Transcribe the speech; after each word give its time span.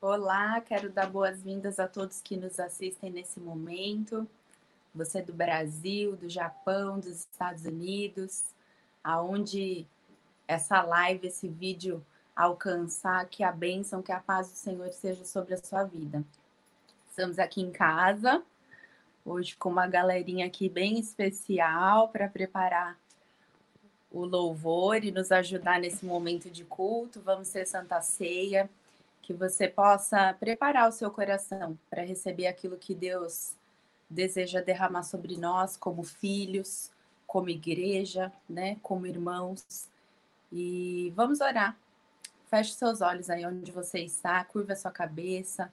Olá, 0.00 0.60
quero 0.60 0.90
dar 0.90 1.08
boas-vindas 1.08 1.78
a 1.78 1.86
todos 1.86 2.20
que 2.20 2.36
nos 2.36 2.58
assistem 2.58 3.10
nesse 3.10 3.38
momento. 3.38 4.26
Você 4.94 5.18
é 5.18 5.22
do 5.22 5.32
Brasil, 5.32 6.16
do 6.16 6.28
Japão, 6.28 6.98
dos 6.98 7.20
Estados 7.20 7.64
Unidos, 7.64 8.44
aonde 9.02 9.86
essa 10.46 10.82
live, 10.82 11.28
esse 11.28 11.48
vídeo 11.48 12.04
alcançar, 12.34 13.26
que 13.26 13.44
a 13.44 13.52
bênção, 13.52 14.02
que 14.02 14.12
a 14.12 14.20
paz 14.20 14.50
do 14.50 14.56
Senhor 14.56 14.92
seja 14.92 15.24
sobre 15.24 15.54
a 15.54 15.62
sua 15.62 15.84
vida. 15.84 16.24
Estamos 17.08 17.38
aqui 17.38 17.60
em 17.60 17.70
casa, 17.70 18.42
hoje 19.24 19.56
com 19.56 19.68
uma 19.68 19.86
galerinha 19.86 20.46
aqui 20.46 20.68
bem 20.68 20.98
especial 20.98 22.08
para 22.08 22.28
preparar 22.28 22.98
o 24.12 24.24
louvor 24.24 25.04
e 25.04 25.10
nos 25.10 25.32
ajudar 25.32 25.80
nesse 25.80 26.04
momento 26.04 26.50
de 26.50 26.64
culto. 26.64 27.20
Vamos 27.20 27.48
ter 27.48 27.66
Santa 27.66 28.00
Ceia 28.00 28.68
que 29.22 29.32
você 29.32 29.68
possa 29.68 30.34
preparar 30.38 30.88
o 30.88 30.92
seu 30.92 31.10
coração 31.10 31.78
para 31.88 32.02
receber 32.02 32.48
aquilo 32.48 32.76
que 32.76 32.94
Deus 32.94 33.52
deseja 34.10 34.60
derramar 34.60 35.04
sobre 35.04 35.36
nós 35.36 35.76
como 35.76 36.02
filhos, 36.02 36.90
como 37.26 37.48
igreja, 37.48 38.32
né, 38.48 38.76
como 38.82 39.06
irmãos. 39.06 39.88
E 40.52 41.12
vamos 41.16 41.40
orar. 41.40 41.76
Feche 42.50 42.74
seus 42.74 43.00
olhos 43.00 43.30
aí 43.30 43.46
onde 43.46 43.72
você 43.72 44.00
está, 44.00 44.44
curva 44.44 44.76
sua 44.76 44.90
cabeça, 44.90 45.72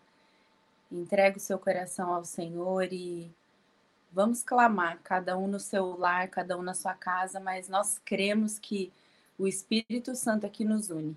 entregue 0.89 1.37
o 1.37 1.41
seu 1.41 1.59
coração 1.59 2.13
ao 2.13 2.23
Senhor 2.23 2.93
e 2.93 3.29
vamos 4.11 4.43
clamar, 4.43 4.99
cada 5.03 5.37
um 5.37 5.47
no 5.47 5.59
seu 5.59 5.97
lar, 5.97 6.27
cada 6.29 6.57
um 6.57 6.61
na 6.61 6.73
sua 6.73 6.93
casa, 6.93 7.39
mas 7.39 7.69
nós 7.69 7.99
cremos 8.03 8.57
que 8.59 8.91
o 9.37 9.47
Espírito 9.47 10.15
Santo 10.15 10.45
aqui 10.45 10.65
nos 10.65 10.89
une 10.89 11.15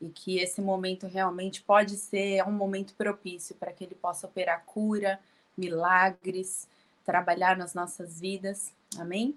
e 0.00 0.08
que 0.08 0.38
esse 0.38 0.60
momento 0.60 1.06
realmente 1.06 1.62
pode 1.62 1.96
ser 1.96 2.42
um 2.44 2.52
momento 2.52 2.94
propício 2.94 3.54
para 3.56 3.72
que 3.72 3.84
ele 3.84 3.94
possa 3.94 4.26
operar 4.26 4.64
cura, 4.64 5.18
milagres, 5.56 6.68
trabalhar 7.04 7.56
nas 7.56 7.74
nossas 7.74 8.20
vidas. 8.20 8.72
Amém? 8.96 9.36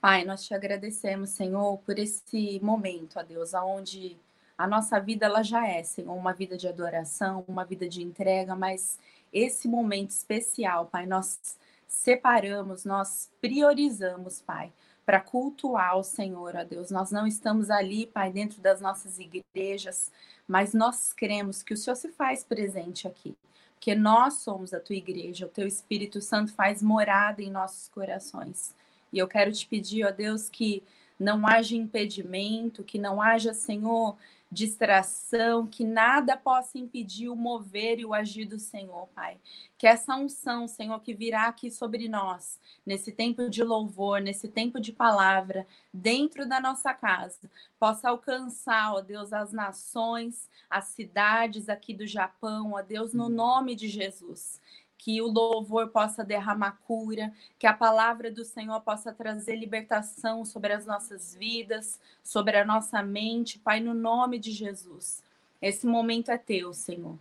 Pai, 0.00 0.24
nós 0.24 0.44
te 0.44 0.52
agradecemos, 0.52 1.30
Senhor, 1.30 1.78
por 1.78 1.96
esse 1.98 2.58
momento, 2.60 3.20
ó 3.20 3.22
Deus, 3.22 3.54
aonde 3.54 4.18
a 4.58 4.66
nossa 4.66 4.98
vida 4.98 5.26
ela 5.26 5.42
já 5.42 5.66
é, 5.66 5.82
Senhor, 5.84 6.12
uma 6.12 6.32
vida 6.32 6.56
de 6.56 6.66
adoração, 6.66 7.44
uma 7.46 7.64
vida 7.64 7.88
de 7.88 8.02
entrega, 8.02 8.56
mas 8.56 8.98
esse 9.32 9.68
momento 9.68 10.10
especial, 10.10 10.86
Pai, 10.86 11.06
nós 11.06 11.58
separamos, 11.86 12.84
nós 12.84 13.30
priorizamos, 13.40 14.40
Pai, 14.40 14.72
para 15.04 15.20
cultuar 15.20 15.98
o 15.98 16.04
Senhor, 16.04 16.54
ó 16.56 16.64
Deus. 16.64 16.90
Nós 16.90 17.10
não 17.10 17.26
estamos 17.26 17.70
ali, 17.70 18.06
Pai, 18.06 18.30
dentro 18.30 18.60
das 18.60 18.80
nossas 18.80 19.18
igrejas, 19.18 20.12
mas 20.46 20.74
nós 20.74 21.12
cremos 21.12 21.62
que 21.62 21.74
o 21.74 21.76
Senhor 21.76 21.96
se 21.96 22.08
faz 22.08 22.44
presente 22.44 23.06
aqui, 23.06 23.36
porque 23.74 23.94
nós 23.94 24.34
somos 24.34 24.72
a 24.72 24.80
tua 24.80 24.96
igreja, 24.96 25.46
o 25.46 25.50
teu 25.50 25.66
Espírito 25.66 26.20
Santo 26.20 26.52
faz 26.52 26.82
morada 26.82 27.42
em 27.42 27.50
nossos 27.50 27.88
corações. 27.88 28.74
E 29.12 29.18
eu 29.18 29.28
quero 29.28 29.52
te 29.52 29.66
pedir, 29.66 30.06
ó 30.06 30.10
Deus, 30.10 30.48
que 30.48 30.82
não 31.18 31.46
haja 31.46 31.76
impedimento, 31.76 32.82
que 32.82 32.98
não 32.98 33.20
haja, 33.20 33.52
Senhor, 33.52 34.16
distração, 34.52 35.66
que 35.66 35.82
nada 35.82 36.36
possa 36.36 36.76
impedir 36.76 37.30
o 37.30 37.34
mover 37.34 37.98
e 37.98 38.04
o 38.04 38.12
agir 38.12 38.44
do 38.44 38.58
Senhor, 38.58 39.08
Pai. 39.14 39.38
Que 39.78 39.86
essa 39.86 40.14
unção, 40.14 40.68
Senhor, 40.68 41.00
que 41.00 41.14
virá 41.14 41.46
aqui 41.46 41.70
sobre 41.70 42.06
nós, 42.06 42.60
nesse 42.84 43.10
tempo 43.10 43.48
de 43.48 43.64
louvor, 43.64 44.20
nesse 44.20 44.46
tempo 44.46 44.78
de 44.78 44.92
palavra, 44.92 45.66
dentro 45.92 46.46
da 46.46 46.60
nossa 46.60 46.92
casa, 46.92 47.50
possa 47.80 48.10
alcançar, 48.10 48.92
ó 48.92 49.00
Deus, 49.00 49.32
as 49.32 49.52
nações, 49.52 50.50
as 50.68 50.84
cidades 50.84 51.70
aqui 51.70 51.94
do 51.94 52.06
Japão, 52.06 52.72
ó 52.74 52.82
Deus, 52.82 53.14
no 53.14 53.30
nome 53.30 53.74
de 53.74 53.88
Jesus 53.88 54.60
que 55.04 55.20
o 55.20 55.26
louvor 55.26 55.88
possa 55.88 56.22
derramar 56.22 56.78
cura, 56.86 57.32
que 57.58 57.66
a 57.66 57.74
palavra 57.74 58.30
do 58.30 58.44
Senhor 58.44 58.80
possa 58.82 59.12
trazer 59.12 59.56
libertação 59.56 60.44
sobre 60.44 60.72
as 60.72 60.86
nossas 60.86 61.34
vidas, 61.34 62.00
sobre 62.22 62.56
a 62.56 62.64
nossa 62.64 63.02
mente, 63.02 63.58
Pai, 63.58 63.80
no 63.80 63.94
nome 63.94 64.38
de 64.38 64.52
Jesus. 64.52 65.20
Esse 65.60 65.88
momento 65.88 66.30
é 66.30 66.38
teu, 66.38 66.72
Senhor. 66.72 67.18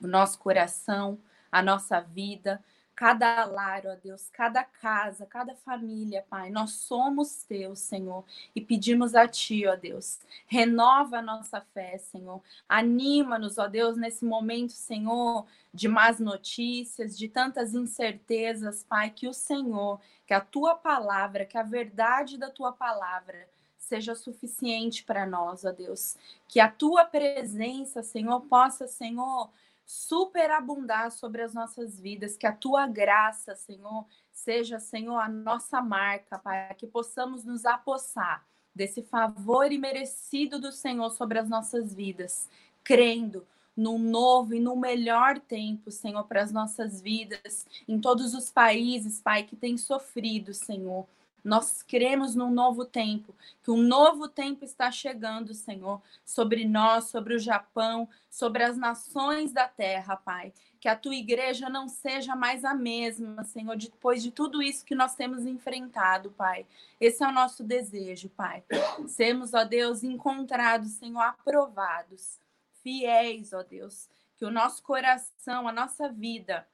O 0.00 0.06
nosso 0.06 0.38
coração, 0.38 1.18
a 1.50 1.60
nossa 1.60 2.00
vida, 2.00 2.62
cada 2.94 3.44
lar, 3.44 3.82
ó 3.86 3.96
Deus, 3.96 4.30
cada 4.30 4.62
casa, 4.62 5.26
cada 5.26 5.54
família, 5.54 6.24
Pai. 6.28 6.50
Nós 6.50 6.72
somos 6.72 7.42
teus, 7.44 7.80
Senhor, 7.80 8.24
e 8.54 8.60
pedimos 8.60 9.14
a 9.14 9.26
Ti, 9.26 9.66
ó 9.66 9.76
Deus, 9.76 10.20
renova 10.46 11.18
a 11.18 11.22
nossa 11.22 11.60
fé, 11.60 11.98
Senhor. 11.98 12.40
Anima-nos, 12.68 13.58
ó 13.58 13.66
Deus, 13.66 13.96
nesse 13.96 14.24
momento, 14.24 14.72
Senhor, 14.72 15.46
de 15.72 15.88
más 15.88 16.20
notícias, 16.20 17.18
de 17.18 17.28
tantas 17.28 17.74
incertezas, 17.74 18.84
Pai, 18.84 19.10
que 19.10 19.26
o 19.26 19.34
Senhor, 19.34 20.00
que 20.26 20.32
a 20.32 20.40
Tua 20.40 20.74
palavra, 20.74 21.44
que 21.44 21.58
a 21.58 21.62
verdade 21.62 22.38
da 22.38 22.50
Tua 22.50 22.72
palavra 22.72 23.48
seja 23.76 24.14
suficiente 24.14 25.04
para 25.04 25.26
nós, 25.26 25.64
ó 25.64 25.72
Deus. 25.72 26.16
Que 26.48 26.60
a 26.60 26.70
Tua 26.70 27.04
presença, 27.04 28.02
Senhor, 28.02 28.40
possa, 28.42 28.86
Senhor, 28.86 29.50
superabundar 29.86 31.10
sobre 31.10 31.42
as 31.42 31.52
nossas 31.52 32.00
vidas, 32.00 32.36
que 32.36 32.46
a 32.46 32.52
tua 32.52 32.86
graça, 32.86 33.54
Senhor, 33.54 34.06
seja, 34.32 34.78
Senhor, 34.78 35.18
a 35.18 35.28
nossa 35.28 35.80
marca, 35.80 36.38
Pai, 36.38 36.74
que 36.74 36.86
possamos 36.86 37.44
nos 37.44 37.64
apossar 37.64 38.46
desse 38.74 39.02
favor 39.02 39.70
imerecido 39.70 40.58
do 40.58 40.72
Senhor 40.72 41.10
sobre 41.10 41.38
as 41.38 41.48
nossas 41.48 41.94
vidas, 41.94 42.48
crendo 42.82 43.46
no 43.76 43.98
novo 43.98 44.54
e 44.54 44.60
no 44.60 44.76
melhor 44.76 45.38
tempo, 45.38 45.90
Senhor, 45.90 46.24
para 46.24 46.42
as 46.42 46.52
nossas 46.52 47.00
vidas, 47.00 47.66
em 47.88 48.00
todos 48.00 48.34
os 48.34 48.50
países, 48.50 49.20
Pai, 49.20 49.42
que 49.42 49.56
têm 49.56 49.76
sofrido, 49.76 50.54
Senhor 50.54 51.06
nós 51.44 51.82
cremos 51.82 52.34
num 52.34 52.50
novo 52.50 52.86
tempo, 52.86 53.34
que 53.62 53.70
um 53.70 53.76
novo 53.76 54.26
tempo 54.26 54.64
está 54.64 54.90
chegando, 54.90 55.52
Senhor, 55.52 56.00
sobre 56.24 56.64
nós, 56.64 57.04
sobre 57.04 57.34
o 57.34 57.38
Japão, 57.38 58.08
sobre 58.30 58.62
as 58.62 58.78
nações 58.78 59.52
da 59.52 59.68
terra, 59.68 60.16
Pai. 60.16 60.54
Que 60.80 60.88
a 60.88 60.96
tua 60.96 61.14
igreja 61.14 61.68
não 61.68 61.86
seja 61.86 62.34
mais 62.34 62.64
a 62.64 62.74
mesma, 62.74 63.44
Senhor, 63.44 63.76
depois 63.76 64.22
de 64.22 64.30
tudo 64.30 64.62
isso 64.62 64.84
que 64.84 64.94
nós 64.94 65.14
temos 65.14 65.44
enfrentado, 65.44 66.30
Pai. 66.30 66.66
Esse 66.98 67.22
é 67.22 67.28
o 67.28 67.32
nosso 67.32 67.62
desejo, 67.62 68.30
Pai. 68.30 68.64
Sermos, 69.06 69.52
ó 69.52 69.64
Deus, 69.64 70.02
encontrados, 70.02 70.92
Senhor, 70.92 71.20
aprovados, 71.22 72.40
fiéis, 72.82 73.52
ó 73.52 73.62
Deus. 73.62 74.08
Que 74.36 74.46
o 74.46 74.50
nosso 74.50 74.82
coração, 74.82 75.68
a 75.68 75.72
nossa 75.72 76.08
vida, 76.08 76.66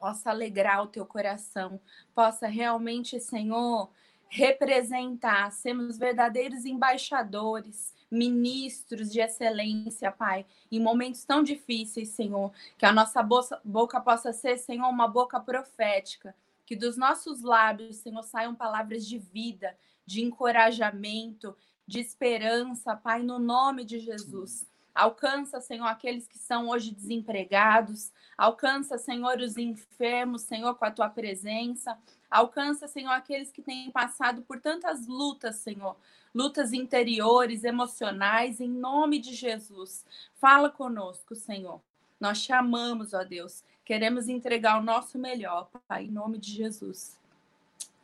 possa 0.00 0.30
alegrar 0.30 0.82
o 0.82 0.86
teu 0.86 1.04
coração, 1.04 1.78
possa 2.14 2.46
realmente, 2.48 3.20
Senhor, 3.20 3.90
representar, 4.30 5.52
sermos 5.52 5.98
verdadeiros 5.98 6.64
embaixadores, 6.64 7.94
ministros 8.10 9.12
de 9.12 9.20
excelência, 9.20 10.10
Pai, 10.10 10.46
em 10.72 10.80
momentos 10.80 11.22
tão 11.24 11.42
difíceis, 11.42 12.08
Senhor, 12.08 12.50
que 12.78 12.86
a 12.86 12.92
nossa 12.92 13.22
boca 13.22 14.00
possa 14.00 14.32
ser, 14.32 14.56
Senhor, 14.56 14.88
uma 14.88 15.06
boca 15.06 15.38
profética, 15.38 16.34
que 16.64 16.74
dos 16.74 16.96
nossos 16.96 17.42
lábios, 17.42 17.96
Senhor, 17.96 18.22
saiam 18.22 18.54
palavras 18.54 19.06
de 19.06 19.18
vida, 19.18 19.76
de 20.06 20.22
encorajamento, 20.22 21.54
de 21.86 22.00
esperança, 22.00 22.96
Pai, 22.96 23.22
no 23.22 23.38
nome 23.38 23.84
de 23.84 23.98
Jesus. 23.98 24.66
Alcança, 24.94 25.60
Senhor, 25.60 25.86
aqueles 25.86 26.26
que 26.26 26.38
são 26.38 26.68
hoje 26.68 26.92
desempregados. 26.92 28.12
Alcança, 28.40 28.96
Senhor, 28.96 29.38
os 29.38 29.58
enfermos, 29.58 30.40
Senhor, 30.40 30.74
com 30.74 30.86
a 30.86 30.90
tua 30.90 31.10
presença. 31.10 31.98
Alcança, 32.30 32.88
Senhor, 32.88 33.10
aqueles 33.10 33.52
que 33.52 33.60
têm 33.60 33.90
passado 33.90 34.40
por 34.40 34.58
tantas 34.58 35.06
lutas, 35.06 35.56
Senhor. 35.56 35.94
Lutas 36.34 36.72
interiores, 36.72 37.64
emocionais, 37.64 38.58
em 38.58 38.70
nome 38.70 39.18
de 39.18 39.34
Jesus. 39.34 40.06
Fala 40.36 40.70
conosco, 40.70 41.34
Senhor. 41.34 41.82
Nós 42.18 42.42
te 42.42 42.50
amamos, 42.50 43.12
ó 43.12 43.22
Deus. 43.24 43.62
Queremos 43.84 44.26
entregar 44.26 44.80
o 44.80 44.82
nosso 44.82 45.18
melhor, 45.18 45.68
Pai, 45.86 46.04
em 46.04 46.10
nome 46.10 46.38
de 46.38 46.50
Jesus. 46.50 47.18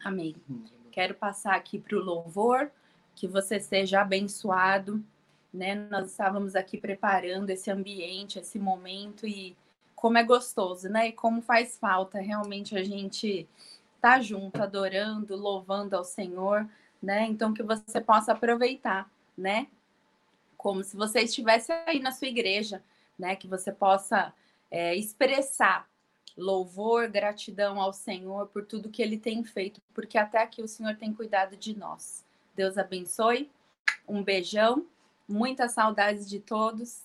Amém. 0.04 0.36
Quero 0.92 1.14
passar 1.14 1.54
aqui 1.54 1.78
para 1.78 1.96
o 1.96 2.04
louvor. 2.04 2.70
Que 3.14 3.26
você 3.26 3.58
seja 3.58 4.02
abençoado 4.02 5.02
né? 5.56 5.74
Nós 5.90 6.10
estávamos 6.10 6.54
aqui 6.54 6.76
preparando 6.76 7.48
esse 7.50 7.70
ambiente, 7.70 8.38
esse 8.38 8.58
momento 8.58 9.26
e 9.26 9.56
como 10.06 10.18
é 10.18 10.22
gostoso, 10.22 10.88
né? 10.88 11.08
E 11.08 11.12
como 11.12 11.42
faz 11.42 11.76
falta 11.76 12.20
realmente 12.20 12.78
a 12.78 12.84
gente 12.84 13.40
estar 13.96 14.18
tá 14.18 14.20
junto, 14.20 14.62
adorando, 14.62 15.34
louvando 15.34 15.96
ao 15.96 16.04
Senhor, 16.04 16.64
né? 17.02 17.26
Então 17.26 17.52
que 17.52 17.60
você 17.60 18.00
possa 18.00 18.30
aproveitar, 18.30 19.10
né? 19.36 19.66
Como 20.56 20.84
se 20.84 20.96
você 20.96 21.22
estivesse 21.22 21.72
aí 21.88 21.98
na 21.98 22.12
sua 22.12 22.28
igreja, 22.28 22.80
né? 23.18 23.34
Que 23.34 23.48
você 23.48 23.72
possa 23.72 24.32
é, 24.70 24.94
expressar 24.94 25.88
louvor, 26.38 27.08
gratidão 27.08 27.80
ao 27.80 27.92
Senhor 27.92 28.46
por 28.46 28.64
tudo 28.64 28.88
que 28.88 29.02
Ele 29.02 29.18
tem 29.18 29.42
feito, 29.42 29.82
porque 29.92 30.16
até 30.16 30.40
aqui 30.40 30.62
o 30.62 30.68
Senhor 30.68 30.94
tem 30.94 31.12
cuidado 31.12 31.56
de 31.56 31.76
nós. 31.76 32.24
Deus 32.54 32.78
abençoe. 32.78 33.50
Um 34.06 34.22
beijão 34.22 34.86
muitas 35.28 35.72
saudades 35.72 36.30
de 36.30 36.38
todos 36.38 37.02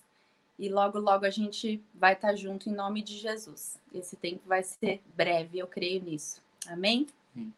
e 0.61 0.69
logo, 0.69 0.99
logo 0.99 1.25
a 1.25 1.29
gente 1.31 1.83
vai 1.91 2.13
estar 2.13 2.35
junto 2.35 2.69
em 2.69 2.71
nome 2.71 3.01
de 3.01 3.17
Jesus. 3.17 3.79
Esse 3.91 4.15
tempo 4.15 4.41
vai 4.45 4.61
ser 4.61 5.01
breve, 5.15 5.57
eu 5.57 5.65
creio 5.65 6.03
nisso. 6.03 6.39
Amém? 6.67 7.07
Sim. 7.33 7.51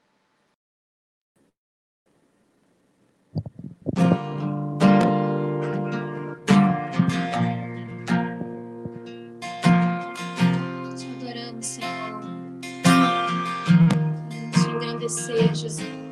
Te 10.95 11.05
adoramos, 11.17 11.65
Senhor. 11.65 12.21
Te 14.53 14.69
engrandecer, 14.69 15.53
Jesus. 15.53 16.02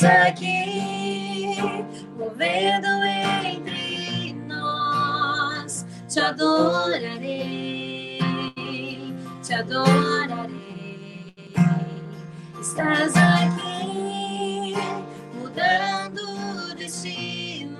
Estás 0.00 0.28
aqui, 0.28 1.56
movendo 2.16 2.88
entre 3.04 4.32
nós. 4.46 5.84
Te 6.08 6.20
adorarei, 6.20 8.18
te 9.42 9.54
adorarei. 9.54 11.34
Estás 12.58 13.14
aqui, 13.14 14.74
mudando 15.34 16.74
destinos. 16.76 17.70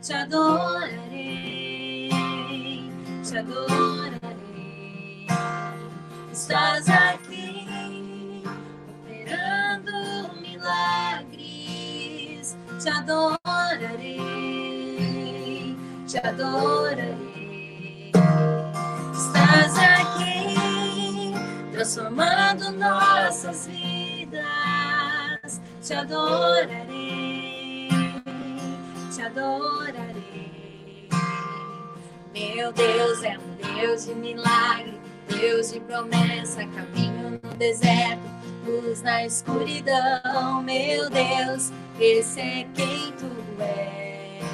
Te 0.00 0.14
adorarei, 0.14 2.08
te 3.22 3.38
adorarei. 3.38 5.26
Estás 6.32 6.88
aqui 6.88 7.27
te 12.88 12.94
adorarei, 12.94 14.16
te 16.06 16.18
adorarei. 16.26 18.12
Estás 19.12 19.78
aqui, 19.78 21.34
transformando 21.70 22.72
nossas 22.72 23.66
vidas. 23.66 25.60
Te 25.82 25.92
adorarei, 25.94 27.90
te 29.14 29.20
adorarei. 29.22 31.08
Meu 32.32 32.72
Deus 32.72 33.22
é 33.22 33.36
um 33.38 33.56
Deus 33.76 34.06
de 34.06 34.14
milagre, 34.14 34.98
Deus 35.28 35.72
de 35.72 35.80
promessa, 35.80 36.66
caminho 36.66 37.38
no 37.42 37.54
deserto 37.56 38.37
luz 38.66 39.02
na 39.02 39.24
escuridão, 39.24 40.62
meu 40.62 41.08
Deus, 41.10 41.72
esse 41.98 42.40
é 42.40 42.66
quem 42.74 43.12
tu 43.12 43.30
és. 43.62 44.44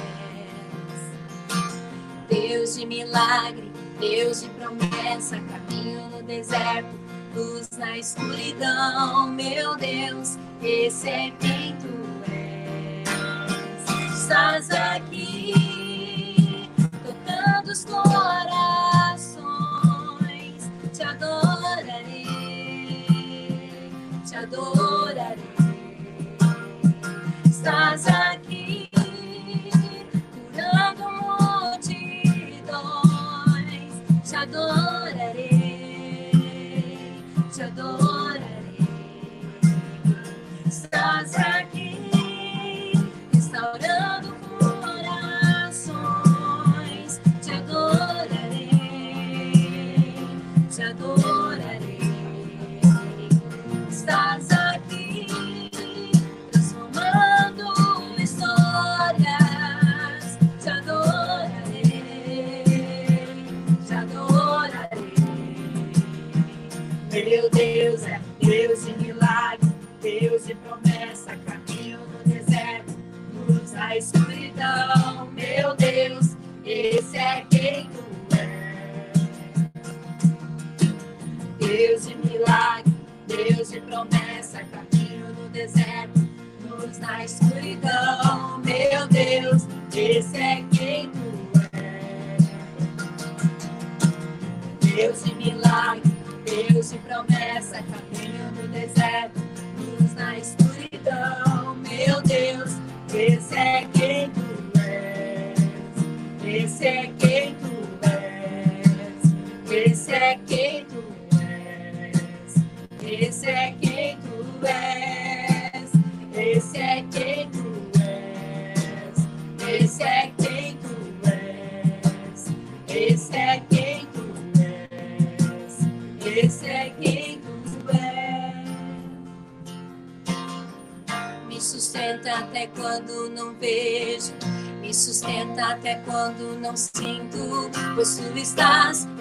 Deus 2.29 2.75
de 2.75 2.85
milagre, 2.85 3.71
Deus 3.99 4.41
de 4.41 4.49
promessa, 4.49 5.39
caminho 5.39 6.09
no 6.09 6.23
deserto, 6.23 6.89
luz 7.35 7.69
na 7.77 7.97
escuridão, 7.97 9.27
meu 9.27 9.75
Deus, 9.75 10.37
esse 10.61 11.09
é 11.09 11.31
quem 11.39 11.75
tu 11.77 12.31
és. 12.31 13.05
Estás 14.13 14.71
aqui, 14.71 16.69
tocando 17.03 17.71
os 17.71 17.85
corações, 17.85 18.74
adorarei. 24.55 25.37
Estás 27.45 28.07
aqui, 28.07 28.89
curando 30.53 31.11
multidões. 31.11 32.23
Te 34.23 34.35
adorarei, 34.35 35.51
te 37.51 37.63
adorarei. 37.63 38.77
Estás 40.65 41.35
aqui, 41.35 41.44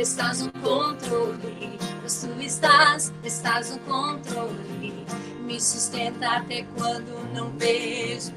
estás, 0.05 0.43
no 0.43 0.53
controle, 0.61 1.79
pois 2.03 2.21
tu 2.21 2.41
estás, 2.41 3.11
estás 3.25 3.71
no 3.71 3.79
controle. 3.81 4.93
Me 5.41 5.59
sustenta 5.59 6.37
até 6.37 6.67
quando 6.77 7.33
não 7.33 7.51
vejo, 7.57 8.33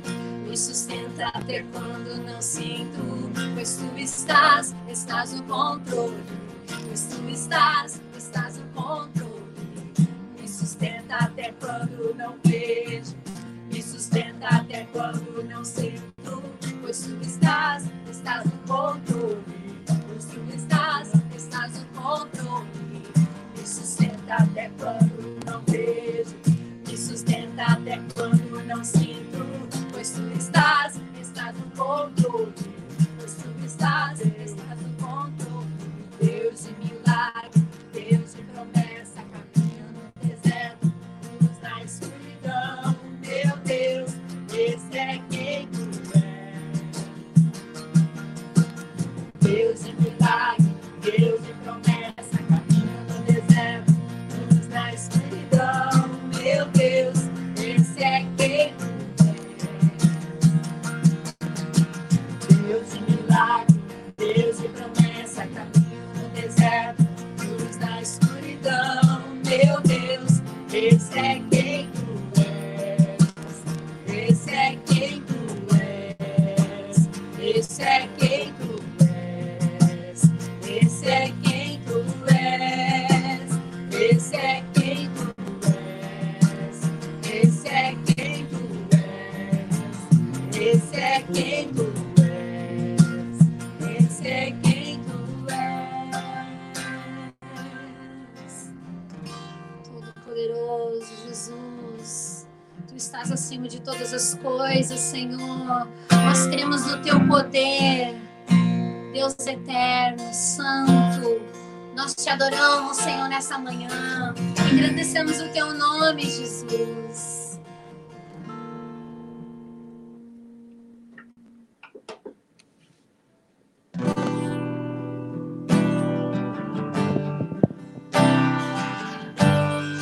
me 0.48 0.56
sustenta 0.56 1.28
até 1.28 1.64
quando 1.74 2.24
não 2.24 2.42
sinto, 2.42 3.30
pois 3.54 3.76
tu 3.76 4.00
estás, 4.00 4.74
estás 4.88 5.34
no 5.34 5.44
controle, 5.44 6.24
pois 6.88 7.04
tu 7.04 7.30
estás, 7.30 8.02
estás 8.18 8.58
no 8.58 8.66
controle. 8.68 9.44
Me 10.40 10.48
sustenta 10.48 11.16
até 11.16 11.52
quando 11.60 12.16
não 12.16 12.38
vejo, 12.46 13.14
me 13.70 13.84
sustenta 13.84 14.48
até 14.48 14.86
quando 14.94 15.44
não 15.44 15.66
sinto 15.66 16.18
pois 16.82 17.00
tu 17.02 17.20
estás, 17.22 17.84
estás 18.10 18.46
no 18.46 18.52
controle. 18.66 19.57
No 21.74 21.84
controle. 22.02 22.68
Me 23.58 23.68
sustenta 23.68 24.36
até 24.36 24.72
quando 24.80 25.46
não 25.46 25.62
vejo. 25.68 26.36
Me 26.88 26.98
sustenta 26.98 27.64
até 27.64 28.00
quando 28.16 28.66
não 28.66 28.84
sinto. 28.84 29.17
Amanhã, 113.58 113.90
manhã. 113.90 114.36
Agradecemos 114.72 115.42
o 115.42 115.50
teu 115.52 115.74
nome, 115.74 116.22
Jesus. 116.22 117.60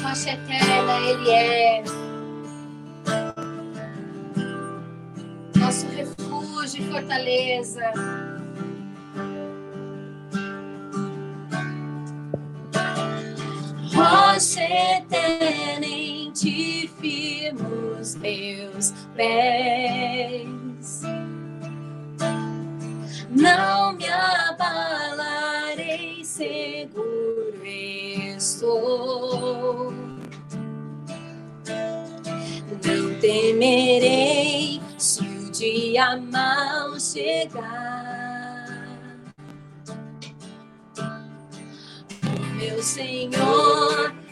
Rocha 0.04 0.32
eterna, 0.32 1.00
Ele 1.08 1.32
é. 1.32 1.84
Nosso 5.58 5.88
refúgio 5.88 6.84
e 6.84 6.92
fortaleza. 6.92 8.25
você 14.46 15.04
firmos 15.10 16.88
firmo 17.00 17.98
os 18.00 18.14
meus 18.16 18.94
pés. 19.16 21.02
Não 23.32 23.94
me 23.94 24.08
abalarei, 24.08 26.24
seguro 26.24 27.66
estou. 27.66 29.92
Não 32.86 33.20
temerei 33.20 34.80
se 35.00 35.24
o 35.24 35.50
dia 35.50 36.18
mal 36.18 37.00
chegar. 37.00 38.86
Meu 42.56 42.84
Senhor 42.84 44.25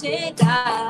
chegar. 0.00 0.89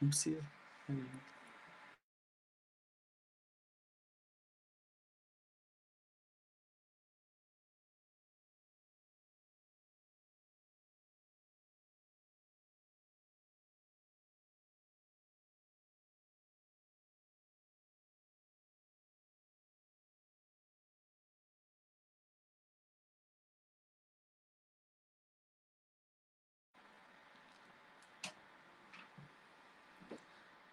Não 0.00 0.08
precisa. 0.08 0.42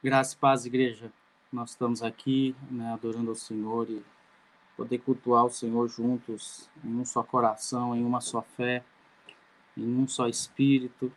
Graça 0.04 0.36
e 0.36 0.38
paz, 0.38 0.64
igreja. 0.64 1.12
Nós 1.52 1.72
estamos 1.72 2.04
aqui, 2.04 2.56
né, 2.70 2.94
adorando 2.94 3.32
ao 3.32 3.36
Senhor 3.36 3.90
e 3.90 4.06
poder 4.76 5.00
cultuar 5.00 5.44
o 5.44 5.50
Senhor 5.50 5.88
juntos, 5.88 6.70
em 6.84 7.00
um 7.00 7.04
só 7.04 7.24
coração, 7.24 7.96
em 7.96 8.06
uma 8.06 8.22
só 8.22 8.44
fé, 8.44 8.84
em 9.76 9.98
um 9.98 10.08
só 10.08 10.28
espírito. 10.28 11.12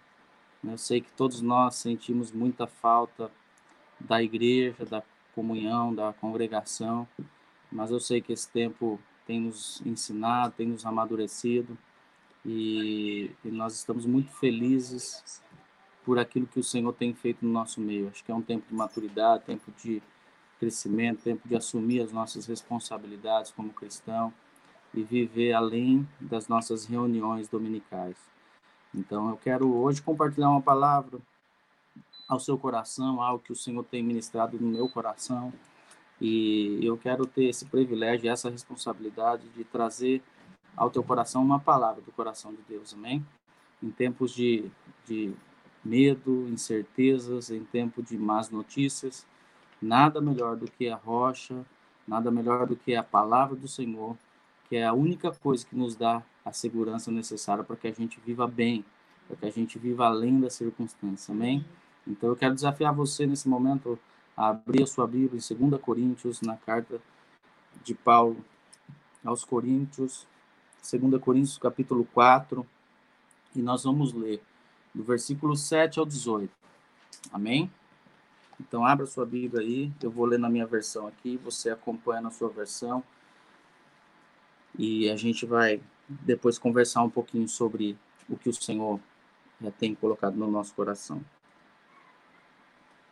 Eu 0.65 0.79
sei 0.79 1.03
que 1.03 1.13
todos 1.13 1.43
nós 1.43 1.75
sentimos 1.75 2.33
muita 2.33 2.67
falta 2.67 3.31
da 4.01 4.23
igreja, 4.23 4.87
da 4.87 5.03
comunhão, 5.35 5.95
da 5.95 6.15
congregação, 6.15 7.07
mas 7.71 7.91
eu 7.91 8.01
sei 8.01 8.23
que 8.23 8.33
esse 8.33 8.49
tempo 8.49 8.99
tem 9.27 9.41
nos 9.41 9.83
ensinado, 9.85 10.55
tem 10.57 10.67
nos 10.67 10.87
amadurecido 10.87 11.77
e, 12.47 13.31
e 13.45 13.49
nós 13.51 13.75
estamos 13.75 14.07
muito 14.07 14.33
felizes 14.33 15.43
por 16.11 16.19
aquilo 16.19 16.45
que 16.45 16.59
o 16.59 16.65
Senhor 16.65 16.93
tem 16.93 17.15
feito 17.15 17.47
no 17.47 17.53
nosso 17.53 17.81
meio. 17.81 18.09
Acho 18.09 18.25
que 18.25 18.33
é 18.33 18.35
um 18.35 18.43
tempo 18.43 18.67
de 18.69 18.75
maturidade, 18.75 19.45
tempo 19.45 19.71
de 19.81 20.03
crescimento, 20.59 21.23
tempo 21.23 21.47
de 21.47 21.55
assumir 21.55 22.01
as 22.01 22.11
nossas 22.11 22.47
responsabilidades 22.47 23.53
como 23.53 23.73
cristão 23.73 24.35
e 24.93 25.05
viver 25.05 25.53
além 25.53 26.05
das 26.21 26.49
nossas 26.49 26.85
reuniões 26.85 27.47
dominicais. 27.47 28.17
Então, 28.93 29.31
eu 29.31 29.37
quero 29.37 29.73
hoje 29.73 30.03
compartilhar 30.03 30.51
uma 30.51 30.61
palavra 30.61 31.21
ao 32.29 32.41
seu 32.41 32.59
coração, 32.59 33.23
algo 33.23 33.45
que 33.45 33.53
o 33.53 33.57
Senhor 33.57 33.85
tem 33.85 34.03
ministrado 34.03 34.59
no 34.59 34.67
meu 34.67 34.89
coração, 34.89 35.53
e 36.21 36.81
eu 36.85 36.99
quero 36.99 37.25
ter 37.25 37.45
esse 37.45 37.67
privilégio, 37.67 38.29
essa 38.29 38.51
responsabilidade 38.51 39.49
de 39.51 39.63
trazer 39.63 40.21
ao 40.77 40.91
teu 40.91 41.05
coração 41.05 41.41
uma 41.41 41.61
palavra 41.61 42.03
do 42.03 42.11
coração 42.11 42.53
de 42.53 42.63
Deus, 42.69 42.95
amém? 42.95 43.25
Em 43.81 43.93
tempos 43.93 44.35
de, 44.35 44.69
de 45.07 45.33
medo, 45.85 46.49
incertezas, 46.49 47.51
em 47.51 47.65
tempo 47.65 48.03
de 48.03 48.17
más 48.19 48.51
notícias, 48.51 49.27
nada 49.81 50.21
melhor 50.21 50.57
do 50.57 50.71
que 50.71 50.89
a 50.89 50.97
rocha, 50.97 51.65
nada 52.07 52.31
melhor 52.31 52.67
do 52.67 52.77
que 52.77 52.95
a 52.95 53.03
palavra 53.03 53.57
do 53.57 53.69
Senhor, 53.69 54.17
que 54.69 54.77
é 54.77 54.87
a 54.87 54.93
única 54.93 55.31
coisa 55.33 55.67
que 55.67 55.75
nos 55.75 55.97
dá 55.97 56.23
a 56.45 56.53
segurança 56.53 57.11
necessária 57.11 57.65
para 57.65 57.77
que 57.77 57.89
a 57.89 57.93
gente 57.93 58.21
viva 58.21 58.47
bem, 58.47 58.85
para 59.27 59.37
que 59.37 59.47
a 59.47 59.51
gente 59.51 59.79
viva 59.79 60.07
além 60.07 60.41
das 60.41 60.55
circunstâncias, 60.55 61.31
amém? 61.31 61.65
Então 62.07 62.29
eu 62.29 62.37
quero 62.37 62.55
desafiar 62.55 62.95
você 62.95 63.27
nesse 63.27 63.49
momento 63.49 63.99
a 64.37 64.49
abrir 64.49 64.83
a 64.83 64.87
sua 64.87 65.07
Bíblia 65.07 65.41
em 65.41 65.69
2 65.69 65.81
Coríntios, 65.81 66.41
na 66.41 66.57
carta 66.57 67.01
de 67.83 67.95
Paulo 67.95 68.45
aos 69.25 69.45
Coríntios, 69.45 70.27
2 70.91 71.21
Coríntios 71.23 71.59
capítulo 71.59 72.07
4, 72.13 72.67
e 73.55 73.63
nós 73.63 73.85
vamos 73.85 74.13
ler 74.13 74.43
do 74.95 75.03
versículo 75.03 75.57
7 75.57 75.99
ao 75.99 76.07
18. 76.07 76.51
Amém? 77.33 77.71
Então, 78.61 78.85
abra 78.85 79.07
sua 79.07 79.25
Bíblia 79.25 79.63
aí, 79.63 79.93
eu 80.03 80.11
vou 80.11 80.27
ler 80.27 80.39
na 80.39 80.51
minha 80.51 80.67
versão 80.67 81.07
aqui, 81.07 81.37
você 81.39 81.71
acompanha 81.71 82.21
na 82.21 82.31
sua 82.31 82.49
versão. 82.49 83.03
E 84.79 85.09
a 85.11 85.17
gente 85.17 85.47
vai 85.47 85.81
depois 86.09 86.59
conversar 86.59 87.03
um 87.03 87.11
pouquinho 87.11 87.49
sobre 87.49 87.97
o 88.29 88.37
que 88.37 88.49
o 88.49 88.53
Senhor 88.53 89.01
já 89.61 89.71
tem 89.71 89.95
colocado 89.95 90.37
no 90.37 90.51
nosso 90.51 90.75
coração. 90.75 91.25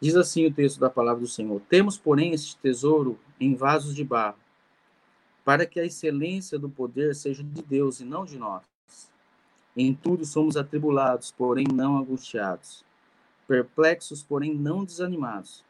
Diz 0.01 0.15
assim 0.15 0.47
o 0.47 0.53
texto 0.53 0.79
da 0.79 0.89
palavra 0.89 1.21
do 1.21 1.29
Senhor: 1.29 1.61
Temos, 1.69 1.99
porém, 1.99 2.33
este 2.33 2.57
tesouro 2.57 3.19
em 3.41 3.55
vasos 3.55 3.95
de 3.95 4.05
barro, 4.05 4.39
para 5.45 5.67
que 5.67 5.81
a 5.81 5.85
excelência 5.85 6.59
do 6.59 6.69
poder 6.69 7.15
seja 7.15 7.43
de 7.43 7.63
Deus 7.63 8.01
e 8.01 8.05
não 8.05 8.25
de 8.25 8.39
nós. 8.39 8.63
Em 9.81 9.95
tudo 9.95 10.25
somos 10.25 10.57
atribulados, 10.57 11.31
porém 11.31 11.65
não 11.73 11.99
angustiados. 11.99 12.85
Perplexos, 13.47 14.25
porém 14.25 14.53
não 14.53 14.85
desanimados. 14.85 15.65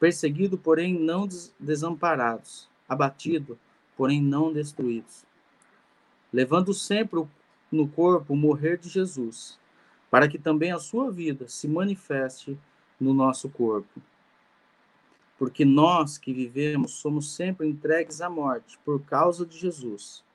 Perseguido, 0.00 0.58
porém 0.58 0.92
não 0.92 1.28
des 1.28 1.54
desamparados. 1.56 2.68
Abatido, 2.88 3.56
porém 3.96 4.20
não 4.20 4.52
destruídos. 4.52 5.24
Levando 6.32 6.74
sempre 6.74 7.24
no 7.70 7.86
corpo 7.86 8.34
o 8.34 8.36
morrer 8.36 8.78
de 8.78 8.88
Jesus, 8.88 9.60
para 10.10 10.26
que 10.26 10.40
também 10.40 10.72
a 10.72 10.80
sua 10.80 11.12
vida 11.12 11.46
se 11.46 11.68
manifeste 11.68 12.58
no 13.00 13.14
nosso 13.14 13.48
corpo. 13.48 14.02
Porque 15.38 15.64
nós 15.64 16.18
que 16.18 16.32
vivemos 16.32 16.94
somos 16.94 17.32
sempre 17.32 17.68
entregues 17.68 18.20
à 18.20 18.28
morte 18.28 18.76
por 18.84 19.00
causa 19.02 19.46
de 19.46 19.56
Jesus 19.56 20.25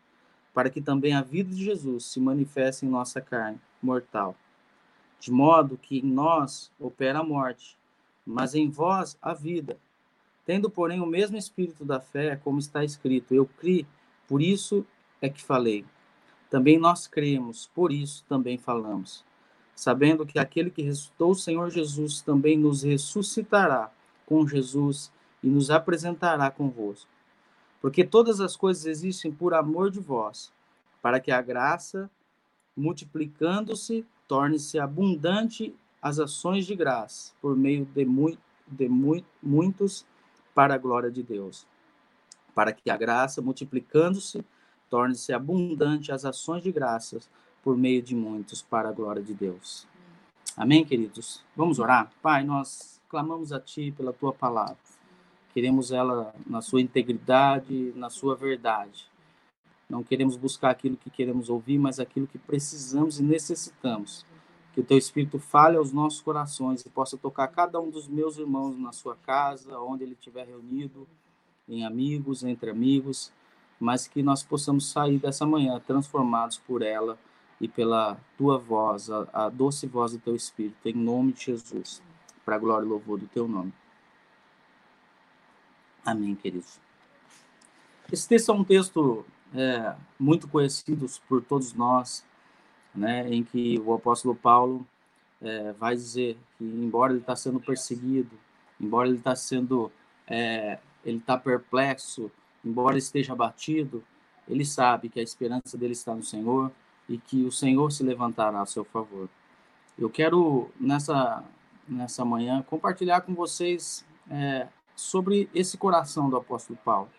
para 0.54 0.70
que 0.70 0.82
também 0.82 1.14
a 1.14 1.22
vida 1.22 1.54
de 1.54 1.64
Jesus 1.64 2.06
se 2.06 2.20
manifeste 2.20 2.86
em 2.86 2.90
nossa 2.90 3.22
carne 3.22 3.60
mortal. 3.82 4.36
De 5.20 5.32
modo 5.32 5.78
que 5.78 6.00
em 6.00 6.12
nós 6.12 6.72
opera 6.80 7.20
a 7.20 7.24
morte, 7.24 7.78
mas 8.26 8.56
em 8.56 8.70
vós 8.70 9.18
a 9.22 9.34
vida. 9.34 9.78
Tendo, 10.46 10.70
porém, 10.70 11.00
o 11.00 11.06
mesmo 11.06 11.38
espírito 11.38 11.86
da 11.86 12.00
fé, 12.00 12.36
como 12.36 12.60
está 12.60 12.84
escrito: 12.84 13.34
Eu 13.34 13.46
criei, 13.46 13.86
por 14.28 14.42
isso 14.42 14.86
é 15.22 15.30
que 15.30 15.44
falei. 15.44 15.86
Também 16.50 16.78
nós 16.78 17.08
cremos, 17.08 17.70
por 17.74 17.92
isso 17.92 18.26
também 18.28 18.58
falamos. 18.58 19.24
Sabendo 19.76 20.26
que 20.26 20.40
aquele 20.40 20.70
que 20.70 20.82
ressuscitou 20.82 21.32
o 21.32 21.36
Senhor 21.36 21.70
Jesus 21.70 22.22
também 22.22 22.58
nos 22.58 22.84
ressuscitará 22.84 23.92
com 24.26 24.48
Jesus 24.48 25.12
e 25.44 25.48
nos 25.48 25.70
apresentará 25.70 26.50
convosco. 26.50 27.11
Porque 27.82 28.04
todas 28.04 28.40
as 28.40 28.56
coisas 28.56 28.86
existem 28.86 29.32
por 29.32 29.54
amor 29.54 29.90
de 29.90 30.00
vós, 30.00 30.54
para 31.02 31.20
que 31.20 31.32
a 31.32 31.42
graça, 31.42 32.10
multiplicando-se, 32.78 34.06
torne-se 34.28 34.80
abundante 34.80 35.76
as 36.02 36.20
ações 36.20 36.66
de 36.66 36.76
graça, 36.76 37.34
por 37.42 37.56
meio 37.56 37.86
de, 37.86 38.06
mu 38.06 38.38
de 38.68 38.88
mu 38.88 39.24
muitos, 39.42 40.06
para 40.54 40.76
a 40.76 40.78
glória 40.78 41.12
de 41.12 41.24
Deus. 41.24 41.66
Para 42.54 42.72
que 42.72 42.90
a 42.90 42.98
graça, 42.98 43.42
multiplicando-se, 43.42 44.46
torne-se 44.90 45.34
abundante 45.34 46.12
as 46.12 46.24
ações 46.24 46.62
de 46.64 46.72
graças, 46.72 47.30
por 47.64 47.78
meio 47.78 48.02
de 48.02 48.16
muitos, 48.16 48.62
para 48.62 48.90
a 48.90 48.92
glória 48.92 49.22
de 49.22 49.34
Deus. 49.34 49.88
Amém, 50.56 50.84
queridos? 50.84 51.44
Vamos 51.56 51.80
orar? 51.80 52.12
Pai, 52.22 52.44
nós 52.44 53.00
clamamos 53.08 53.54
a 53.54 53.60
Ti 53.60 53.92
pela 53.92 54.12
Tua 54.12 54.34
palavra. 54.34 54.91
Queremos 55.54 55.92
ela 55.92 56.34
na 56.48 56.62
sua 56.62 56.82
integridade, 56.82 57.94
na 57.96 58.10
sua 58.10 58.36
verdade. 58.36 59.10
Não 59.90 60.04
queremos 60.04 60.38
buscar 60.38 60.70
aquilo 60.70 60.96
que 60.96 61.10
queremos 61.10 61.50
ouvir, 61.50 61.78
mas 61.78 62.00
aquilo 62.00 62.26
que 62.26 62.38
precisamos 62.38 63.20
e 63.20 63.24
necessitamos. 63.24 64.26
Que 64.74 64.80
o 64.80 64.84
Teu 64.84 64.98
Espírito 64.98 65.38
fale 65.38 65.76
aos 65.76 65.92
nossos 65.92 66.22
corações 66.22 66.86
e 66.86 66.90
possa 66.90 67.18
tocar 67.18 67.50
cada 67.50 67.80
um 67.82 67.90
dos 67.90 68.08
meus 68.08 68.38
irmãos 68.38 68.78
na 68.78 68.94
sua 68.94 69.18
casa, 69.18 69.78
onde 69.80 70.06
ele 70.06 70.14
estiver 70.14 70.48
reunido, 70.48 71.06
em 71.68 71.86
amigos, 71.86 72.44
entre 72.44 72.70
amigos, 72.70 73.34
mas 73.78 74.08
que 74.08 74.24
nós 74.24 74.44
possamos 74.44 74.90
sair 74.90 75.18
dessa 75.18 75.46
manhã 75.46 75.82
transformados 75.86 76.58
por 76.58 76.82
ela 76.82 77.18
e 77.60 77.68
pela 77.68 78.18
tua 78.38 78.58
voz, 78.58 79.10
a, 79.10 79.28
a 79.34 79.50
doce 79.50 79.86
voz 79.88 80.14
do 80.14 80.20
teu 80.20 80.36
Espírito, 80.36 80.88
em 80.88 80.94
nome 80.94 81.34
de 81.34 81.46
Jesus, 81.46 82.02
para 82.46 82.56
a 82.56 82.60
glória 82.60 82.86
e 82.86 82.90
louvor 82.90 83.20
do 83.20 83.28
teu 83.28 83.48
nome. 83.48 83.74
Amém, 86.06 86.36
queridos. 86.36 86.80
Esse 88.12 88.28
texto 88.28 88.52
é 88.52 88.56
um 88.56 88.64
texto 88.64 89.26
é, 89.54 89.96
muito 90.20 90.48
conhecido 90.48 91.06
por 91.28 91.44
todos 91.44 91.74
nós, 91.74 92.26
né, 92.94 93.32
em 93.32 93.44
que 93.44 93.80
o 93.80 93.94
apóstolo 93.94 94.36
Paulo 94.36 94.86
é, 95.42 95.72
vai 95.74 95.96
dizer 95.96 96.38
que, 96.58 96.64
embora 96.64 97.14
ele 97.14 97.22
está 97.22 97.36
sendo 97.36 97.60
perseguido, 97.60 98.32
embora 98.80 99.08
ele 99.08 99.18
está 99.18 99.36
sendo, 99.36 99.92
é, 100.28 100.80
ele 101.06 101.18
está 101.18 101.38
perplexo, 101.38 102.32
embora 102.66 102.98
esteja 102.98 103.34
abatido, 103.34 104.04
ele 104.48 104.66
sabe 104.66 105.08
que 105.08 105.20
a 105.20 105.24
esperança 105.24 105.78
dele 105.78 105.94
está 105.94 106.14
no 106.14 106.24
Senhor 106.24 106.72
e 107.08 107.18
que 107.18 107.44
o 107.44 107.52
Senhor 107.52 107.92
se 107.92 108.04
levantará 108.04 108.62
a 108.62 108.66
seu 108.66 108.84
favor. 108.84 109.30
Eu 109.98 110.10
quero, 110.10 110.70
nessa, 110.80 111.44
nessa 111.88 112.26
manhã, 112.26 112.62
compartilhar 112.64 113.22
com 113.22 113.34
vocês 113.34 114.04
é, 114.30 114.68
sobre 115.02 115.50
esse 115.54 115.78
coração 115.78 116.30
do 116.30 116.38
apóstolo 116.38 116.78
Paulo. 116.86 117.10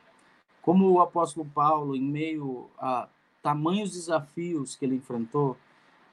Como 0.62 0.88
o 0.88 1.00
apóstolo 1.00 1.44
Paulo, 1.52 1.96
em 1.96 2.02
meio 2.02 2.68
a 2.78 3.08
tamanhos 3.42 3.92
desafios 3.92 4.76
que 4.76 4.84
ele 4.84 4.94
enfrentou, 4.94 5.56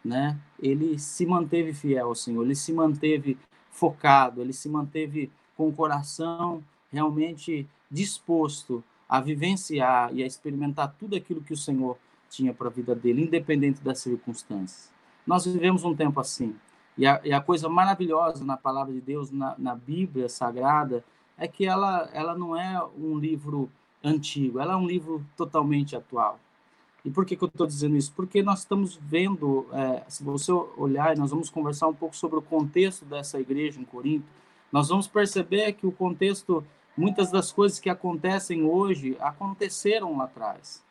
né, 0.04 0.40
ele 0.60 0.98
se 0.98 1.26
manteve 1.26 1.74
fiel 1.74 2.08
ao 2.08 2.16
Senhor, 2.16 2.44
ele 2.44 2.56
se 2.56 2.74
manteve 2.74 3.38
focado, 3.70 4.42
ele 4.42 4.52
se 4.52 4.68
manteve 4.68 5.32
com 5.56 5.68
o 5.68 5.74
coração 5.74 6.64
realmente 6.92 7.68
disposto 7.92 8.84
a 9.08 9.22
vivenciar 9.22 10.14
e 10.14 10.24
a 10.24 10.26
experimentar 10.26 10.96
tudo 10.98 11.16
aquilo 11.16 11.42
que 11.42 11.54
o 11.54 11.58
Senhor 11.58 11.98
tinha 12.30 12.54
para 12.54 12.68
a 12.68 12.72
vida 12.72 12.96
dele, 12.96 13.24
independente 13.24 13.82
das 13.82 14.00
circunstâncias. 14.00 14.92
Nós 15.26 15.46
vivemos 15.46 15.84
um 15.84 15.96
tempo 15.96 16.20
assim. 16.20 16.56
E 16.98 17.06
a, 17.06 17.22
e 17.24 17.32
a 17.32 17.40
coisa 17.40 17.70
maravilhosa 17.70 18.44
na 18.44 18.58
palavra 18.58 18.94
de 18.94 19.02
Deus, 19.02 19.32
na, 19.32 19.56
na, 19.58 19.74
Bíblia 19.74 20.28
Sagrada, 20.28 21.04
é 21.40 21.48
que 21.48 21.66
ela, 21.66 22.10
ela 22.14 22.38
não 22.38 22.56
é 22.56 22.84
um 22.98 23.18
livro 23.18 23.70
antigo, 24.04 24.60
ela 24.60 24.74
é 24.74 24.76
um 24.76 24.86
livro 24.86 25.26
totalmente 25.36 25.96
atual. 25.96 26.40
E 27.04 27.10
por 27.10 27.26
que, 27.26 27.36
que 27.36 27.44
eu 27.44 27.48
estou 27.48 27.66
dizendo 27.66 27.96
isso? 27.96 28.12
Porque 28.14 28.44
nós 28.44 28.60
estamos 28.60 29.00
vendo, 29.02 29.66
é, 29.72 30.04
se 30.08 30.24
você 30.24 30.52
olhar, 30.52 31.16
nós 31.18 31.32
vamos 31.32 31.50
conversar 31.50 31.88
um 31.88 31.94
pouco 31.94 32.16
sobre 32.16 32.38
o 32.38 32.42
contexto 32.42 33.06
dessa 33.06 33.40
igreja 33.40 33.80
em 33.80 33.86
Corinto, 33.86 34.26
nós 34.72 34.90
vamos 34.90 35.08
perceber 35.08 35.72
que 35.74 35.88
o 35.88 35.92
contexto 35.92 36.64
Muitas 37.00 37.32
das 37.32 37.50
coisas 37.50 37.80
que 37.80 37.90
acontecem 37.90 38.66
hoje 38.66 39.16
aconteceram 39.22 40.18
lá 40.18 40.26
atrás. 40.26 40.84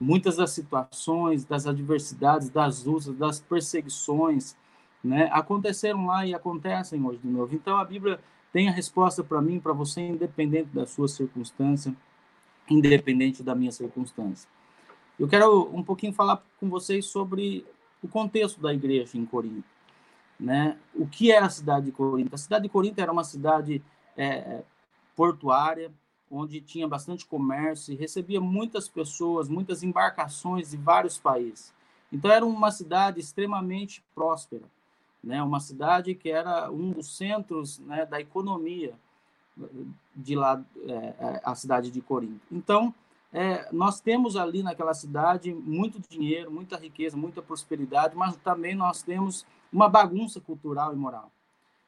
Muitas 0.00 0.34
das 0.34 0.50
situações, 0.50 1.44
das 1.44 1.64
adversidades, 1.64 2.48
das 2.48 2.82
lutas, 2.82 3.14
das 3.16 3.38
perseguições, 3.38 4.56
né, 5.02 5.30
aconteceram 5.32 6.06
lá 6.06 6.26
e 6.26 6.34
acontecem 6.34 7.00
hoje 7.06 7.20
de 7.22 7.28
novo. 7.28 7.54
Então 7.54 7.76
a 7.76 7.84
Bíblia 7.84 8.18
tem 8.54 8.68
a 8.68 8.72
resposta 8.72 9.24
para 9.24 9.42
mim, 9.42 9.58
para 9.58 9.72
você, 9.72 10.00
independente 10.00 10.68
da 10.68 10.86
sua 10.86 11.08
circunstância, 11.08 11.92
independente 12.70 13.42
da 13.42 13.52
minha 13.52 13.72
circunstância. 13.72 14.48
Eu 15.18 15.26
quero 15.26 15.68
um 15.74 15.82
pouquinho 15.82 16.12
falar 16.12 16.40
com 16.60 16.70
vocês 16.70 17.06
sobre 17.06 17.66
o 18.00 18.06
contexto 18.06 18.60
da 18.60 18.72
igreja 18.72 19.18
em 19.18 19.26
Corinto. 19.26 19.64
Né? 20.38 20.78
O 20.94 21.04
que 21.04 21.32
era 21.32 21.46
a 21.46 21.50
cidade 21.50 21.86
de 21.86 21.92
Corinto? 21.92 22.32
A 22.32 22.38
cidade 22.38 22.62
de 22.62 22.68
Corinto 22.68 23.00
era 23.00 23.10
uma 23.10 23.24
cidade 23.24 23.82
é, 24.16 24.62
portuária, 25.16 25.90
onde 26.30 26.60
tinha 26.60 26.86
bastante 26.86 27.26
comércio 27.26 27.92
e 27.92 27.96
recebia 27.96 28.40
muitas 28.40 28.88
pessoas, 28.88 29.48
muitas 29.48 29.82
embarcações 29.82 30.70
de 30.70 30.76
vários 30.76 31.18
países. 31.18 31.74
Então 32.12 32.30
era 32.30 32.46
uma 32.46 32.70
cidade 32.70 33.18
extremamente 33.18 34.00
próspera, 34.14 34.62
né? 35.24 35.42
Uma 35.42 35.60
cidade 35.60 36.14
que 36.14 36.30
era 36.30 36.70
um 36.70 36.90
dos 36.90 37.16
centros 37.16 37.78
né, 37.80 38.06
da 38.06 38.20
economia 38.20 38.94
de 40.14 40.34
lá, 40.34 40.62
é, 40.86 40.92
é, 40.92 41.40
a 41.44 41.54
cidade 41.54 41.90
de 41.90 42.00
Corinto. 42.00 42.40
Então 42.50 42.94
é, 43.32 43.68
nós 43.72 44.00
temos 44.00 44.36
ali 44.36 44.62
naquela 44.62 44.94
cidade 44.94 45.52
muito 45.52 46.00
dinheiro, 46.08 46.52
muita 46.52 46.76
riqueza, 46.76 47.16
muita 47.16 47.42
prosperidade, 47.42 48.16
mas 48.16 48.36
também 48.36 48.76
nós 48.76 49.02
temos 49.02 49.44
uma 49.72 49.88
bagunça 49.88 50.40
cultural 50.40 50.92
e 50.92 50.96
moral. 50.96 51.32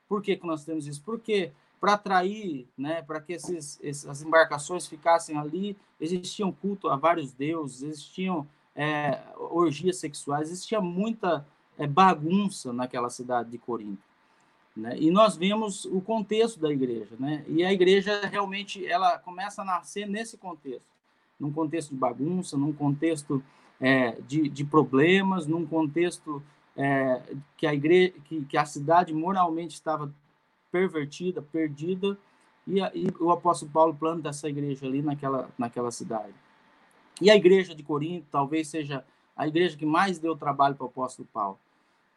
Por 0.09 0.23
que, 0.23 0.37
que 0.37 0.47
nós 0.47 0.65
temos 0.65 0.87
isso? 0.87 1.03
Porque 1.05 1.53
para 1.81 1.93
atrair, 1.93 2.67
né, 2.77 3.03
para 3.03 3.21
que 3.21 3.35
esses, 3.35 3.79
essas 3.83 4.23
embarcações 4.23 4.87
ficassem 4.87 5.37
ali, 5.37 5.77
existiam 6.01 6.51
culto 6.51 6.89
a 6.89 6.97
vários 6.97 7.33
deuses, 7.33 7.83
existiam 7.83 8.47
é, 8.75 9.21
orgias 9.37 9.99
sexuais, 9.99 10.51
existia 10.51 10.81
muita 10.81 11.47
bagunça 11.85 12.73
naquela 12.73 13.11
cidade 13.11 13.51
de 13.51 13.59
Corinto. 13.59 14.07
Né? 14.77 14.97
E 14.99 15.11
nós 15.11 15.37
vemos 15.37 15.85
o 15.87 16.01
contexto 16.01 16.61
da 16.61 16.71
igreja, 16.71 17.17
né? 17.19 17.45
E 17.49 17.65
a 17.65 17.73
igreja 17.73 18.21
realmente 18.27 18.87
ela 18.87 19.19
começa 19.19 19.63
a 19.63 19.65
nascer 19.65 20.07
nesse 20.07 20.37
contexto, 20.37 20.89
num 21.41 21.51
contexto 21.51 21.91
de 21.91 21.97
bagunça, 21.97 22.57
num 22.57 22.73
contexto 22.73 23.43
é, 23.81 24.13
de, 24.23 24.49
de 24.49 24.65
problemas, 24.65 25.47
num 25.47 25.67
contexto 25.67 26.43
é, 26.77 27.23
que 27.57 27.67
a 27.67 27.75
igreja, 27.75 28.13
que, 28.25 28.45
que 28.45 28.57
a 28.57 28.67
cidade 28.67 29.15
moralmente 29.15 29.75
estava 29.75 30.13
pervertida, 30.71 31.41
perdida, 31.41 32.19
e, 32.67 32.81
e 32.81 33.07
o 33.19 33.31
apóstolo 33.31 33.71
Paulo 33.71 33.95
planta 33.95 34.29
essa 34.29 34.49
igreja 34.49 34.85
ali 34.87 35.01
naquela, 35.01 35.49
naquela 35.57 35.91
cidade. 35.91 36.35
E 37.21 37.31
a 37.31 37.37
igreja 37.37 37.75
de 37.75 37.83
Corinto 37.83 38.27
talvez 38.31 38.69
seja 38.69 39.03
a 39.35 39.47
igreja 39.49 39.77
que 39.77 39.87
mais 39.87 40.19
deu 40.19 40.37
trabalho 40.37 40.75
para 40.75 40.85
o 40.85 40.89
apóstolo 40.89 41.27
Paulo. 41.33 41.59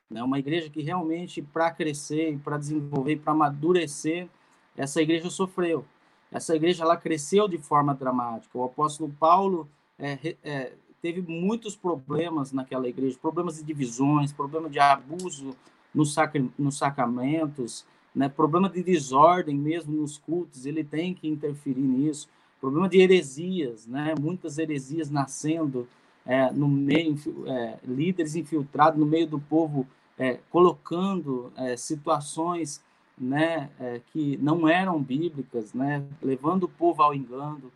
Né? 0.09 0.23
Uma 0.23 0.39
igreja 0.39 0.69
que 0.69 0.81
realmente, 0.81 1.41
para 1.41 1.71
crescer, 1.71 2.39
para 2.43 2.57
desenvolver, 2.57 3.17
para 3.17 3.33
amadurecer, 3.33 4.27
essa 4.75 5.01
igreja 5.01 5.29
sofreu. 5.29 5.85
Essa 6.31 6.55
igreja 6.55 6.83
ela 6.83 6.97
cresceu 6.97 7.47
de 7.47 7.57
forma 7.57 7.93
dramática. 7.93 8.57
O 8.57 8.63
apóstolo 8.63 9.13
Paulo 9.19 9.67
é, 9.97 10.35
é, 10.43 10.73
teve 11.01 11.21
muitos 11.21 11.75
problemas 11.75 12.51
naquela 12.51 12.87
igreja, 12.87 13.17
problemas 13.19 13.57
de 13.57 13.63
divisões, 13.63 14.31
problema 14.31 14.69
de 14.69 14.79
abuso 14.79 15.55
nos, 15.93 16.13
sacra, 16.13 16.43
nos 16.57 16.77
sacramentos, 16.77 17.85
né? 18.13 18.29
Problema 18.29 18.69
de 18.69 18.83
desordem 18.83 19.55
mesmo 19.55 19.93
nos 19.93 20.17
cultos, 20.17 20.65
ele 20.65 20.83
tem 20.83 21.13
que 21.13 21.27
interferir 21.27 21.81
nisso. 21.81 22.27
Problema 22.59 22.89
de 22.89 22.99
heresias, 22.99 23.87
né? 23.87 24.13
Muitas 24.19 24.57
heresias 24.57 25.09
nascendo 25.09 25.87
é, 26.25 26.51
no 26.51 26.67
meio, 26.67 27.17
é, 27.47 27.79
líderes 27.83 28.35
infiltrados 28.35 28.99
no 28.99 29.05
meio 29.05 29.27
do 29.27 29.39
povo, 29.39 29.87
é, 30.19 30.37
colocando 30.51 31.51
é, 31.55 31.77
situações 31.77 32.83
né, 33.17 33.69
é, 33.79 34.01
que 34.11 34.37
não 34.37 34.67
eram 34.67 35.01
bíblicas, 35.01 35.73
né, 35.73 36.05
levando 36.21 36.63
o 36.63 36.69
povo 36.69 37.01
ao 37.01 37.15
engano, 37.15 37.71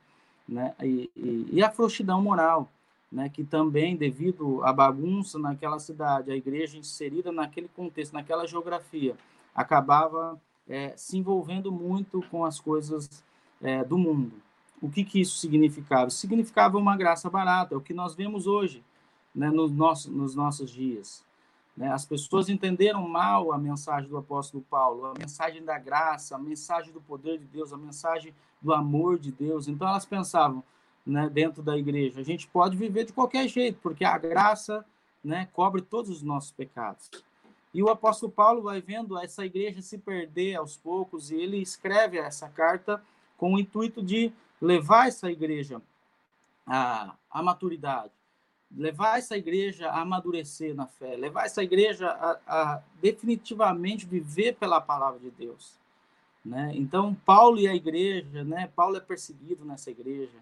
né, 0.47 0.75
e, 0.84 1.10
e, 1.15 1.47
e, 1.53 1.63
a 1.63 1.71
frouxidão 1.71 2.21
moral, 2.21 2.69
né, 3.10 3.29
que 3.29 3.43
também, 3.45 3.95
devido 3.95 4.62
à 4.63 4.73
bagunça 4.73 5.39
naquela 5.39 5.79
cidade, 5.79 6.32
a 6.32 6.36
igreja 6.36 6.77
inserida 6.77 7.32
naquele 7.32 7.69
contexto, 7.69 8.13
naquela 8.13 8.45
geografia, 8.45 9.15
acabava 9.56 10.39
é, 10.67 10.93
se 10.97 11.17
envolvendo 11.17 11.71
muito 11.71 12.21
com 12.29 12.43
as 12.43 12.60
coisas 12.60 13.23
é, 13.62 13.84
do 13.84 13.97
mundo. 13.97 14.34
O 14.82 14.89
que, 14.89 15.06
que 15.06 15.21
isso 15.21 15.38
significava? 15.38 16.10
significava 16.10 16.77
uma 16.77 16.97
graça 16.97 17.29
barata, 17.29 17.73
é 17.73 17.77
o 17.77 17.82
que 17.82 17.93
nós 17.93 18.15
vemos 18.15 18.47
hoje, 18.47 18.84
né, 19.34 19.49
nos 19.49 20.36
nossos 20.36 20.69
dias. 20.69 21.23
Né? 21.75 21.91
As 21.91 22.05
pessoas 22.05 22.49
entenderam 22.49 23.07
mal 23.07 23.51
a 23.51 23.57
mensagem 23.57 24.09
do 24.09 24.17
apóstolo 24.17 24.63
Paulo, 24.69 25.07
a 25.07 25.13
mensagem 25.17 25.63
da 25.63 25.77
graça, 25.77 26.36
a 26.36 26.39
mensagem 26.39 26.93
do 26.93 27.01
poder 27.01 27.39
de 27.39 27.45
Deus, 27.45 27.73
a 27.73 27.77
mensagem 27.77 28.33
do 28.62 28.73
amor 28.73 29.17
de 29.17 29.31
Deus. 29.31 29.67
Então 29.67 29.88
elas 29.88 30.05
pensavam, 30.05 30.63
né, 31.05 31.29
dentro 31.29 31.62
da 31.62 31.77
igreja, 31.77 32.21
a 32.21 32.23
gente 32.23 32.47
pode 32.47 32.77
viver 32.77 33.05
de 33.05 33.13
qualquer 33.13 33.47
jeito, 33.47 33.79
porque 33.81 34.05
a 34.05 34.17
graça 34.17 34.86
né, 35.23 35.47
cobre 35.53 35.81
todos 35.81 36.09
os 36.09 36.21
nossos 36.21 36.51
pecados. 36.51 37.09
E 37.73 37.81
o 37.81 37.89
apóstolo 37.89 38.31
Paulo 38.31 38.62
vai 38.62 38.79
vendo 38.79 39.17
essa 39.17 39.43
igreja 39.43 39.81
se 39.81 39.97
perder 39.97 40.55
aos 40.55 40.77
poucos 40.77 41.31
e 41.31 41.36
ele 41.36 41.57
escreve 41.57 42.19
essa 42.19 42.47
carta 42.47 43.03
com 43.36 43.55
o 43.55 43.59
intuito 43.59 44.03
de 44.03 44.31
levar 44.62 45.07
essa 45.07 45.31
igreja 45.31 45.81
à, 46.67 47.15
à 47.31 47.41
maturidade. 47.41 48.12
Levar 48.75 49.19
essa 49.19 49.38
igreja 49.38 49.89
a 49.89 50.01
amadurecer 50.01 50.73
na 50.75 50.88
fé, 50.88 51.15
levar 51.15 51.45
essa 51.45 51.63
igreja 51.63 52.09
a, 52.09 52.39
a 52.47 52.81
definitivamente 53.01 54.05
viver 54.05 54.55
pela 54.55 54.81
palavra 54.81 55.19
de 55.19 55.29
Deus. 55.31 55.77
Né? 56.43 56.71
Então, 56.75 57.15
Paulo 57.25 57.59
e 57.59 57.67
a 57.67 57.75
igreja, 57.75 58.43
né? 58.43 58.69
Paulo 58.75 58.97
é 58.97 58.99
perseguido 58.99 59.63
nessa 59.63 59.91
igreja. 59.91 60.38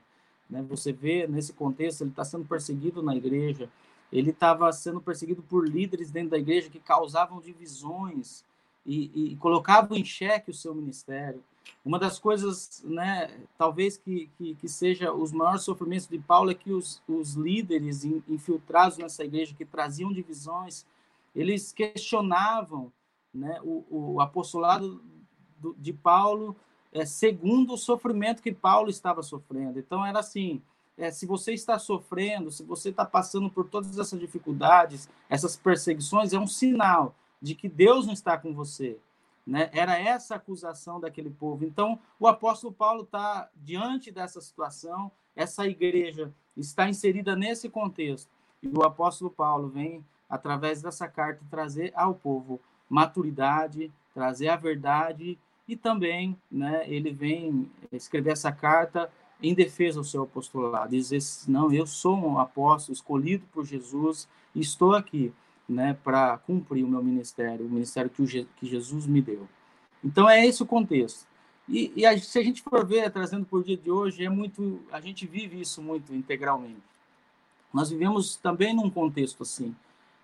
Né? 0.49 0.63
Você 0.69 0.91
vê 0.91 1.27
nesse 1.27 1.53
contexto, 1.53 2.01
ele 2.01 2.09
está 2.09 2.25
sendo 2.25 2.45
perseguido 2.45 3.03
na 3.03 3.15
igreja. 3.15 3.69
Ele 4.11 4.31
estava 4.31 4.71
sendo 4.73 4.99
perseguido 4.99 5.41
por 5.43 5.67
líderes 5.67 6.11
dentro 6.11 6.31
da 6.31 6.37
igreja 6.37 6.69
que 6.69 6.79
causavam 6.79 7.39
divisões 7.39 8.43
e, 8.85 9.31
e 9.31 9.35
colocavam 9.37 9.95
em 9.95 10.03
xeque 10.03 10.51
o 10.51 10.53
seu 10.53 10.73
ministério. 10.73 11.41
Uma 11.83 11.97
das 11.97 12.19
coisas, 12.19 12.83
né, 12.85 13.39
talvez 13.57 13.97
que, 13.97 14.29
que, 14.37 14.55
que, 14.55 14.69
seja 14.69 15.11
os 15.11 15.31
maiores 15.31 15.63
sofrimentos 15.63 16.07
de 16.07 16.19
Paulo 16.19 16.51
é 16.51 16.53
que 16.53 16.71
os, 16.71 17.01
os 17.07 17.33
líderes 17.33 18.05
infiltrados 18.05 18.97
nessa 18.97 19.23
igreja 19.23 19.55
que 19.55 19.65
traziam 19.65 20.13
divisões, 20.13 20.85
eles 21.35 21.71
questionavam 21.71 22.91
né, 23.33 23.59
o, 23.63 24.13
o 24.13 24.21
apostolado 24.21 25.01
do, 25.57 25.75
de 25.79 25.91
Paulo 25.91 26.55
é, 26.91 27.05
segundo 27.05 27.73
o 27.73 27.77
sofrimento 27.77 28.41
que 28.41 28.51
Paulo 28.51 28.89
estava 28.89 29.23
sofrendo. 29.23 29.79
Então, 29.79 30.05
era 30.05 30.19
assim: 30.19 30.61
é, 30.97 31.09
se 31.09 31.25
você 31.25 31.53
está 31.53 31.79
sofrendo, 31.79 32.51
se 32.51 32.63
você 32.63 32.89
está 32.89 33.05
passando 33.05 33.49
por 33.49 33.67
todas 33.67 33.97
essas 33.97 34.19
dificuldades, 34.19 35.09
essas 35.29 35.55
perseguições, 35.55 36.33
é 36.33 36.39
um 36.39 36.47
sinal 36.47 37.15
de 37.41 37.55
que 37.55 37.69
Deus 37.69 38.05
não 38.05 38.13
está 38.13 38.37
com 38.37 38.53
você. 38.53 38.97
Né? 39.45 39.69
Era 39.73 39.99
essa 39.99 40.35
acusação 40.35 40.99
daquele 40.99 41.29
povo. 41.29 41.65
Então, 41.65 41.99
o 42.19 42.27
apóstolo 42.27 42.73
Paulo 42.73 43.03
está 43.03 43.49
diante 43.55 44.11
dessa 44.11 44.39
situação, 44.41 45.11
essa 45.35 45.65
igreja 45.65 46.33
está 46.55 46.87
inserida 46.89 47.35
nesse 47.35 47.69
contexto. 47.69 48.29
E 48.61 48.67
o 48.67 48.83
apóstolo 48.83 49.31
Paulo 49.31 49.69
vem, 49.69 50.05
através 50.29 50.81
dessa 50.81 51.07
carta, 51.07 51.41
trazer 51.49 51.91
ao 51.95 52.13
povo 52.13 52.59
maturidade, 52.89 53.91
trazer 54.13 54.49
a 54.49 54.55
verdade 54.55 55.39
e 55.67 55.75
também 55.75 56.37
né, 56.51 56.83
ele 56.87 57.11
vem 57.11 57.71
escrever 57.91 58.31
essa 58.31 58.51
carta 58.51 59.09
em 59.41 59.55
defesa 59.55 59.99
do 59.99 60.05
seu 60.05 60.23
apostolado, 60.23 60.91
dizer, 60.91 61.19
não, 61.47 61.71
eu 61.71 61.87
sou 61.87 62.15
um 62.15 62.37
apóstolo 62.37 62.93
escolhido 62.93 63.45
por 63.51 63.65
Jesus 63.65 64.27
estou 64.53 64.93
aqui 64.93 65.33
né, 65.71 65.97
para 66.03 66.37
cumprir 66.39 66.83
o 66.83 66.87
meu 66.87 67.03
ministério, 67.03 67.65
o 67.65 67.69
ministério 67.69 68.09
que, 68.09 68.21
o, 68.21 68.25
que 68.25 68.67
Jesus 68.67 69.05
me 69.07 69.21
deu. 69.21 69.47
Então 70.03 70.29
é 70.29 70.45
esse 70.45 70.61
o 70.61 70.65
contexto. 70.65 71.25
E, 71.67 71.91
e 71.95 72.05
a, 72.05 72.17
se 72.19 72.37
a 72.37 72.43
gente 72.43 72.61
for 72.61 72.85
ver, 72.85 73.09
trazendo 73.11 73.45
por 73.45 73.63
dia 73.63 73.77
de 73.77 73.89
hoje, 73.89 74.25
é 74.25 74.29
muito, 74.29 74.81
a 74.91 74.99
gente 74.99 75.25
vive 75.25 75.61
isso 75.61 75.81
muito 75.81 76.13
integralmente. 76.13 76.81
Nós 77.73 77.89
vivemos 77.89 78.35
também 78.35 78.75
num 78.75 78.89
contexto 78.89 79.43
assim, 79.43 79.75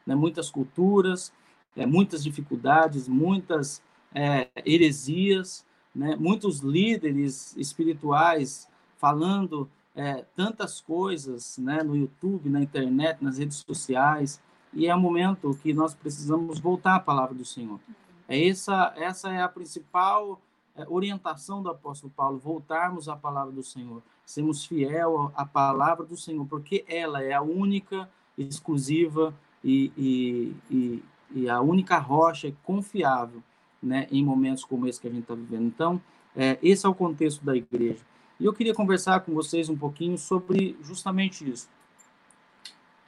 né, 0.05 0.13
muitas 0.15 0.49
culturas, 0.49 1.31
é, 1.75 1.85
muitas 1.85 2.23
dificuldades, 2.23 3.07
muitas 3.07 3.81
é, 4.13 4.49
heresias, 4.65 5.65
né, 5.95 6.15
muitos 6.15 6.59
líderes 6.59 7.55
espirituais 7.55 8.67
falando 8.97 9.69
é, 9.95 10.25
tantas 10.35 10.81
coisas 10.81 11.57
né, 11.57 11.81
no 11.81 11.95
YouTube, 11.95 12.49
na 12.49 12.61
internet, 12.61 13.23
nas 13.23 13.37
redes 13.37 13.57
sociais, 13.57 14.41
e 14.73 14.87
é 14.87 14.95
o 14.95 14.99
momento 14.99 15.57
que 15.61 15.73
nós 15.73 15.93
precisamos 15.93 16.59
voltar 16.59 16.95
à 16.95 16.99
palavra 16.99 17.33
do 17.33 17.45
Senhor. 17.45 17.79
É 18.27 18.47
essa, 18.47 18.93
essa 18.95 19.31
é 19.31 19.41
a 19.41 19.47
principal 19.47 20.39
é, 20.75 20.85
orientação 20.87 21.61
do 21.63 21.69
apóstolo 21.69 22.11
Paulo, 22.15 22.37
voltarmos 22.37 23.07
à 23.09 23.15
palavra 23.15 23.51
do 23.51 23.63
Senhor, 23.63 24.01
sermos 24.25 24.65
fiel 24.65 25.31
à 25.35 25.45
palavra 25.45 26.05
do 26.05 26.17
Senhor, 26.17 26.45
porque 26.45 26.83
ela 26.87 27.23
é 27.23 27.33
a 27.33 27.41
única, 27.41 28.09
exclusiva 28.37 29.33
e, 29.63 29.91
e, 29.97 30.55
e, 30.69 31.03
e 31.31 31.49
a 31.49 31.61
única 31.61 31.97
rocha 31.97 32.53
confiável 32.63 33.41
né, 33.81 34.07
em 34.11 34.23
momentos 34.23 34.63
como 34.63 34.85
esse 34.87 34.99
que 34.99 35.07
a 35.07 35.11
gente 35.11 35.23
está 35.23 35.33
vivendo. 35.33 35.65
Então, 35.65 36.01
é, 36.35 36.59
esse 36.61 36.85
é 36.85 36.89
o 36.89 36.93
contexto 36.93 37.43
da 37.43 37.55
igreja. 37.55 38.05
E 38.39 38.45
eu 38.45 38.53
queria 38.53 38.75
conversar 38.75 39.21
com 39.21 39.33
vocês 39.33 39.69
um 39.69 39.77
pouquinho 39.77 40.17
sobre 40.17 40.77
justamente 40.83 41.49
isso 41.49 41.67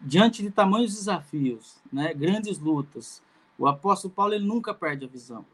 diante 0.01 0.41
de 0.41 0.51
tamanhos 0.51 0.93
desafios, 0.93 1.77
né, 1.91 2.13
grandes 2.13 2.59
lutas, 2.59 3.21
o 3.57 3.67
apóstolo 3.67 4.13
Paulo 4.13 4.33
ele 4.33 4.45
nunca 4.45 4.73
perde 4.73 5.05
a 5.05 5.07
visão. 5.07 5.45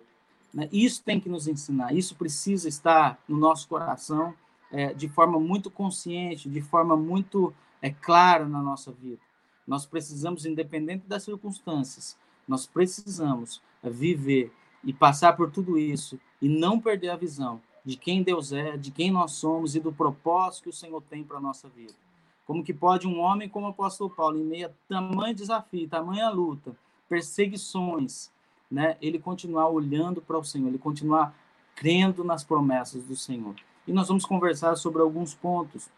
Né? 0.53 0.69
Isso 0.71 1.03
tem 1.03 1.19
que 1.19 1.27
nos 1.29 1.47
ensinar, 1.47 1.93
isso 1.93 2.15
precisa 2.15 2.69
estar 2.69 3.19
no 3.27 3.37
nosso 3.37 3.67
coração 3.67 4.33
é, 4.71 4.93
de 4.93 5.09
forma 5.09 5.39
muito 5.39 5.69
consciente, 5.69 6.49
de 6.49 6.61
forma 6.61 6.95
muito 6.95 7.53
é, 7.81 7.89
clara 7.89 8.45
na 8.45 8.61
nossa 8.61 8.91
vida. 8.91 9.21
Nós 9.67 9.85
precisamos, 9.85 10.45
independente 10.45 11.07
das 11.07 11.23
circunstâncias, 11.23 12.17
nós 12.47 12.67
precisamos 12.67 13.61
é, 13.81 13.89
viver 13.89 14.51
e 14.83 14.93
passar 14.93 15.33
por 15.33 15.49
tudo 15.49 15.77
isso 15.77 16.19
e 16.41 16.47
não 16.47 16.79
perder 16.79 17.09
a 17.09 17.15
visão 17.15 17.59
de 17.83 17.95
quem 17.95 18.23
Deus 18.23 18.51
é, 18.51 18.77
de 18.77 18.91
quem 18.91 19.11
nós 19.11 19.33
somos 19.33 19.75
e 19.75 19.79
do 19.79 19.91
propósito 19.91 20.63
que 20.63 20.69
o 20.69 20.73
Senhor 20.73 21.01
tem 21.01 21.23
para 21.23 21.37
a 21.37 21.41
nossa 21.41 21.67
vida. 21.69 21.93
Como 22.45 22.63
que 22.63 22.73
pode 22.73 23.07
um 23.07 23.19
homem 23.19 23.49
como 23.49 23.67
o 23.67 23.69
apóstolo 23.69 24.09
Paulo, 24.09 24.37
em 24.37 24.43
meio 24.43 24.67
a 24.67 24.71
tamanho 24.87 25.33
desafio, 25.33 25.89
tamanha 25.89 26.29
luta, 26.29 26.75
perseguições, 27.09 28.31
né, 28.69 28.97
ele 29.01 29.19
continuar 29.19 29.69
olhando 29.69 30.21
para 30.21 30.37
o 30.37 30.43
Senhor, 30.43 30.67
ele 30.67 30.77
continuar 30.77 31.35
crendo 31.75 32.23
nas 32.23 32.43
promessas 32.43 33.03
do 33.03 33.15
Senhor. 33.15 33.55
E 33.87 33.93
nós 33.93 34.07
vamos 34.07 34.25
conversar 34.25 34.75
sobre 34.75 35.01
alguns 35.01 35.33
pontos 35.33 35.89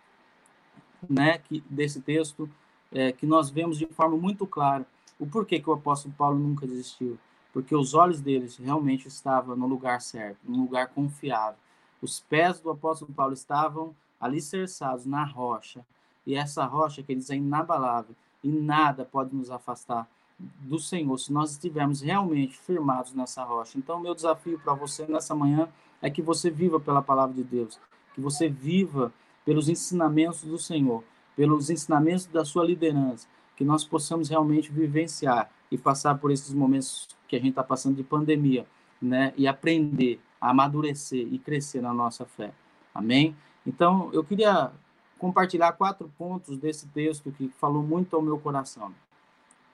né, 1.09 1.37
que, 1.37 1.63
desse 1.69 2.01
texto 2.01 2.49
é, 2.91 3.11
que 3.11 3.25
nós 3.25 3.49
vemos 3.49 3.77
de 3.77 3.85
forma 3.87 4.17
muito 4.17 4.45
clara 4.45 4.85
o 5.19 5.25
porquê 5.25 5.59
que 5.59 5.69
o 5.69 5.73
apóstolo 5.73 6.13
Paulo 6.17 6.37
nunca 6.37 6.67
desistiu. 6.67 7.17
Porque 7.53 7.75
os 7.75 7.93
olhos 7.93 8.21
deles 8.21 8.57
realmente 8.57 9.07
estavam 9.07 9.55
no 9.55 9.65
lugar 9.65 10.01
certo, 10.01 10.39
no 10.43 10.61
lugar 10.61 10.89
confiável. 10.89 11.59
Os 12.01 12.19
pés 12.19 12.59
do 12.59 12.69
apóstolo 12.69 13.11
Paulo 13.11 13.33
estavam 13.33 13.95
alicerçados 14.19 15.05
na 15.05 15.23
rocha, 15.23 15.85
e 16.27 16.35
essa 16.35 16.63
rocha, 16.65 17.01
que 17.01 17.11
eles 17.11 17.29
é 17.31 17.35
inabalável, 17.35 18.15
e 18.43 18.49
nada 18.49 19.03
pode 19.03 19.35
nos 19.35 19.49
afastar 19.49 20.07
do 20.37 20.77
Senhor 20.77 21.17
se 21.17 21.33
nós 21.33 21.51
estivermos 21.51 22.01
realmente 22.01 22.55
firmados 22.55 23.13
nessa 23.13 23.43
rocha. 23.43 23.77
Então, 23.77 23.99
meu 23.99 24.13
desafio 24.13 24.59
para 24.59 24.75
você 24.75 25.07
nessa 25.07 25.33
manhã 25.33 25.67
é 25.99 26.09
que 26.11 26.21
você 26.21 26.51
viva 26.51 26.79
pela 26.79 27.01
palavra 27.01 27.33
de 27.33 27.43
Deus, 27.43 27.79
que 28.13 28.21
você 28.21 28.47
viva 28.47 29.11
pelos 29.43 29.67
ensinamentos 29.69 30.43
do 30.43 30.59
Senhor, 30.59 31.03
pelos 31.35 31.71
ensinamentos 31.71 32.27
da 32.27 32.45
sua 32.45 32.63
liderança, 32.63 33.27
que 33.55 33.65
nós 33.65 33.83
possamos 33.83 34.29
realmente 34.29 34.71
vivenciar 34.71 35.49
e 35.71 35.77
passar 35.77 36.19
por 36.19 36.29
esses 36.29 36.53
momentos 36.53 37.07
que 37.27 37.35
a 37.35 37.39
gente 37.39 37.49
está 37.49 37.63
passando 37.63 37.95
de 37.95 38.03
pandemia, 38.03 38.67
né? 39.01 39.33
E 39.35 39.47
aprender 39.47 40.19
amadurecer 40.39 41.27
e 41.31 41.37
crescer 41.39 41.81
na 41.81 41.93
nossa 41.93 42.25
fé. 42.25 42.51
Amém? 42.93 43.35
Então, 43.65 44.09
eu 44.13 44.23
queria 44.23 44.71
compartilhar 45.17 45.73
quatro 45.73 46.11
pontos 46.17 46.57
desse 46.57 46.87
texto 46.87 47.31
que 47.31 47.49
falou 47.59 47.83
muito 47.83 48.15
ao 48.15 48.21
meu 48.21 48.39
coração. 48.39 48.93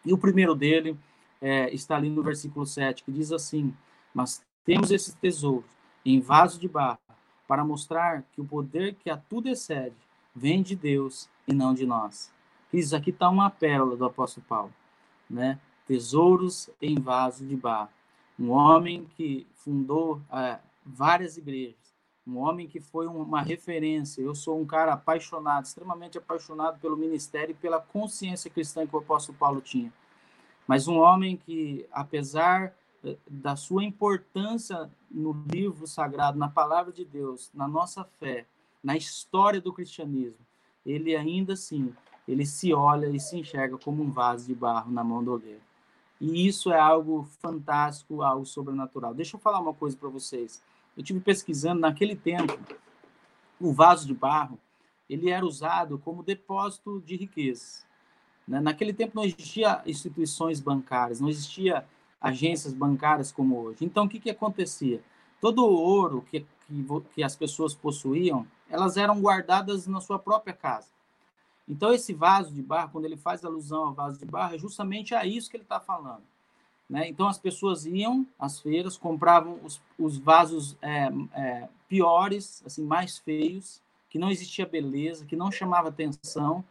E 0.05 0.13
o 0.13 0.17
primeiro 0.17 0.55
dele 0.55 0.97
é, 1.41 1.73
está 1.73 1.95
ali 1.95 2.09
no 2.09 2.23
versículo 2.23 2.65
7, 2.65 3.03
que 3.03 3.11
diz 3.11 3.31
assim: 3.31 3.73
Mas 4.13 4.43
temos 4.65 4.91
esses 4.91 5.13
tesouros 5.13 5.69
em 6.05 6.19
vaso 6.19 6.59
de 6.59 6.67
barro, 6.67 6.99
para 7.47 7.63
mostrar 7.63 8.23
que 8.31 8.41
o 8.41 8.45
poder 8.45 8.95
que 8.95 9.09
a 9.09 9.17
tudo 9.17 9.47
excede 9.47 9.95
vem 10.35 10.61
de 10.61 10.75
Deus 10.75 11.29
e 11.47 11.53
não 11.53 11.73
de 11.73 11.85
nós. 11.85 12.31
Isso 12.71 12.95
aqui 12.95 13.11
está 13.11 13.29
uma 13.29 13.49
pérola 13.49 13.95
do 13.95 14.05
apóstolo 14.05 14.45
Paulo, 14.47 14.73
né? 15.29 15.59
Tesouros 15.85 16.69
em 16.81 16.95
vaso 16.95 17.45
de 17.45 17.55
barro. 17.55 17.89
Um 18.39 18.49
homem 18.49 19.05
que 19.15 19.45
fundou 19.53 20.19
é, 20.31 20.57
várias 20.83 21.37
igrejas, 21.37 21.75
um 22.25 22.37
homem 22.37 22.67
que 22.67 22.79
foi 22.79 23.05
uma 23.07 23.41
referência. 23.41 24.21
Eu 24.21 24.33
sou 24.33 24.59
um 24.59 24.65
cara 24.65 24.93
apaixonado, 24.93 25.65
extremamente 25.65 26.17
apaixonado 26.17 26.79
pelo 26.79 26.97
ministério 26.97 27.51
e 27.51 27.55
pela 27.55 27.79
consciência 27.79 28.49
cristã 28.49 28.87
que 28.87 28.95
o 28.95 28.99
apóstolo 28.99 29.37
Paulo 29.37 29.61
tinha. 29.61 29.91
Mas 30.65 30.87
um 30.87 30.97
homem 30.97 31.35
que, 31.35 31.85
apesar 31.91 32.73
eh, 33.03 33.17
da 33.29 33.55
sua 33.55 33.83
importância 33.83 34.89
no 35.11 35.33
livro 35.51 35.85
sagrado, 35.85 36.39
na 36.39 36.47
palavra 36.47 36.93
de 36.93 37.03
Deus, 37.03 37.51
na 37.53 37.67
nossa 37.67 38.05
fé, 38.05 38.45
na 38.81 38.95
história 38.95 39.59
do 39.59 39.73
cristianismo, 39.73 40.39
ele 40.85 41.15
ainda 41.15 41.53
assim, 41.53 41.93
ele 42.25 42.45
se 42.45 42.73
olha 42.73 43.07
e 43.07 43.19
se 43.19 43.37
enxerga 43.37 43.77
como 43.77 44.01
um 44.01 44.11
vaso 44.11 44.47
de 44.47 44.55
barro 44.55 44.91
na 44.91 45.03
mão 45.03 45.21
do 45.23 45.33
oleiro. 45.33 45.61
E 46.21 46.47
isso 46.47 46.71
é 46.71 46.79
algo 46.79 47.27
fantástico, 47.41 48.21
algo 48.21 48.45
sobrenatural. 48.45 49.13
Deixa 49.13 49.35
eu 49.35 49.41
falar 49.41 49.59
uma 49.59 49.73
coisa 49.73 49.97
para 49.97 50.07
vocês 50.07 50.61
eu 50.95 51.03
tive 51.03 51.19
pesquisando 51.19 51.81
naquele 51.81 52.15
tempo, 52.15 52.57
o 53.59 53.71
vaso 53.71 54.05
de 54.05 54.13
barro, 54.13 54.59
ele 55.09 55.29
era 55.29 55.45
usado 55.45 55.97
como 55.99 56.23
depósito 56.23 57.01
de 57.01 57.15
riqueza. 57.15 57.83
Né? 58.47 58.59
Naquele 58.59 58.93
tempo 58.93 59.15
não 59.15 59.23
existia 59.23 59.81
instituições 59.85 60.59
bancárias, 60.59 61.19
não 61.19 61.29
existia 61.29 61.85
agências 62.19 62.73
bancárias 62.73 63.31
como 63.31 63.59
hoje. 63.59 63.83
Então, 63.83 64.05
o 64.05 64.09
que, 64.09 64.19
que 64.19 64.29
acontecia? 64.29 65.01
Todo 65.41 65.65
o 65.65 65.73
ouro 65.73 66.21
que, 66.29 66.41
que, 66.41 66.85
que 67.13 67.23
as 67.23 67.35
pessoas 67.35 67.73
possuíam, 67.73 68.47
elas 68.69 68.95
eram 68.97 69.19
guardadas 69.19 69.87
na 69.87 69.99
sua 69.99 70.17
própria 70.17 70.53
casa. 70.53 70.87
Então, 71.67 71.93
esse 71.93 72.13
vaso 72.13 72.53
de 72.53 72.61
barro, 72.61 72.91
quando 72.91 73.05
ele 73.05 73.17
faz 73.17 73.43
alusão 73.43 73.87
ao 73.87 73.93
vaso 73.93 74.19
de 74.19 74.25
barro, 74.25 74.55
é 74.55 74.57
justamente 74.57 75.13
a 75.15 75.25
isso 75.25 75.49
que 75.49 75.57
ele 75.57 75.63
está 75.63 75.79
falando. 75.79 76.23
Né? 76.93 77.09
Então, 77.09 77.27
as 77.27 77.39
pessoas 77.39 77.87
iam 77.87 78.23
às 78.37 78.59
feiras, 78.59 78.95
compravam 78.95 79.59
os, 79.63 79.81
os 79.97 80.19
vasos 80.19 80.77
é, 80.79 81.09
é, 81.33 81.67
piores, 81.89 82.61
assim, 82.67 82.85
mais 82.85 83.17
feios, 83.17 83.81
que 84.11 84.19
não 84.19 84.29
existia 84.29 84.63
beleza, 84.63 85.25
que 85.25 85.35
não 85.35 85.51
chamava 85.51 85.89
atenção. 85.89 86.63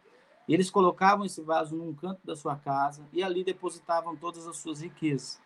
Eles 0.47 0.69
colocavam 0.69 1.25
esse 1.25 1.41
vaso 1.41 1.75
num 1.75 1.93
canto 1.93 2.21
da 2.23 2.37
sua 2.37 2.55
casa 2.55 3.05
e 3.11 3.21
ali 3.21 3.43
depositavam 3.43 4.15
todas 4.15 4.47
as 4.47 4.55
suas 4.55 4.79
riquezas. 4.79 5.41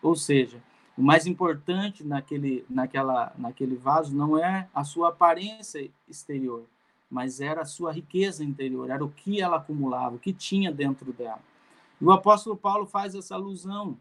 Ou 0.00 0.16
seja, 0.16 0.62
o 0.96 1.02
mais 1.02 1.26
importante 1.26 2.02
naquele, 2.02 2.64
naquela, 2.70 3.34
naquele 3.36 3.76
vaso 3.76 4.16
não 4.16 4.38
é 4.38 4.66
a 4.74 4.82
sua 4.82 5.10
aparência 5.10 5.90
exterior, 6.08 6.64
mas 7.10 7.38
era 7.38 7.60
a 7.60 7.66
sua 7.66 7.92
riqueza 7.92 8.42
interior, 8.42 8.88
era 8.88 9.04
o 9.04 9.10
que 9.10 9.42
ela 9.42 9.58
acumulava, 9.58 10.16
o 10.16 10.18
que 10.18 10.32
tinha 10.32 10.72
dentro 10.72 11.12
dela. 11.12 11.40
E 12.00 12.04
o 12.06 12.10
apóstolo 12.10 12.56
Paulo 12.56 12.86
faz 12.86 13.14
essa 13.14 13.34
alusão 13.34 13.98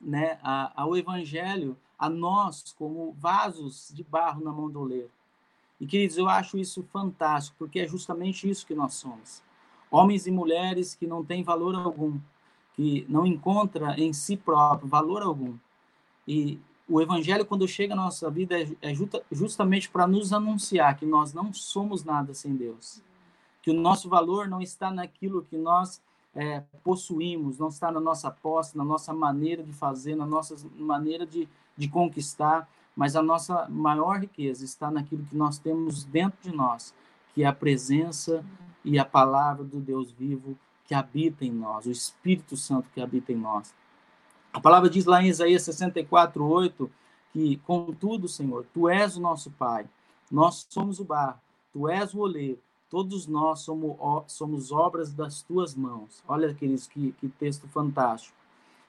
né, 0.00 0.38
ao 0.42 0.96
evangelho, 0.96 1.76
a 1.98 2.08
nós 2.08 2.74
como 2.78 3.12
vasos 3.18 3.92
de 3.94 4.02
barro 4.02 4.42
na 4.42 4.52
mão 4.52 4.70
do 4.70 4.80
oleiro. 4.80 5.10
E, 5.80 5.86
queridos, 5.86 6.16
eu 6.16 6.28
acho 6.28 6.58
isso 6.58 6.82
fantástico, 6.92 7.56
porque 7.58 7.80
é 7.80 7.88
justamente 7.88 8.48
isso 8.48 8.66
que 8.66 8.74
nós 8.74 8.94
somos. 8.94 9.42
Homens 9.90 10.26
e 10.26 10.30
mulheres 10.30 10.94
que 10.94 11.06
não 11.06 11.24
têm 11.24 11.42
valor 11.42 11.74
algum, 11.74 12.18
que 12.74 13.04
não 13.08 13.26
encontra 13.26 13.98
em 13.98 14.12
si 14.12 14.36
próprio 14.36 14.88
valor 14.88 15.22
algum. 15.22 15.56
E 16.28 16.58
o 16.88 17.00
evangelho, 17.00 17.46
quando 17.46 17.66
chega 17.68 17.94
na 17.94 18.04
nossa 18.04 18.30
vida, 18.30 18.60
é, 18.60 18.68
é 18.82 18.92
justamente 19.30 19.88
para 19.88 20.06
nos 20.06 20.32
anunciar 20.32 20.96
que 20.96 21.06
nós 21.06 21.32
não 21.32 21.52
somos 21.52 22.04
nada 22.04 22.34
sem 22.34 22.54
Deus. 22.54 23.02
Que 23.62 23.70
o 23.70 23.74
nosso 23.74 24.08
valor 24.08 24.48
não 24.48 24.60
está 24.60 24.90
naquilo 24.90 25.46
que 25.48 25.56
nós 25.56 26.02
é, 26.40 26.64
possuímos, 26.82 27.58
não 27.58 27.68
está 27.68 27.92
na 27.92 28.00
nossa 28.00 28.30
posse, 28.30 28.74
na 28.74 28.82
nossa 28.82 29.12
maneira 29.12 29.62
de 29.62 29.74
fazer, 29.74 30.14
na 30.14 30.24
nossa 30.24 30.56
maneira 30.74 31.26
de, 31.26 31.46
de 31.76 31.86
conquistar, 31.86 32.66
mas 32.96 33.14
a 33.14 33.22
nossa 33.22 33.68
maior 33.68 34.20
riqueza 34.20 34.64
está 34.64 34.90
naquilo 34.90 35.22
que 35.26 35.36
nós 35.36 35.58
temos 35.58 36.02
dentro 36.02 36.38
de 36.40 36.56
nós, 36.56 36.94
que 37.34 37.42
é 37.42 37.46
a 37.46 37.52
presença 37.52 38.42
e 38.82 38.98
a 38.98 39.04
palavra 39.04 39.62
do 39.62 39.80
Deus 39.80 40.10
vivo 40.12 40.58
que 40.86 40.94
habita 40.94 41.44
em 41.44 41.52
nós, 41.52 41.84
o 41.84 41.90
Espírito 41.90 42.56
Santo 42.56 42.88
que 42.94 43.02
habita 43.02 43.32
em 43.32 43.36
nós. 43.36 43.74
A 44.50 44.58
palavra 44.58 44.88
diz 44.88 45.04
lá 45.04 45.22
em 45.22 45.28
Isaías 45.28 45.62
64, 45.64 46.42
8, 46.42 46.90
que, 47.34 47.58
contudo, 47.58 48.26
Senhor, 48.26 48.64
Tu 48.72 48.88
és 48.88 49.14
o 49.14 49.20
nosso 49.20 49.50
Pai, 49.50 49.86
nós 50.30 50.66
somos 50.70 51.00
o 51.00 51.04
barro, 51.04 51.38
Tu 51.70 51.86
és 51.86 52.14
o 52.14 52.20
oleiro, 52.20 52.58
todos 52.90 53.26
nós 53.26 53.60
somos, 53.60 53.96
somos 54.26 54.72
obras 54.72 55.12
das 55.12 55.42
Tuas 55.42 55.74
mãos. 55.74 56.22
Olha, 56.26 56.52
queridos, 56.52 56.88
que, 56.88 57.12
que 57.12 57.28
texto 57.28 57.68
fantástico. 57.68 58.36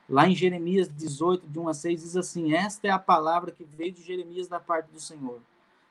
Lá 0.09 0.27
em 0.27 0.35
Jeremias 0.35 0.89
18, 0.89 1.47
de 1.47 1.59
1 1.59 1.69
a 1.69 1.73
6, 1.73 2.01
diz 2.01 2.17
assim: 2.17 2.53
Esta 2.53 2.87
é 2.87 2.89
a 2.89 2.99
palavra 2.99 3.51
que 3.51 3.63
veio 3.63 3.93
de 3.93 4.03
Jeremias 4.03 4.47
da 4.47 4.59
parte 4.59 4.91
do 4.91 4.99
Senhor. 4.99 5.39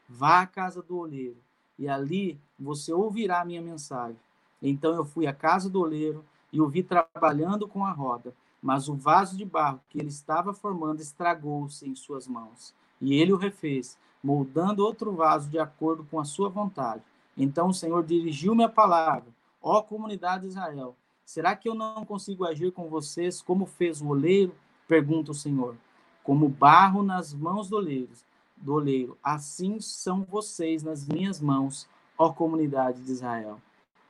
Vá 0.09 0.41
à 0.41 0.47
casa 0.47 0.83
do 0.83 0.99
oleiro, 0.99 1.37
e 1.79 1.89
ali 1.89 2.39
você 2.59 2.93
ouvirá 2.93 3.41
a 3.41 3.45
minha 3.45 3.63
mensagem. 3.63 4.19
Então 4.61 4.95
eu 4.95 5.05
fui 5.05 5.27
à 5.27 5.33
casa 5.33 5.71
do 5.71 5.81
oleiro 5.81 6.25
e 6.53 6.61
o 6.61 6.69
vi 6.69 6.83
trabalhando 6.83 7.67
com 7.67 7.87
a 7.87 7.93
roda, 7.93 8.35
mas 8.61 8.89
o 8.89 8.95
vaso 8.95 9.37
de 9.37 9.45
barro 9.45 9.81
que 9.89 9.99
ele 9.99 10.09
estava 10.09 10.53
formando 10.53 11.01
estragou-se 11.01 11.89
em 11.89 11.95
suas 11.95 12.27
mãos. 12.27 12.75
E 13.01 13.15
ele 13.15 13.33
o 13.33 13.39
refez, 13.39 13.97
moldando 14.23 14.85
outro 14.85 15.13
vaso 15.13 15.49
de 15.49 15.59
acordo 15.59 16.05
com 16.11 16.21
a 16.21 16.25
sua 16.25 16.51
vontade. 16.51 17.03
Então 17.43 17.69
o 17.69 17.75
Senhor 17.75 18.05
dirigiu-me 18.05 18.65
a 18.65 18.69
palavra: 18.69 19.33
Ó 19.61 19.83
comunidade 19.83 20.43
de 20.43 20.49
Israel, 20.49 20.97
Será 21.31 21.55
que 21.55 21.69
eu 21.69 21.77
não 21.77 22.05
consigo 22.05 22.45
agir 22.45 22.73
com 22.73 22.89
vocês 22.89 23.41
como 23.41 23.65
fez 23.65 24.03
o 24.03 24.09
oleiro? 24.09 24.53
Pergunta 24.89 25.31
o 25.31 25.35
Senhor. 25.35 25.77
Como 26.25 26.49
barro 26.49 27.05
nas 27.05 27.33
mãos 27.33 27.69
do 27.69 27.77
oleiro, 27.77 28.11
do 28.57 28.75
oleiro, 28.75 29.17
assim 29.23 29.79
são 29.79 30.25
vocês 30.25 30.83
nas 30.83 31.07
minhas 31.07 31.41
mãos, 31.41 31.89
ó 32.19 32.33
comunidade 32.33 33.01
de 33.05 33.13
Israel. 33.13 33.63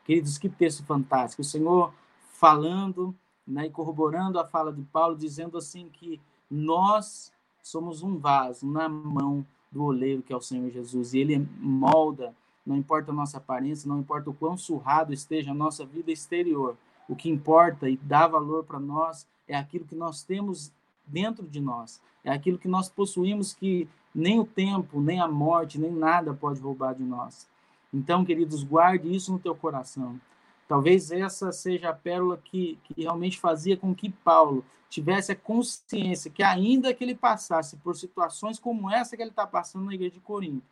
Queridos, 0.02 0.38
que 0.38 0.48
texto 0.48 0.82
fantástico. 0.82 1.42
O 1.42 1.44
Senhor 1.44 1.92
falando 2.32 3.14
né, 3.46 3.66
e 3.66 3.70
corroborando 3.70 4.40
a 4.40 4.46
fala 4.46 4.72
de 4.72 4.80
Paulo, 4.84 5.14
dizendo 5.14 5.58
assim 5.58 5.90
que 5.90 6.18
nós 6.50 7.30
somos 7.62 8.02
um 8.02 8.16
vaso 8.16 8.66
na 8.66 8.88
mão 8.88 9.46
do 9.70 9.84
oleiro, 9.84 10.22
que 10.22 10.32
é 10.32 10.36
o 10.36 10.40
Senhor 10.40 10.70
Jesus, 10.70 11.12
e 11.12 11.18
ele 11.18 11.46
molda, 11.58 12.34
não 12.64 12.76
importa 12.76 13.10
a 13.10 13.14
nossa 13.14 13.38
aparência, 13.38 13.88
não 13.88 13.98
importa 13.98 14.30
o 14.30 14.34
quão 14.34 14.56
surrado 14.56 15.12
esteja 15.12 15.50
a 15.50 15.54
nossa 15.54 15.84
vida 15.84 16.10
exterior, 16.10 16.76
o 17.08 17.16
que 17.16 17.28
importa 17.28 17.88
e 17.88 17.96
dá 17.96 18.26
valor 18.26 18.64
para 18.64 18.78
nós 18.78 19.26
é 19.48 19.56
aquilo 19.56 19.84
que 19.84 19.94
nós 19.94 20.22
temos 20.22 20.72
dentro 21.06 21.46
de 21.46 21.60
nós, 21.60 22.00
é 22.22 22.30
aquilo 22.30 22.58
que 22.58 22.68
nós 22.68 22.88
possuímos 22.88 23.52
que 23.52 23.88
nem 24.14 24.38
o 24.38 24.44
tempo, 24.44 25.00
nem 25.00 25.20
a 25.20 25.28
morte, 25.28 25.78
nem 25.78 25.90
nada 25.90 26.34
pode 26.34 26.60
roubar 26.60 26.94
de 26.94 27.02
nós. 27.02 27.48
Então, 27.92 28.24
queridos, 28.24 28.62
guarde 28.62 29.12
isso 29.12 29.32
no 29.32 29.38
teu 29.38 29.54
coração. 29.54 30.20
Talvez 30.68 31.10
essa 31.10 31.50
seja 31.50 31.90
a 31.90 31.92
pérola 31.92 32.36
que, 32.36 32.78
que 32.84 33.02
realmente 33.02 33.38
fazia 33.38 33.76
com 33.76 33.92
que 33.94 34.08
Paulo 34.08 34.64
tivesse 34.88 35.32
a 35.32 35.36
consciência 35.36 36.30
que, 36.30 36.42
ainda 36.42 36.92
que 36.94 37.02
ele 37.02 37.14
passasse 37.14 37.76
por 37.76 37.96
situações 37.96 38.58
como 38.58 38.90
essa 38.90 39.16
que 39.16 39.22
ele 39.22 39.30
está 39.30 39.46
passando 39.46 39.86
na 39.86 39.94
igreja 39.94 40.14
de 40.14 40.20
Corinto, 40.20 40.66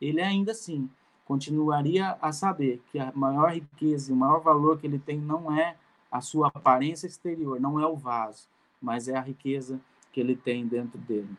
ele 0.00 0.20
ainda 0.20 0.52
assim 0.52 0.88
continuaria 1.24 2.16
a 2.20 2.32
saber 2.32 2.82
que 2.90 2.98
a 2.98 3.12
maior 3.14 3.52
riqueza 3.52 4.12
o 4.12 4.16
maior 4.16 4.40
valor 4.40 4.78
que 4.78 4.86
ele 4.86 4.98
tem 4.98 5.18
não 5.18 5.52
é 5.52 5.76
a 6.10 6.20
sua 6.20 6.48
aparência 6.48 7.06
exterior, 7.06 7.60
não 7.60 7.80
é 7.80 7.86
o 7.86 7.96
vaso, 7.96 8.46
mas 8.80 9.08
é 9.08 9.16
a 9.16 9.20
riqueza 9.20 9.80
que 10.12 10.20
ele 10.20 10.36
tem 10.36 10.66
dentro 10.66 10.98
dele. 10.98 11.36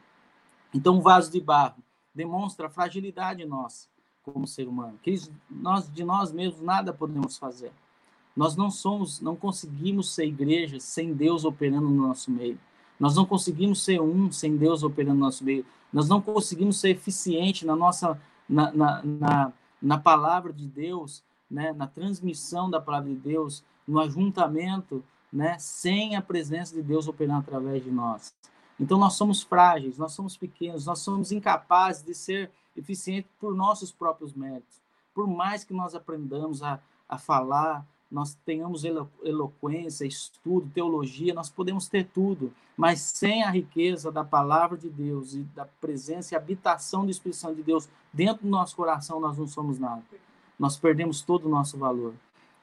Então, 0.73 0.97
o 0.97 1.01
vaso 1.01 1.31
de 1.31 1.39
barro 1.39 1.81
demonstra 2.13 2.67
a 2.67 2.69
fragilidade 2.69 3.45
nossa 3.45 3.87
como 4.23 4.47
ser 4.47 4.67
humano, 4.67 4.97
que 5.03 5.15
nós 5.49 5.87
de 5.93 6.03
nós 6.03 6.31
mesmos 6.31 6.59
nada 6.59 6.91
podemos 6.91 7.37
fazer. 7.37 7.71
Nós 8.35 8.55
não 8.55 8.71
somos, 8.71 9.21
não 9.21 9.35
conseguimos 9.35 10.13
ser 10.13 10.25
igreja 10.25 10.79
sem 10.79 11.13
Deus 11.13 11.45
operando 11.45 11.87
no 11.87 12.07
nosso 12.07 12.31
meio. 12.31 12.59
Nós 12.99 13.15
não 13.15 13.25
conseguimos 13.25 13.83
ser 13.83 14.01
um 14.01 14.31
sem 14.31 14.57
Deus 14.57 14.83
operando 14.83 15.19
no 15.19 15.25
nosso 15.25 15.43
meio. 15.43 15.65
Nós 15.93 16.09
não 16.09 16.19
conseguimos 16.19 16.79
ser 16.79 16.89
eficiente 16.89 17.65
na 17.65 17.75
nossa 17.75 18.19
na, 18.49 18.71
na, 18.71 19.03
na 19.03 19.53
na 19.81 19.97
palavra 19.97 20.51
de 20.51 20.67
Deus, 20.67 21.23
né, 21.49 21.73
na 21.73 21.87
transmissão 21.87 22.69
da 22.69 22.81
palavra 22.81 23.09
de 23.09 23.15
Deus, 23.15 23.63
no 23.87 23.99
ajuntamento, 23.99 25.03
né, 25.31 25.57
sem 25.59 26.15
a 26.15 26.21
presença 26.21 26.73
de 26.73 26.81
Deus 26.81 27.07
operando 27.07 27.39
através 27.39 27.83
de 27.83 27.91
nós. 27.91 28.33
Então 28.79 28.97
nós 28.97 29.13
somos 29.13 29.43
frágeis, 29.43 29.97
nós 29.97 30.13
somos 30.13 30.35
pequenos, 30.35 30.85
nós 30.85 30.99
somos 30.99 31.31
incapazes 31.31 32.03
de 32.03 32.13
ser 32.13 32.51
eficientes 32.75 33.31
por 33.39 33.55
nossos 33.55 33.91
próprios 33.91 34.33
méritos. 34.33 34.81
Por 35.13 35.27
mais 35.27 35.63
que 35.63 35.73
nós 35.73 35.95
aprendamos 35.95 36.61
a, 36.61 36.79
a 37.07 37.17
falar, 37.17 37.85
nós 38.11 38.37
tenhamos 38.45 38.85
elo, 38.85 39.09
eloquência, 39.23 40.05
estudo, 40.05 40.69
teologia, 40.73 41.33
nós 41.33 41.49
podemos 41.49 41.87
ter 41.87 42.05
tudo, 42.05 42.53
mas 42.77 42.99
sem 43.01 43.43
a 43.43 43.49
riqueza 43.49 44.11
da 44.11 44.23
palavra 44.23 44.77
de 44.77 44.89
Deus 44.89 45.33
e 45.33 45.39
da 45.41 45.65
presença 45.65 46.33
e 46.33 46.37
habitação 46.37 47.05
do 47.05 47.11
Espírito 47.11 47.37
Santo 47.37 47.55
de 47.55 47.63
Deus 47.63 47.89
dentro 48.13 48.43
do 48.43 48.49
nosso 48.49 48.75
coração, 48.75 49.19
nós 49.19 49.37
não 49.37 49.47
somos 49.47 49.79
nada. 49.79 50.03
Nós 50.57 50.77
perdemos 50.77 51.21
todo 51.21 51.45
o 51.45 51.49
nosso 51.49 51.77
valor. 51.77 52.13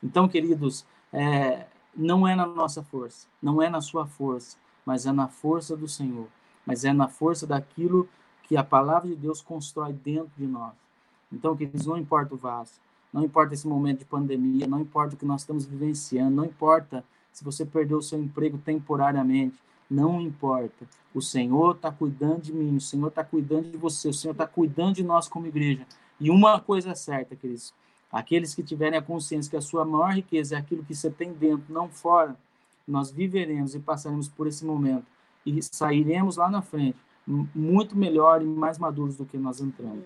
Então, 0.02 0.28
queridos, 0.28 0.84
é, 1.12 1.66
não 1.94 2.26
é 2.26 2.34
na 2.34 2.46
nossa 2.46 2.82
força, 2.82 3.26
não 3.40 3.60
é 3.60 3.68
na 3.68 3.80
sua 3.80 4.06
força, 4.06 4.56
mas 4.84 5.06
é 5.06 5.12
na 5.12 5.28
força 5.28 5.76
do 5.76 5.86
Senhor, 5.86 6.26
mas 6.64 6.84
é 6.84 6.92
na 6.92 7.08
força 7.08 7.46
daquilo 7.46 8.08
que 8.42 8.56
a 8.56 8.64
palavra 8.64 9.08
de 9.08 9.16
Deus 9.16 9.40
constrói 9.40 9.92
dentro 9.92 10.32
de 10.36 10.46
nós. 10.46 10.72
Então, 11.30 11.56
queridos, 11.56 11.86
não 11.86 11.96
importa 11.96 12.34
o 12.34 12.38
vaso, 12.38 12.72
não 13.12 13.22
importa 13.22 13.52
esse 13.52 13.66
momento 13.66 14.00
de 14.00 14.04
pandemia, 14.06 14.66
não 14.66 14.80
importa 14.80 15.14
o 15.14 15.18
que 15.18 15.26
nós 15.26 15.42
estamos 15.42 15.66
vivenciando, 15.66 16.34
não 16.34 16.44
importa 16.44 17.04
se 17.32 17.44
você 17.44 17.64
perdeu 17.64 17.98
o 17.98 18.02
seu 18.02 18.18
emprego 18.18 18.58
temporariamente, 18.58 19.56
não 19.90 20.20
importa. 20.20 20.86
O 21.14 21.20
Senhor 21.20 21.76
está 21.76 21.92
cuidando 21.92 22.40
de 22.40 22.52
mim, 22.52 22.76
o 22.76 22.80
Senhor 22.80 23.08
está 23.08 23.22
cuidando 23.22 23.70
de 23.70 23.76
você, 23.76 24.08
o 24.08 24.14
Senhor 24.14 24.32
está 24.32 24.46
cuidando 24.46 24.94
de 24.94 25.04
nós 25.04 25.28
como 25.28 25.46
igreja. 25.46 25.86
E 26.18 26.30
uma 26.30 26.58
coisa 26.58 26.92
é 26.92 26.94
certa, 26.94 27.36
queridos: 27.36 27.74
aqueles 28.10 28.54
que 28.54 28.62
tiverem 28.62 28.98
a 28.98 29.02
consciência 29.02 29.50
que 29.50 29.56
a 29.56 29.60
sua 29.60 29.84
maior 29.84 30.14
riqueza 30.14 30.56
é 30.56 30.58
aquilo 30.58 30.84
que 30.84 30.94
você 30.94 31.10
tem 31.10 31.32
dentro, 31.32 31.72
não 31.72 31.90
fora, 31.90 32.34
nós 32.88 33.10
viveremos 33.10 33.74
e 33.74 33.78
passaremos 33.78 34.28
por 34.28 34.46
esse 34.46 34.64
momento 34.64 35.06
e 35.44 35.60
sairemos 35.62 36.36
lá 36.36 36.50
na 36.50 36.62
frente 36.62 36.96
muito 37.26 37.96
melhor 37.96 38.42
e 38.42 38.44
mais 38.44 38.78
maduros 38.78 39.16
do 39.16 39.24
que 39.24 39.38
nós 39.38 39.60
entramos. 39.60 40.04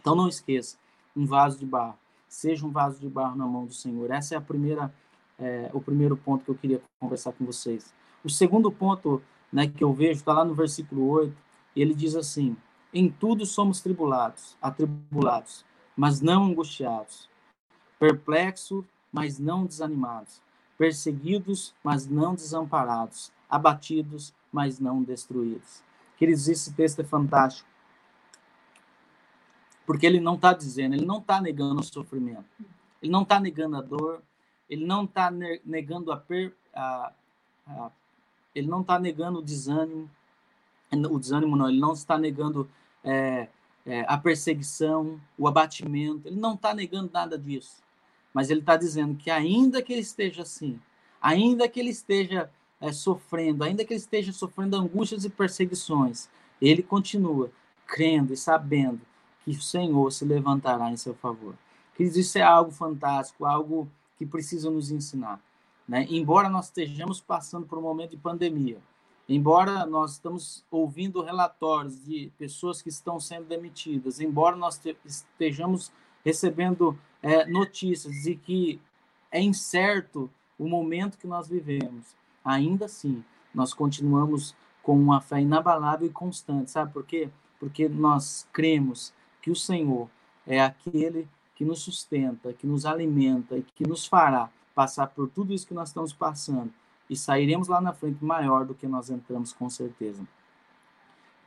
Então 0.00 0.16
não 0.16 0.28
esqueça, 0.28 0.76
um 1.16 1.24
vaso 1.24 1.58
de 1.58 1.66
barro 1.66 1.96
seja 2.32 2.66
um 2.66 2.70
vaso 2.70 2.98
de 2.98 3.08
barro 3.08 3.36
na 3.36 3.46
mão 3.46 3.66
do 3.66 3.74
Senhor. 3.74 4.10
Essa 4.10 4.34
é 4.34 4.38
a 4.38 4.40
primeira, 4.40 4.92
é, 5.38 5.70
o 5.74 5.80
primeiro 5.80 6.16
ponto 6.16 6.44
que 6.44 6.50
eu 6.50 6.54
queria 6.54 6.80
conversar 6.98 7.32
com 7.32 7.44
vocês. 7.44 7.92
O 8.24 8.30
segundo 8.30 8.72
ponto 8.72 9.22
né, 9.52 9.68
que 9.68 9.84
eu 9.84 9.92
vejo 9.92 10.20
está 10.20 10.32
lá 10.32 10.44
no 10.44 10.54
versículo 10.54 11.06
8, 11.10 11.36
ele 11.76 11.94
diz 11.94 12.16
assim: 12.16 12.56
Em 12.92 13.10
tudo 13.10 13.44
somos 13.44 13.82
tribulados, 13.82 14.56
atribulados, 14.62 15.62
mas 15.94 16.22
não 16.22 16.44
angustiados, 16.44 17.28
perplexo, 17.98 18.82
mas 19.12 19.38
não 19.38 19.66
desanimados, 19.66 20.40
perseguidos, 20.78 21.74
mas 21.84 22.06
não 22.06 22.34
desamparados, 22.34 23.30
abatidos, 23.48 24.32
mas 24.50 24.80
não 24.80 25.02
destruídos. 25.02 25.82
Queridos, 26.16 26.48
esse 26.48 26.72
texto 26.72 27.00
é 27.00 27.04
fantástico. 27.04 27.68
Porque 29.86 30.06
ele 30.06 30.20
não 30.20 30.34
está 30.34 30.52
dizendo, 30.52 30.94
ele 30.94 31.04
não 31.04 31.18
está 31.18 31.40
negando 31.40 31.80
o 31.80 31.84
sofrimento, 31.84 32.44
ele 33.02 33.10
não 33.10 33.22
está 33.22 33.40
negando 33.40 33.76
a 33.76 33.80
dor, 33.80 34.22
ele 34.68 34.86
não 34.86 35.04
está 35.04 35.30
negando 35.30 36.12
a, 36.12 36.16
per, 36.16 36.54
a, 36.74 37.12
a, 37.66 37.90
ele 38.54 38.68
não 38.68 38.80
está 38.82 38.98
negando 38.98 39.40
o 39.40 39.42
desânimo, 39.42 40.08
o 40.92 41.18
desânimo 41.18 41.56
não, 41.56 41.68
ele 41.68 41.80
não 41.80 41.92
está 41.92 42.16
negando 42.16 42.68
é, 43.02 43.48
é, 43.84 44.04
a 44.06 44.16
perseguição, 44.16 45.20
o 45.36 45.48
abatimento, 45.48 46.28
ele 46.28 46.40
não 46.40 46.54
está 46.54 46.72
negando 46.72 47.10
nada 47.12 47.36
disso, 47.36 47.82
mas 48.32 48.50
ele 48.50 48.60
está 48.60 48.76
dizendo 48.76 49.16
que 49.16 49.30
ainda 49.30 49.82
que 49.82 49.92
ele 49.92 50.02
esteja 50.02 50.42
assim, 50.42 50.80
ainda 51.20 51.68
que 51.68 51.80
ele 51.80 51.90
esteja 51.90 52.48
é, 52.80 52.92
sofrendo, 52.92 53.64
ainda 53.64 53.84
que 53.84 53.92
ele 53.92 54.00
esteja 54.00 54.32
sofrendo 54.32 54.76
angústias 54.76 55.24
e 55.24 55.30
perseguições, 55.30 56.28
ele 56.60 56.82
continua 56.82 57.50
crendo 57.86 58.32
e 58.32 58.36
sabendo 58.36 59.00
que 59.44 59.50
o 59.50 59.60
Senhor 59.60 60.10
se 60.12 60.24
levantará 60.24 60.90
em 60.90 60.96
seu 60.96 61.14
favor. 61.14 61.54
Queridos, 61.94 62.16
isso 62.18 62.38
é 62.38 62.42
algo 62.42 62.70
fantástico, 62.70 63.44
algo 63.44 63.88
que 64.16 64.24
precisa 64.24 64.70
nos 64.70 64.90
ensinar. 64.90 65.40
Né? 65.86 66.06
Embora 66.08 66.48
nós 66.48 66.66
estejamos 66.66 67.20
passando 67.20 67.66
por 67.66 67.78
um 67.78 67.82
momento 67.82 68.10
de 68.10 68.16
pandemia, 68.16 68.78
embora 69.28 69.84
nós 69.84 70.12
estamos 70.12 70.64
ouvindo 70.70 71.22
relatórios 71.22 72.04
de 72.04 72.30
pessoas 72.38 72.80
que 72.80 72.88
estão 72.88 73.18
sendo 73.18 73.46
demitidas, 73.46 74.20
embora 74.20 74.56
nós 74.56 74.80
estejamos 75.04 75.92
recebendo 76.24 76.96
é, 77.22 77.46
notícias 77.46 78.22
de 78.22 78.36
que 78.36 78.80
é 79.30 79.40
incerto 79.40 80.30
o 80.58 80.68
momento 80.68 81.18
que 81.18 81.26
nós 81.26 81.48
vivemos, 81.48 82.14
ainda 82.44 82.84
assim, 82.84 83.24
nós 83.54 83.74
continuamos 83.74 84.54
com 84.82 84.98
uma 84.98 85.20
fé 85.20 85.40
inabalável 85.40 86.06
e 86.06 86.10
constante. 86.10 86.70
Sabe 86.70 86.92
por 86.92 87.04
quê? 87.04 87.28
Porque 87.58 87.88
nós 87.88 88.46
cremos 88.52 89.12
que 89.42 89.50
o 89.50 89.56
Senhor 89.56 90.08
é 90.46 90.60
aquele 90.60 91.28
que 91.54 91.64
nos 91.64 91.80
sustenta, 91.80 92.52
que 92.52 92.66
nos 92.66 92.86
alimenta 92.86 93.58
e 93.58 93.62
que 93.62 93.86
nos 93.86 94.06
fará 94.06 94.48
passar 94.74 95.08
por 95.08 95.28
tudo 95.28 95.52
isso 95.52 95.66
que 95.66 95.74
nós 95.74 95.88
estamos 95.88 96.12
passando 96.12 96.72
e 97.10 97.16
sairemos 97.16 97.68
lá 97.68 97.80
na 97.80 97.92
frente 97.92 98.24
maior 98.24 98.64
do 98.64 98.74
que 98.74 98.86
nós 98.86 99.10
entramos 99.10 99.52
com 99.52 99.68
certeza. 99.68 100.26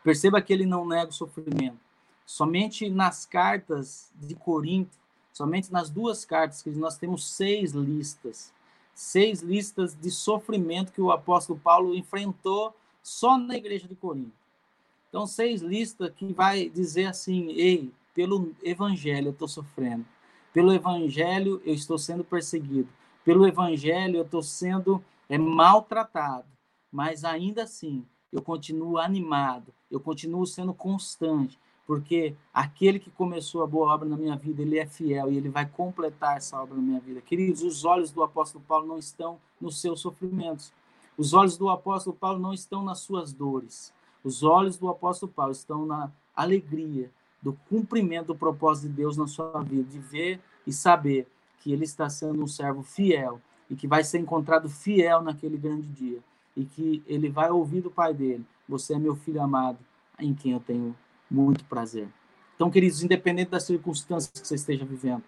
Perceba 0.03 0.41
que 0.41 0.53
ele 0.53 0.65
não 0.65 0.85
nega 0.85 1.09
o 1.09 1.13
sofrimento. 1.13 1.79
Somente 2.25 2.89
nas 2.89 3.25
cartas 3.25 4.11
de 4.15 4.35
Corinto, 4.35 4.97
somente 5.33 5.71
nas 5.71 5.89
duas 5.89 6.23
cartas 6.23 6.61
que 6.61 6.69
nós 6.69 6.97
temos 6.97 7.27
seis 7.27 7.71
listas, 7.71 8.53
seis 8.93 9.41
listas 9.41 9.95
de 9.99 10.11
sofrimento 10.11 10.91
que 10.91 11.01
o 11.01 11.11
apóstolo 11.11 11.59
Paulo 11.59 11.95
enfrentou 11.95 12.75
só 13.01 13.37
na 13.37 13.55
igreja 13.55 13.87
de 13.87 13.95
Corinto. 13.95 14.44
Então, 15.09 15.25
seis 15.25 15.61
listas 15.61 16.11
que 16.15 16.33
vai 16.33 16.69
dizer 16.69 17.05
assim: 17.05 17.51
ei, 17.51 17.91
pelo 18.13 18.53
evangelho 18.63 19.27
eu 19.27 19.31
estou 19.31 19.47
sofrendo, 19.47 20.05
pelo 20.53 20.73
evangelho 20.73 21.61
eu 21.65 21.73
estou 21.73 21.97
sendo 21.97 22.23
perseguido, 22.23 22.89
pelo 23.23 23.47
evangelho 23.47 24.17
eu 24.17 24.23
estou 24.23 24.41
sendo 24.41 25.03
é, 25.27 25.37
maltratado, 25.37 26.47
mas 26.91 27.23
ainda 27.23 27.63
assim 27.63 28.05
eu 28.31 28.41
continuo 28.41 28.97
animado, 28.97 29.73
eu 29.89 29.99
continuo 29.99 30.45
sendo 30.45 30.73
constante, 30.73 31.59
porque 31.87 32.35
aquele 32.53 32.99
que 32.99 33.11
começou 33.11 33.63
a 33.63 33.67
boa 33.67 33.93
obra 33.93 34.07
na 34.09 34.17
minha 34.17 34.35
vida, 34.35 34.61
ele 34.61 34.79
é 34.79 34.85
fiel 34.85 35.31
e 35.31 35.37
ele 35.37 35.49
vai 35.49 35.65
completar 35.65 36.37
essa 36.37 36.61
obra 36.61 36.75
na 36.75 36.81
minha 36.81 36.99
vida. 36.99 37.21
Queridos, 37.21 37.61
os 37.61 37.85
olhos 37.85 38.11
do 38.11 38.23
apóstolo 38.23 38.63
Paulo 38.67 38.87
não 38.87 38.97
estão 38.97 39.39
nos 39.61 39.79
seus 39.79 40.01
sofrimentos. 40.01 40.73
Os 41.17 41.33
olhos 41.33 41.57
do 41.57 41.69
apóstolo 41.69 42.15
Paulo 42.15 42.39
não 42.39 42.53
estão 42.53 42.83
nas 42.83 42.99
suas 42.99 43.31
dores. 43.31 43.93
Os 44.25 44.41
olhos 44.41 44.75
do 44.75 44.89
apóstolo 44.89 45.31
Paulo 45.31 45.51
estão 45.51 45.85
na 45.85 46.11
alegria 46.35 47.11
do 47.39 47.53
cumprimento 47.69 48.27
do 48.27 48.35
propósito 48.35 48.87
de 48.87 48.93
Deus 48.95 49.15
na 49.15 49.27
sua 49.27 49.61
vida, 49.61 49.83
de 49.83 49.99
ver 49.99 50.41
e 50.65 50.73
saber 50.73 51.27
que 51.59 51.71
ele 51.71 51.83
está 51.83 52.09
sendo 52.09 52.43
um 52.43 52.47
servo 52.47 52.81
fiel 52.81 53.39
e 53.69 53.75
que 53.75 53.87
vai 53.87 54.03
ser 54.03 54.17
encontrado 54.17 54.67
fiel 54.67 55.21
naquele 55.21 55.57
grande 55.57 55.87
dia 55.87 56.19
e 56.57 56.65
que 56.65 57.03
ele 57.05 57.29
vai 57.29 57.51
ouvir 57.51 57.81
do 57.81 57.91
pai 57.91 58.15
dele: 58.15 58.43
Você 58.67 58.95
é 58.95 58.99
meu 58.99 59.15
filho 59.15 59.39
amado, 59.39 59.77
em 60.17 60.33
quem 60.33 60.53
eu 60.53 60.59
tenho 60.59 60.95
muito 61.29 61.63
prazer. 61.65 62.07
Então, 62.55 62.71
queridos, 62.71 63.03
independente 63.03 63.51
das 63.51 63.63
circunstâncias 63.63 64.41
que 64.41 64.47
você 64.47 64.55
esteja 64.55 64.85
vivendo, 64.85 65.23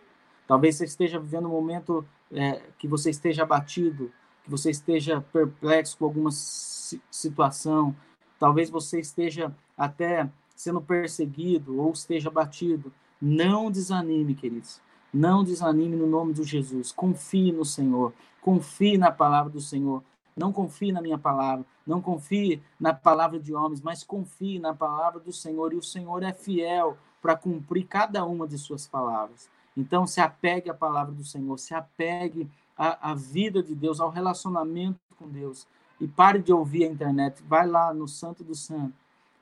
talvez 0.48 0.76
você 0.76 0.86
esteja 0.86 1.20
vivendo 1.20 1.46
um 1.46 1.52
momento 1.52 2.04
é, 2.32 2.64
que 2.80 2.88
você 2.88 3.12
esteja 3.12 3.44
abatido, 3.44 4.12
que 4.44 4.50
você 4.50 4.72
esteja 4.72 5.22
perplexo 5.22 5.96
com 6.00 6.06
alguma 6.06 6.32
situação, 6.32 7.96
talvez 8.40 8.70
você 8.70 9.00
esteja 9.00 9.54
até 9.78 10.30
sendo 10.56 10.82
perseguido 10.82 11.80
ou 11.80 11.92
esteja 11.92 12.30
batido, 12.30 12.92
não 13.22 13.72
desanime, 13.72 14.36
queridos. 14.36 14.82
Não 15.14 15.44
desanime 15.44 15.96
no 15.96 16.08
nome 16.08 16.34
de 16.34 16.44
Jesus. 16.44 16.92
Confie 16.92 17.52
no 17.52 17.66
Senhor. 17.66 18.14
Confie 18.42 18.98
na 18.98 19.12
palavra 19.12 19.52
do 19.52 19.62
Senhor. 19.62 20.04
Não 20.36 20.52
confie 20.52 20.92
na 20.92 21.02
minha 21.02 21.18
palavra. 21.18 21.66
Não 21.86 22.02
confie 22.02 22.62
na 22.80 22.94
palavra 22.94 23.40
de 23.40 23.54
homens, 23.54 23.82
mas 23.82 24.04
confie 24.04 24.60
na 24.60 24.74
palavra 24.74 25.20
do 25.20 25.32
Senhor. 25.32 25.74
E 25.74 25.78
o 25.78 25.84
Senhor 25.84 26.22
é 26.22 26.34
fiel 26.34 26.98
para 27.22 27.36
cumprir 27.36 27.86
cada 27.88 28.26
uma 28.26 28.48
de 28.48 28.58
suas 28.58 28.88
palavras. 28.88 29.50
Então, 29.76 30.06
se 30.06 30.22
apegue 30.22 30.70
à 30.70 30.74
palavra 30.74 31.14
do 31.14 31.24
Senhor. 31.24 31.58
Se 31.58 31.74
apegue 31.74 32.50
à, 32.78 33.12
à 33.12 33.16
vida 33.16 33.64
de 33.64 33.74
Deus, 33.74 34.00
ao 34.00 34.10
relacionamento 34.10 35.00
com 35.18 35.28
Deus. 35.28 35.66
E 36.00 36.08
pare 36.08 36.40
de 36.40 36.54
ouvir 36.54 36.86
a 36.86 36.88
internet. 36.88 37.44
Vai 37.44 37.68
lá 37.68 37.94
no 37.94 38.08
Santo 38.08 38.44
do 38.44 38.54
Santo 38.54 38.94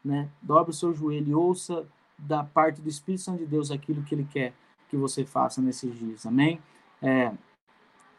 né? 0.06 0.30
Dobre 0.40 0.70
o 0.70 0.74
seu 0.74 0.94
joelho 0.94 1.28
e 1.28 1.34
ouça 1.34 1.84
da 2.18 2.44
parte 2.44 2.80
do 2.80 2.88
Espírito 2.88 3.24
Santo 3.24 3.40
de 3.40 3.48
Deus 3.48 3.72
aquilo 3.72 4.04
que 4.04 4.14
ele 4.14 4.28
quer 4.32 4.54
que 4.88 4.96
você 4.96 5.26
faça 5.26 5.60
nesses 5.60 5.98
dias. 5.98 6.28
Amém? 6.28 6.62
É, 7.02 7.34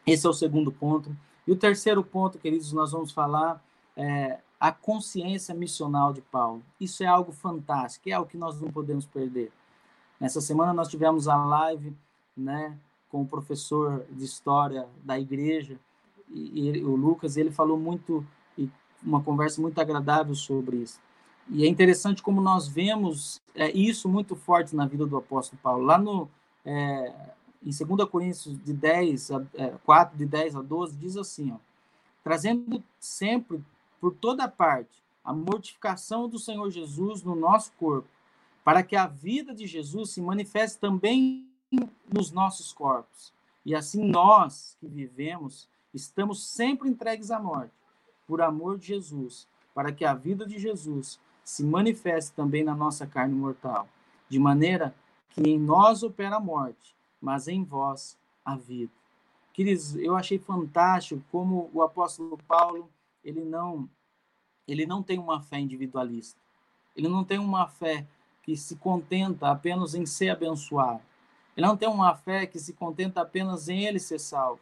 esse 0.05 0.27
é 0.27 0.29
o 0.29 0.33
segundo 0.33 0.69
ponto. 0.69 1.15
E 1.47 1.51
o 1.51 1.55
terceiro 1.55 2.03
ponto, 2.03 2.37
queridos, 2.37 2.73
nós 2.73 2.91
vamos 2.91 3.13
falar 3.13 3.63
é, 3.95 4.39
a 4.59 4.69
consciência 4.69 5.55
missional 5.55 6.11
de 6.11 6.19
Paulo. 6.19 6.61
Isso 6.77 7.03
é 7.03 7.07
algo 7.07 7.31
fantástico, 7.31 8.09
é 8.09 8.11
algo 8.11 8.29
que 8.29 8.37
nós 8.37 8.59
não 8.59 8.69
podemos 8.69 9.05
perder. 9.05 9.49
Nessa 10.19 10.41
semana 10.41 10.73
nós 10.73 10.89
tivemos 10.89 11.29
a 11.29 11.37
live, 11.37 11.95
né, 12.35 12.77
com 13.09 13.21
o 13.21 13.27
professor 13.27 14.05
de 14.11 14.25
história 14.25 14.89
da 15.03 15.17
igreja 15.17 15.79
e, 16.29 16.83
o 16.83 16.95
Lucas, 16.95 17.37
ele 17.37 17.51
falou 17.51 17.77
muito 17.77 18.25
uma 19.03 19.21
conversa 19.21 19.61
muito 19.61 19.79
agradável 19.79 20.35
sobre 20.35 20.77
isso. 20.77 20.99
E 21.49 21.63
é 21.63 21.67
interessante 21.67 22.21
como 22.21 22.41
nós 22.41 22.67
vemos 22.67 23.41
é, 23.55 23.71
isso 23.71 24.09
muito 24.09 24.35
forte 24.35 24.75
na 24.75 24.85
vida 24.85 25.05
do 25.05 25.17
apóstolo 25.17 25.61
Paulo. 25.61 25.85
Lá 25.85 25.97
no, 25.97 26.29
é, 26.65 27.13
em 27.63 27.69
2 27.71 28.09
Coríntios 28.09 28.61
de 28.63 28.73
10 28.73 29.31
a, 29.31 29.45
é, 29.53 29.73
4, 29.85 30.17
de 30.17 30.25
10 30.25 30.57
a 30.57 30.61
12, 30.61 30.97
diz 30.97 31.15
assim, 31.15 31.51
ó, 31.51 31.57
trazendo 32.23 32.83
sempre 32.99 33.63
por 34.01 34.13
toda 34.13 34.47
parte 34.47 35.01
a 35.23 35.33
mortificação 35.33 36.27
do 36.27 36.39
Senhor 36.39 36.69
Jesus 36.69 37.23
no 37.23 37.35
nosso 37.35 37.71
corpo, 37.73 38.07
para 38.63 38.83
que 38.83 38.95
a 38.95 39.07
vida 39.07 39.53
de 39.53 39.65
Jesus 39.65 40.11
se 40.11 40.21
manifeste 40.21 40.77
também 40.77 41.47
nos 42.11 42.31
nossos 42.31 42.73
corpos. 42.73 43.33
E 43.65 43.73
assim 43.75 44.03
nós 44.03 44.75
que 44.79 44.87
vivemos 44.87 45.67
estamos 45.97 46.45
sempre 46.45 46.87
entregues 46.87 47.31
à 47.31 47.39
morte, 47.39 47.73
por 48.27 48.41
amor 48.41 48.77
de 48.77 48.87
Jesus, 48.87 49.47
para 49.73 49.91
que 49.91 50.05
a 50.05 50.13
vida 50.13 50.45
de 50.45 50.57
Jesus 50.57 51.19
se 51.43 51.63
manifeste 51.63 52.31
também 52.33 52.63
na 52.63 52.75
nossa 52.75 53.05
carne 53.05 53.33
mortal, 53.33 53.87
de 54.29 54.39
maneira 54.39 54.93
que 55.29 55.41
em 55.41 55.59
nós 55.59 56.03
opera 56.03 56.37
a 56.37 56.39
morte, 56.39 56.95
mas 57.21 57.47
em 57.47 57.63
vós 57.63 58.17
a 58.45 58.55
vida. 58.55 58.91
Queridos, 59.53 59.95
eu 59.95 60.15
achei 60.15 60.37
fantástico 60.37 61.23
como 61.31 61.69
o 61.73 61.81
apóstolo 61.81 62.37
Paulo, 62.47 62.89
ele 63.23 63.43
não 63.43 63.89
ele 64.67 64.85
não 64.85 65.01
tem 65.01 65.17
uma 65.17 65.41
fé 65.41 65.59
individualista. 65.59 66.37
Ele 66.93 67.07
não 67.07 67.23
tem 67.23 67.39
uma 67.39 67.67
fé 67.67 68.05
que 68.43 68.55
se 68.57 68.75
contenta 68.75 69.49
apenas 69.49 69.95
em 69.95 70.05
ser 70.05 70.29
abençoado. 70.29 71.01
Ele 71.55 71.65
não 71.65 71.77
tem 71.77 71.87
uma 71.87 72.13
fé 72.13 72.45
que 72.45 72.59
se 72.59 72.73
contenta 72.73 73.21
apenas 73.21 73.69
em 73.69 73.85
ele 73.85 73.97
ser 73.97 74.19
salvo. 74.19 74.59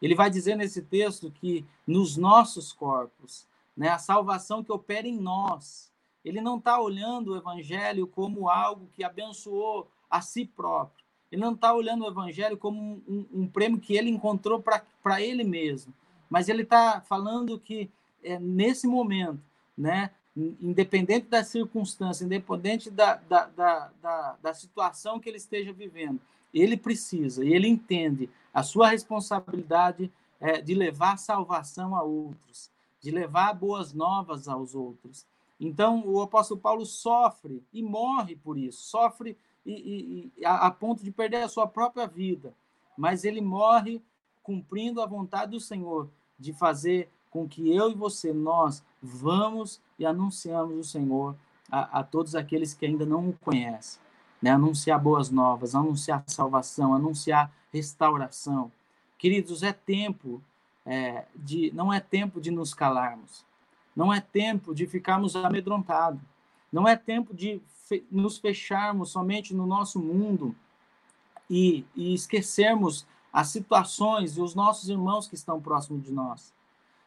Ele 0.00 0.14
vai 0.14 0.30
dizer 0.30 0.56
nesse 0.56 0.82
texto 0.82 1.30
que 1.30 1.64
nos 1.86 2.16
nossos 2.16 2.72
corpos, 2.72 3.46
né, 3.76 3.88
a 3.88 3.98
salvação 3.98 4.62
que 4.62 4.72
opera 4.72 5.06
em 5.06 5.18
nós, 5.18 5.92
ele 6.24 6.40
não 6.40 6.58
está 6.58 6.80
olhando 6.80 7.32
o 7.32 7.36
evangelho 7.36 8.06
como 8.06 8.48
algo 8.48 8.88
que 8.94 9.04
abençoou 9.04 9.88
a 10.10 10.20
si 10.20 10.44
próprio. 10.44 11.04
Ele 11.30 11.40
não 11.40 11.52
está 11.52 11.74
olhando 11.74 12.04
o 12.04 12.08
evangelho 12.08 12.56
como 12.56 13.02
um, 13.06 13.26
um, 13.32 13.46
prêmio 13.48 13.80
que 13.80 13.94
ele 13.94 14.10
encontrou 14.10 14.62
para 14.62 15.20
ele 15.20 15.44
mesmo. 15.44 15.92
Mas 16.28 16.48
ele 16.48 16.62
está 16.62 17.00
falando 17.00 17.58
que 17.58 17.90
é, 18.22 18.38
nesse 18.38 18.86
momento, 18.86 19.40
né, 19.76 20.10
independente 20.36 21.28
da 21.28 21.42
circunstância, 21.42 22.24
independente 22.24 22.90
da, 22.90 23.14
da, 23.14 23.46
da, 23.46 23.90
da, 24.02 24.36
da 24.42 24.54
situação 24.54 25.18
que 25.18 25.30
ele 25.30 25.38
esteja 25.38 25.72
vivendo, 25.72 26.20
ele 26.52 26.76
precisa 26.76 27.44
e 27.44 27.54
ele 27.54 27.66
entende 27.66 28.28
a 28.52 28.62
sua 28.62 28.88
responsabilidade 28.88 30.12
é, 30.38 30.60
de 30.60 30.74
levar 30.74 31.16
salvação 31.16 31.96
a 31.96 32.02
outros, 32.02 32.70
de 33.00 33.10
levar 33.10 33.54
boas 33.54 33.94
novas 33.94 34.46
aos 34.46 34.74
outros. 34.74 35.26
Então, 35.58 36.06
o 36.06 36.20
apóstolo 36.20 36.60
Paulo 36.60 36.84
sofre 36.84 37.62
e 37.72 37.82
morre 37.82 38.36
por 38.36 38.58
isso, 38.58 38.82
sofre 38.82 39.36
e, 39.64 40.30
e, 40.36 40.44
a, 40.44 40.66
a 40.66 40.70
ponto 40.70 41.02
de 41.02 41.10
perder 41.10 41.42
a 41.42 41.48
sua 41.48 41.66
própria 41.66 42.06
vida, 42.06 42.54
mas 42.96 43.24
ele 43.24 43.40
morre 43.40 44.02
cumprindo 44.42 45.00
a 45.00 45.06
vontade 45.06 45.52
do 45.52 45.60
Senhor 45.60 46.10
de 46.38 46.52
fazer 46.52 47.08
com 47.30 47.48
que 47.48 47.74
eu 47.74 47.90
e 47.90 47.94
você, 47.94 48.32
nós, 48.32 48.84
vamos 49.02 49.80
e 49.98 50.04
anunciamos 50.04 50.76
o 50.76 50.84
Senhor 50.84 51.36
a, 51.70 52.00
a 52.00 52.04
todos 52.04 52.34
aqueles 52.34 52.74
que 52.74 52.86
ainda 52.86 53.04
não 53.04 53.30
o 53.30 53.32
conhecem. 53.32 54.00
Né? 54.40 54.50
Anunciar 54.50 55.00
boas 55.00 55.30
novas, 55.30 55.74
anunciar 55.74 56.22
salvação, 56.26 56.94
anunciar 56.94 57.50
restauração. 57.72 58.70
Queridos, 59.18 59.62
é 59.62 59.72
tempo 59.72 60.42
é, 60.84 61.24
de, 61.34 61.72
não 61.74 61.92
é 61.92 62.00
tempo 62.00 62.40
de 62.40 62.50
nos 62.50 62.72
calarmos, 62.72 63.44
não 63.94 64.12
é 64.12 64.20
tempo 64.20 64.74
de 64.74 64.86
ficarmos 64.86 65.34
amedrontados, 65.34 66.20
não 66.72 66.86
é 66.86 66.94
tempo 66.94 67.34
de 67.34 67.60
fe 67.88 68.04
nos 68.10 68.38
fecharmos 68.38 69.10
somente 69.10 69.54
no 69.54 69.66
nosso 69.66 69.98
mundo 69.98 70.54
e, 71.48 71.84
e 71.94 72.12
esquecermos 72.14 73.06
as 73.32 73.48
situações 73.48 74.36
e 74.36 74.40
os 74.40 74.54
nossos 74.54 74.88
irmãos 74.88 75.28
que 75.28 75.34
estão 75.34 75.60
próximos 75.60 76.02
de 76.02 76.12
nós. 76.12 76.54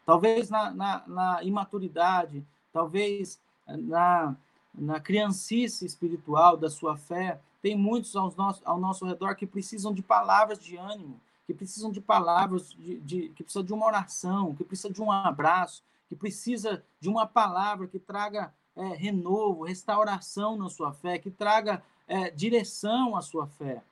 Talvez 0.05 0.49
na, 0.49 0.71
na, 0.71 1.03
na 1.07 1.43
imaturidade, 1.43 2.45
talvez 2.79 3.37
na, 3.67 4.37
na 4.73 5.01
criancice 5.01 5.85
espiritual 5.85 6.55
da 6.55 6.69
sua 6.69 6.95
fé, 6.95 7.41
tem 7.61 7.77
muitos 7.77 8.15
ao 8.15 8.33
nosso, 8.37 8.61
ao 8.63 8.79
nosso 8.79 9.05
redor 9.05 9.35
que 9.35 9.45
precisam 9.45 9.93
de 9.93 10.01
palavras 10.01 10.59
de 10.59 10.77
ânimo, 10.77 11.19
que 11.45 11.53
precisam 11.53 11.91
de 11.91 11.99
palavras, 11.99 12.71
de, 12.71 13.01
de, 13.01 13.29
que 13.29 13.43
precisa 13.43 13.65
de 13.65 13.73
uma 13.73 13.85
oração, 13.85 14.55
que 14.55 14.63
precisa 14.63 14.89
de 14.89 15.01
um 15.01 15.11
abraço, 15.11 15.83
que 16.07 16.15
precisa 16.15 16.81
de 17.01 17.09
uma 17.09 17.27
palavra 17.27 17.85
que 17.85 17.99
traga 17.99 18.53
é, 18.77 18.87
renovo, 18.93 19.65
restauração 19.65 20.57
na 20.57 20.69
sua 20.69 20.93
fé, 20.93 21.19
que 21.19 21.29
traga 21.29 21.83
é, 22.07 22.31
direção 22.31 23.13
à 23.17 23.21
sua 23.21 23.45
fé. 23.45 23.83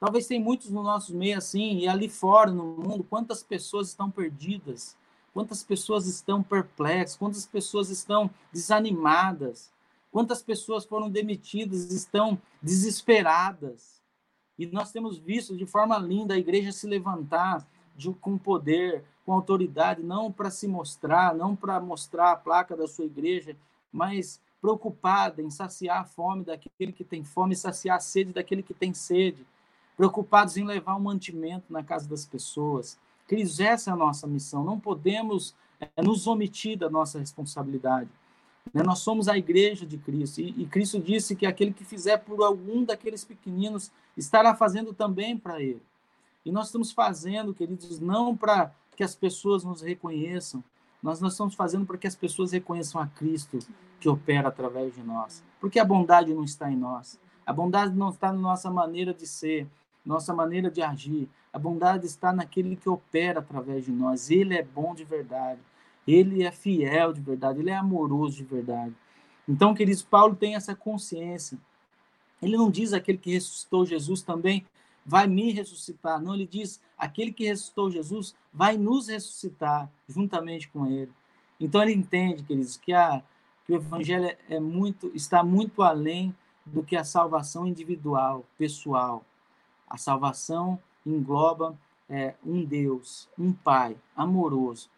Talvez 0.00 0.26
tem 0.26 0.40
muitos 0.40 0.70
no 0.70 0.82
nosso 0.82 1.14
meio 1.14 1.36
assim, 1.36 1.80
e 1.80 1.86
ali 1.86 2.08
fora 2.08 2.50
no 2.50 2.64
mundo, 2.64 3.04
quantas 3.04 3.42
pessoas 3.42 3.88
estão 3.88 4.10
perdidas, 4.10 4.96
quantas 5.32 5.62
pessoas 5.62 6.06
estão 6.06 6.42
perplexas, 6.42 7.16
quantas 7.16 7.46
pessoas 7.46 7.88
estão 7.90 8.30
desanimadas, 8.52 9.72
quantas 10.10 10.42
pessoas 10.42 10.84
foram 10.84 11.10
demitidas, 11.10 11.90
estão 11.90 12.40
desesperadas. 12.60 14.02
E 14.58 14.66
nós 14.66 14.92
temos 14.92 15.18
visto 15.18 15.56
de 15.56 15.66
forma 15.66 15.98
linda 15.98 16.34
a 16.34 16.38
igreja 16.38 16.70
se 16.70 16.86
levantar 16.86 17.66
de, 17.96 18.12
com 18.12 18.36
poder, 18.36 19.04
com 19.24 19.32
autoridade, 19.32 20.02
não 20.02 20.30
para 20.30 20.50
se 20.50 20.68
mostrar, 20.68 21.34
não 21.34 21.56
para 21.56 21.80
mostrar 21.80 22.32
a 22.32 22.36
placa 22.36 22.76
da 22.76 22.86
sua 22.86 23.04
igreja, 23.04 23.56
mas 23.90 24.40
preocupada 24.60 25.42
em 25.42 25.50
saciar 25.50 26.00
a 26.00 26.04
fome 26.04 26.44
daquele 26.44 26.92
que 26.92 27.04
tem 27.04 27.24
fome, 27.24 27.56
saciar 27.56 27.96
a 27.96 28.00
sede 28.00 28.32
daquele 28.32 28.62
que 28.62 28.74
tem 28.74 28.94
sede, 28.94 29.46
preocupados 29.96 30.56
em 30.56 30.64
levar 30.64 30.96
um 30.96 31.00
mantimento 31.00 31.72
na 31.72 31.82
casa 31.82 32.08
das 32.08 32.24
pessoas. 32.24 32.98
Queridos, 33.32 33.60
essa 33.60 33.88
é 33.88 33.92
a 33.94 33.96
nossa 33.96 34.26
missão. 34.26 34.62
Não 34.62 34.78
podemos 34.78 35.54
é, 35.80 36.02
nos 36.02 36.26
omitir 36.26 36.76
da 36.76 36.90
nossa 36.90 37.18
responsabilidade. 37.18 38.10
Né? 38.74 38.82
Nós 38.82 38.98
somos 38.98 39.26
a 39.26 39.38
igreja 39.38 39.86
de 39.86 39.96
Cristo 39.96 40.42
e, 40.42 40.50
e 40.62 40.66
Cristo 40.66 41.00
disse 41.00 41.34
que 41.34 41.46
aquele 41.46 41.72
que 41.72 41.82
fizer 41.82 42.18
por 42.18 42.44
algum 42.44 42.84
daqueles 42.84 43.24
pequeninos 43.24 43.90
estará 44.18 44.54
fazendo 44.54 44.92
também 44.92 45.38
para 45.38 45.62
ele. 45.62 45.80
E 46.44 46.52
nós 46.52 46.66
estamos 46.66 46.92
fazendo, 46.92 47.54
queridos, 47.54 47.98
não 47.98 48.36
para 48.36 48.70
que 48.94 49.02
as 49.02 49.14
pessoas 49.14 49.64
nos 49.64 49.80
reconheçam, 49.80 50.62
nós, 51.02 51.18
nós 51.18 51.32
estamos 51.32 51.54
fazendo 51.54 51.86
para 51.86 51.96
que 51.96 52.06
as 52.06 52.14
pessoas 52.14 52.52
reconheçam 52.52 53.00
a 53.00 53.06
Cristo 53.06 53.60
que 53.98 54.10
opera 54.10 54.48
através 54.48 54.94
de 54.94 55.02
nós. 55.02 55.42
Porque 55.58 55.78
a 55.78 55.84
bondade 55.86 56.34
não 56.34 56.44
está 56.44 56.70
em 56.70 56.76
nós. 56.76 57.18
A 57.46 57.52
bondade 57.54 57.96
não 57.96 58.10
está 58.10 58.30
na 58.30 58.38
nossa 58.38 58.70
maneira 58.70 59.14
de 59.14 59.26
ser, 59.26 59.66
nossa 60.04 60.34
maneira 60.34 60.70
de 60.70 60.82
agir. 60.82 61.28
A 61.52 61.58
bondade 61.58 62.06
está 62.06 62.32
naquele 62.32 62.76
que 62.76 62.88
opera 62.88 63.40
através 63.40 63.84
de 63.84 63.92
nós. 63.92 64.30
Ele 64.30 64.54
é 64.54 64.62
bom 64.62 64.94
de 64.94 65.04
verdade. 65.04 65.60
Ele 66.06 66.42
é 66.42 66.50
fiel 66.50 67.12
de 67.12 67.20
verdade, 67.20 67.60
ele 67.60 67.70
é 67.70 67.76
amoroso 67.76 68.36
de 68.36 68.44
verdade. 68.44 68.94
Então, 69.48 69.74
queridos, 69.74 70.02
Paulo 70.02 70.34
tem 70.34 70.56
essa 70.56 70.74
consciência. 70.74 71.58
Ele 72.40 72.56
não 72.56 72.70
diz 72.70 72.92
aquele 72.92 73.18
que 73.18 73.32
ressuscitou 73.32 73.86
Jesus 73.86 74.22
também 74.22 74.66
vai 75.04 75.26
me 75.26 75.52
ressuscitar. 75.52 76.20
Não, 76.20 76.34
ele 76.34 76.46
diz 76.46 76.80
aquele 76.96 77.32
que 77.32 77.44
ressuscitou 77.44 77.90
Jesus 77.90 78.34
vai 78.52 78.76
nos 78.76 79.08
ressuscitar 79.08 79.90
juntamente 80.08 80.68
com 80.68 80.86
ele. 80.86 81.12
Então 81.58 81.82
ele 81.82 81.92
entende, 81.92 82.42
queridos, 82.42 82.76
que, 82.76 82.92
a, 82.92 83.22
que 83.64 83.72
o 83.72 83.76
evangelho 83.76 84.36
é 84.48 84.58
muito, 84.58 85.10
está 85.14 85.44
muito 85.44 85.82
além 85.82 86.34
do 86.64 86.82
que 86.82 86.96
a 86.96 87.04
salvação 87.04 87.66
individual, 87.66 88.44
pessoal. 88.58 89.24
A 89.92 89.98
salvação 89.98 90.78
engloba 91.04 91.78
é, 92.08 92.34
um 92.42 92.64
Deus, 92.64 93.28
um 93.38 93.52
Pai 93.52 93.94
amoroso, 94.16 94.88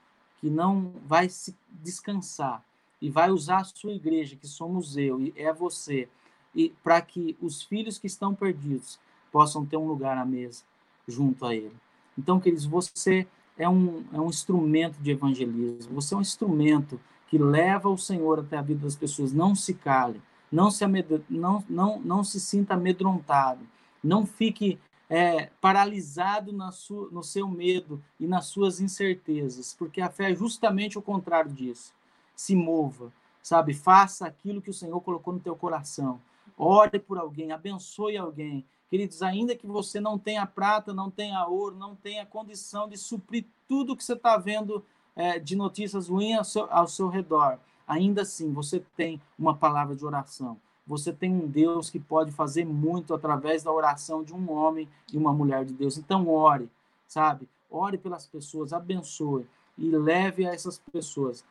que 0.41 0.49
não 0.49 0.93
vai 1.05 1.29
se 1.29 1.53
descansar 1.83 2.63
e 3.03 3.11
vai 3.11 3.33
usar 3.33 3.59
a 3.59 3.65
sua 3.65 3.93
igreja, 3.93 4.37
que 4.37 4.47
somos 4.47 4.97
eu 4.97 5.21
e 5.21 5.35
é 5.37 5.53
você, 5.53 6.09
e 6.55 6.73
para 6.85 7.01
que 7.01 7.37
os 7.43 7.61
filhos 7.65 7.99
que 7.99 8.07
estão 8.07 8.37
perdidos 8.37 9.01
possam 9.33 9.67
ter 9.67 9.77
um 9.77 9.89
lugar 9.89 10.17
à 10.17 10.25
mesa 10.25 10.63
junto 11.09 11.45
a 11.45 11.53
ele. 11.53 11.75
Então, 12.17 12.39
queridos, 12.39 12.65
você 12.65 13.27
é 13.59 13.69
um, 13.69 14.05
é 14.13 14.21
um 14.21 14.29
instrumento 14.29 14.99
de 14.99 15.11
evangelismo, 15.11 15.93
você 15.93 16.15
é 16.15 16.19
um 16.19 16.21
instrumento 16.21 17.01
que 17.27 17.37
leva 17.37 17.89
o 17.89 17.99
Senhor 17.99 18.39
até 18.39 18.57
a 18.57 18.63
vida 18.63 18.85
das 18.85 18.95
pessoas. 18.95 19.33
Não 19.33 19.57
se 19.57 19.75
cale, 19.75 20.23
não 20.53 20.71
se, 20.71 20.85
não, 21.29 21.65
não, 21.69 21.99
não 21.99 22.23
se 22.23 22.39
sinta 22.39 22.75
amedrontado, 22.75 23.67
não 24.05 24.27
fique 24.27 24.79
é, 25.09 25.51
paralisado 25.61 26.53
na 26.53 26.71
sua, 26.71 27.09
no 27.11 27.23
seu 27.23 27.49
medo 27.49 28.03
e 28.21 28.27
nas 28.27 28.47
suas 28.47 28.81
incertezas, 28.81 29.75
porque 29.79 30.01
a 30.01 30.11
fé 30.11 30.31
é 30.31 30.35
justamente 30.35 30.99
o 30.99 31.03
contrário 31.03 31.53
disso. 31.53 31.93
Se 32.37 32.55
mova, 32.55 33.13
sabe? 33.43 33.75
Faça 33.75 34.27
aquilo 34.27 34.61
que 34.61 34.71
o 34.71 34.75
Senhor 34.75 35.01
colocou 35.01 35.33
no 35.33 35.41
teu 35.41 35.57
coração. 35.57 36.21
Ore 36.57 36.99
por 36.99 37.19
alguém, 37.19 37.53
abençoe 37.53 38.17
alguém. 38.17 38.65
Queridos, 38.91 39.23
ainda 39.23 39.57
que 39.57 39.67
você 39.67 40.01
não 40.01 40.19
tenha 40.19 40.47
prata, 40.47 40.93
não 40.93 41.11
tenha 41.11 41.45
ouro, 41.47 41.77
não 41.77 41.97
tenha 41.97 42.27
condição 42.27 42.89
de 42.89 42.97
suprir 42.97 43.45
tudo 43.67 43.97
que 43.97 44.05
você 44.05 44.13
está 44.13 44.37
vendo 44.37 44.85
é, 45.17 45.39
de 45.39 45.57
notícias 45.57 46.09
ruins 46.09 46.39
ao 46.39 46.45
seu, 46.45 46.73
ao 46.73 46.89
seu 46.89 47.09
redor, 47.09 47.59
ainda 47.87 48.23
assim 48.23 48.53
você 48.53 48.81
tem 48.97 49.21
uma 49.39 49.55
palavra 49.55 49.95
de 49.95 50.05
oração 50.05 50.59
você 50.87 51.13
tem 51.13 51.33
um 51.33 51.47
Deus 51.47 51.89
que 51.89 51.99
pode 51.99 52.31
fazer 52.31 52.65
muito 52.65 53.15
através 53.15 53.63
da 53.63 53.73
oração 53.73 54.23
de 54.23 54.35
um 54.35 54.51
homem 54.51 54.89
e 55.13 55.17
uma 55.17 55.33
mulher 55.33 55.65
de 55.65 55.73
Deus. 55.73 55.97
Então, 55.97 56.29
ore, 56.29 56.71
sabe? 57.07 57.49
Ore 57.71 57.97
pelas 57.97 58.27
pessoas, 58.27 58.73
abençoe 58.73 59.47
e 59.79 59.91
leve 59.91 60.47
a 60.47 60.53
essas 60.53 60.79
pessoas 60.93 61.45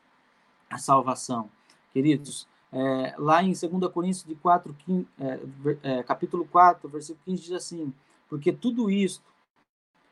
a 0.70 0.78
salvação. 0.78 1.50
Queridos, 1.92 2.48
é, 2.72 3.16
lá 3.18 3.44
em 3.44 3.54
2 3.54 3.92
Coríntios 3.92 4.24
de 4.24 4.36
4, 4.36 4.74
15, 4.74 5.08
é, 5.20 5.40
é, 5.84 6.04
capítulo 6.04 6.46
4, 6.46 6.88
versículo 6.90 7.24
15, 7.26 7.42
diz 7.42 7.52
assim: 7.52 7.94
Porque 8.30 8.52
tudo 8.52 8.90
isto 8.90 9.24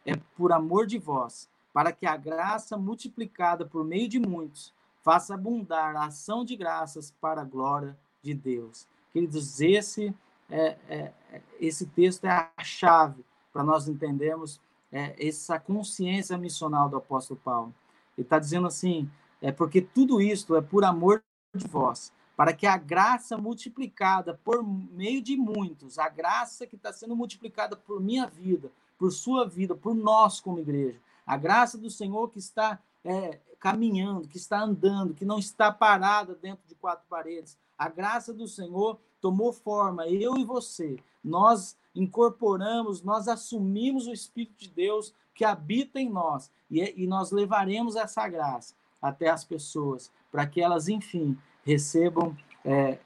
é 0.06 0.16
por 0.36 0.52
amor 0.52 0.86
de 0.86 0.98
vós, 0.98 1.50
para 1.74 1.92
que 1.92 2.06
a 2.06 2.18
graça 2.18 2.78
multiplicada 2.78 3.66
por 3.66 3.84
meio 3.84 4.08
de 4.08 4.20
muitos 4.20 4.74
faça 5.02 5.34
abundar 5.34 5.96
a 5.96 6.06
ação 6.06 6.46
de 6.46 6.56
graças 6.56 7.12
para 7.20 7.42
a 7.42 7.46
glória 7.46 7.98
de 8.22 8.34
Deus. 8.34 8.88
Queridos, 9.12 9.60
esse, 9.60 10.14
é, 10.50 10.78
é, 10.90 11.12
esse 11.60 11.86
texto 11.86 12.26
é 12.26 12.30
a 12.30 12.64
chave 12.64 13.24
para 13.52 13.64
nós 13.64 13.88
entendermos 13.88 14.60
é, 14.92 15.16
essa 15.26 15.60
consciência 15.60 16.38
missional 16.38 16.90
do 16.90 16.98
apóstolo 16.98 17.40
Paulo. 17.44 17.74
Ele 18.18 18.26
está 18.26 18.40
dizendo 18.40 18.68
assim, 18.68 19.10
é 19.42 19.52
porque 19.52 19.82
tudo 19.82 20.22
isto 20.22 20.56
é 20.56 20.62
por 20.62 20.84
amor 20.84 21.24
de 21.54 21.68
vós, 21.68 22.14
para 22.36 22.54
que 22.54 22.66
a 22.66 22.78
graça 22.78 23.38
multiplicada 23.38 24.40
por 24.44 24.64
meio 24.64 25.22
de 25.22 25.36
muitos, 25.36 26.00
a 26.00 26.10
graça 26.10 26.66
que 26.66 26.76
está 26.76 26.94
sendo 26.94 27.16
multiplicada 27.16 27.76
por 27.76 28.00
minha 28.00 28.28
vida, 28.28 28.72
por 28.98 29.12
sua 29.12 29.48
vida, 29.48 29.76
por 29.76 29.96
nós 29.96 30.40
como 30.40 30.60
igreja, 30.60 31.00
a 31.26 31.38
graça 31.38 31.78
do 31.78 31.90
Senhor 31.90 32.30
que 32.30 32.40
está 32.40 32.80
é, 33.04 33.40
caminhando, 33.60 34.28
que 34.28 34.38
está 34.38 34.62
andando, 34.62 35.14
que 35.14 35.26
não 35.26 35.38
está 35.38 35.72
parada 35.72 36.36
dentro 36.36 36.68
de 36.68 36.76
quatro 36.76 37.06
paredes, 37.10 37.58
a 37.78 37.90
graça 37.90 38.34
do 38.34 38.48
Senhor 38.48 39.00
tomou 39.20 39.54
forma, 39.54 40.08
eu 40.08 40.36
e 40.38 40.44
você. 40.44 40.98
Nós 41.24 41.78
incorporamos, 41.96 43.04
nós 43.04 43.28
assumimos 43.28 44.08
o 44.08 44.14
Espírito 44.14 44.58
de 44.58 44.70
Deus 44.70 45.14
que 45.34 45.46
habita 45.46 46.00
em 46.00 46.10
nós 46.10 46.52
e, 46.70 47.04
e 47.04 47.08
nós 47.08 47.32
levaremos 47.32 47.96
essa 47.96 48.28
graça 48.28 48.76
até 49.02 49.30
as 49.30 49.44
pessoas, 49.44 50.12
para 50.32 50.46
que 50.46 50.62
elas, 50.62 50.88
enfim, 50.88 51.38
recebam, 51.64 52.36
é, 52.64 53.00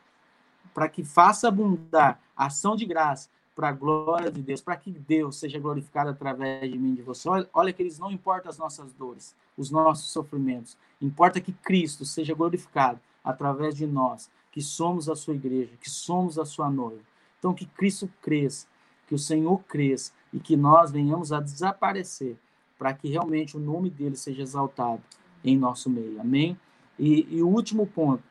para 0.74 0.90
que 0.90 1.04
faça 1.04 1.48
abundar 1.48 2.20
a 2.36 2.48
ação 2.48 2.76
de 2.76 2.86
graça 2.86 3.30
para 3.56 3.70
a 3.70 3.72
glória 3.72 4.30
de 4.30 4.42
Deus, 4.42 4.62
para 4.62 4.76
que 4.76 4.92
Deus 4.92 5.38
seja 5.38 5.58
glorificado 5.58 6.10
através 6.10 6.70
de 6.70 6.78
mim 6.78 6.92
e 6.92 6.96
de 6.98 7.02
você. 7.02 7.30
Olha, 7.30 7.50
olha, 7.54 7.74
queridos, 7.74 7.98
não 7.98 8.12
importa 8.12 8.50
as 8.50 8.58
nossas 8.58 8.92
dores, 8.94 9.34
os 9.58 9.72
nossos 9.72 10.12
sofrimentos, 10.12 10.78
importa 11.02 11.40
que 11.40 11.54
Cristo 11.54 12.04
seja 12.04 12.34
glorificado 12.34 13.00
através 13.24 13.76
de 13.76 13.88
nós, 13.88 14.30
que 14.52 14.62
somos 14.62 15.10
a 15.10 15.16
sua 15.16 15.36
igreja, 15.36 15.72
que 15.80 15.90
somos 15.90 16.38
a 16.38 16.46
sua 16.46 16.70
noiva. 16.70 17.02
Então, 17.40 17.54
que 17.54 17.66
Cristo 17.66 18.10
cresça, 18.22 18.68
que 19.08 19.16
o 19.16 19.20
Senhor 19.20 19.60
cresça 19.64 20.12
e 20.34 20.40
que 20.40 20.58
nós 20.58 20.92
venhamos 20.92 21.32
a 21.32 21.40
desaparecer, 21.40 22.38
para 22.78 22.94
que 22.94 23.08
realmente 23.08 23.56
o 23.56 23.60
nome 23.60 23.90
dele 23.90 24.18
seja 24.18 24.42
exaltado 24.42 25.02
em 25.44 25.58
nosso 25.58 25.90
meio. 25.90 26.20
Amém? 26.20 26.60
E, 27.00 27.38
e 27.38 27.42
o 27.42 27.48
último 27.48 27.88
ponto, 27.88 28.24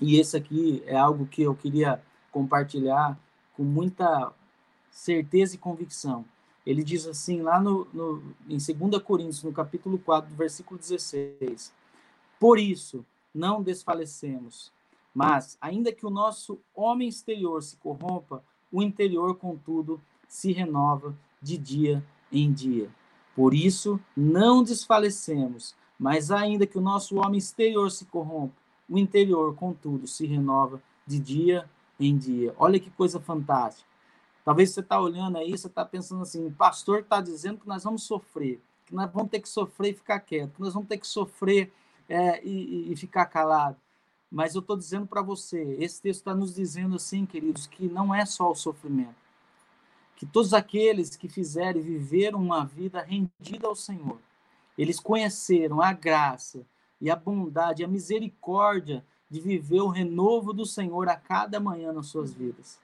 e 0.00 0.18
esse 0.18 0.36
aqui 0.36 0.82
é 0.86 0.96
algo 0.96 1.26
que 1.26 1.42
eu 1.42 1.54
queria 1.54 2.02
compartilhar 2.30 3.18
com 3.56 3.62
muita 3.62 4.32
certeza 4.90 5.54
e 5.54 5.58
convicção. 5.58 6.24
Ele 6.64 6.82
diz 6.82 7.06
assim, 7.06 7.42
lá 7.42 7.60
no, 7.60 7.86
no, 7.92 8.22
em 8.48 8.58
2 8.58 9.02
Coríntios, 9.02 9.42
no 9.42 9.52
capítulo 9.52 9.98
4, 9.98 10.34
versículo 10.34 10.78
16: 10.78 11.72
Por 12.40 12.58
isso, 12.58 13.04
não 13.32 13.62
desfalecemos, 13.62 14.72
mas, 15.14 15.56
ainda 15.60 15.92
que 15.92 16.04
o 16.04 16.10
nosso 16.10 16.58
homem 16.74 17.08
exterior 17.08 17.62
se 17.62 17.76
corrompa, 17.76 18.42
o 18.70 18.82
interior, 18.82 19.36
contudo, 19.36 20.00
se 20.28 20.52
renova 20.52 21.14
de 21.40 21.56
dia 21.56 22.04
em 22.32 22.52
dia. 22.52 22.90
Por 23.34 23.54
isso, 23.54 24.00
não 24.16 24.62
desfalecemos, 24.62 25.74
mas, 25.98 26.30
ainda 26.30 26.66
que 26.66 26.76
o 26.76 26.82
nosso 26.82 27.16
homem 27.16 27.38
exterior 27.38 27.90
se 27.90 28.06
corrompa, 28.06 28.54
o 28.88 28.98
interior, 28.98 29.54
contudo, 29.54 30.06
se 30.06 30.26
renova 30.26 30.82
de 31.06 31.18
dia 31.18 31.68
em 31.98 32.16
dia. 32.16 32.54
Olha 32.58 32.78
que 32.78 32.90
coisa 32.90 33.20
fantástica. 33.20 33.88
Talvez 34.44 34.70
você 34.70 34.80
está 34.80 35.00
olhando 35.00 35.38
aí, 35.38 35.50
você 35.50 35.66
está 35.66 35.84
pensando 35.84 36.22
assim, 36.22 36.46
o 36.46 36.52
pastor 36.52 37.00
está 37.00 37.20
dizendo 37.20 37.60
que 37.60 37.66
nós 37.66 37.82
vamos 37.82 38.04
sofrer, 38.04 38.60
que 38.86 38.94
nós 38.94 39.10
vamos 39.10 39.30
ter 39.30 39.40
que 39.40 39.48
sofrer 39.48 39.90
e 39.90 39.96
ficar 39.96 40.20
quieto, 40.20 40.52
que 40.54 40.60
nós 40.60 40.72
vamos 40.72 40.88
ter 40.88 40.98
que 40.98 41.06
sofrer 41.06 41.72
é, 42.08 42.40
e, 42.44 42.92
e 42.92 42.96
ficar 42.96 43.26
calado. 43.26 43.76
Mas 44.30 44.54
eu 44.54 44.60
estou 44.60 44.76
dizendo 44.76 45.06
para 45.06 45.22
você, 45.22 45.76
esse 45.80 46.00
texto 46.00 46.20
está 46.20 46.34
nos 46.34 46.54
dizendo 46.54 46.96
assim, 46.96 47.26
queridos, 47.26 47.66
que 47.66 47.88
não 47.88 48.14
é 48.14 48.24
só 48.24 48.50
o 48.50 48.54
sofrimento. 48.54 49.16
Que 50.14 50.24
todos 50.24 50.54
aqueles 50.54 51.16
que 51.16 51.28
fizerem 51.28 51.82
viver 51.82 52.34
uma 52.34 52.64
vida 52.64 53.02
rendida 53.02 53.66
ao 53.66 53.74
Senhor, 53.74 54.18
eles 54.76 55.00
conheceram 55.00 55.80
a 55.80 55.92
graça 55.92 56.64
e 57.00 57.10
a 57.10 57.16
bondade, 57.16 57.84
a 57.84 57.88
misericórdia 57.88 59.04
de 59.30 59.40
viver 59.40 59.80
o 59.80 59.88
renovo 59.88 60.52
do 60.52 60.64
Senhor 60.64 61.08
a 61.08 61.16
cada 61.16 61.58
manhã 61.58 61.92
nas 61.92 62.06
suas 62.06 62.32
vidas. 62.32 62.78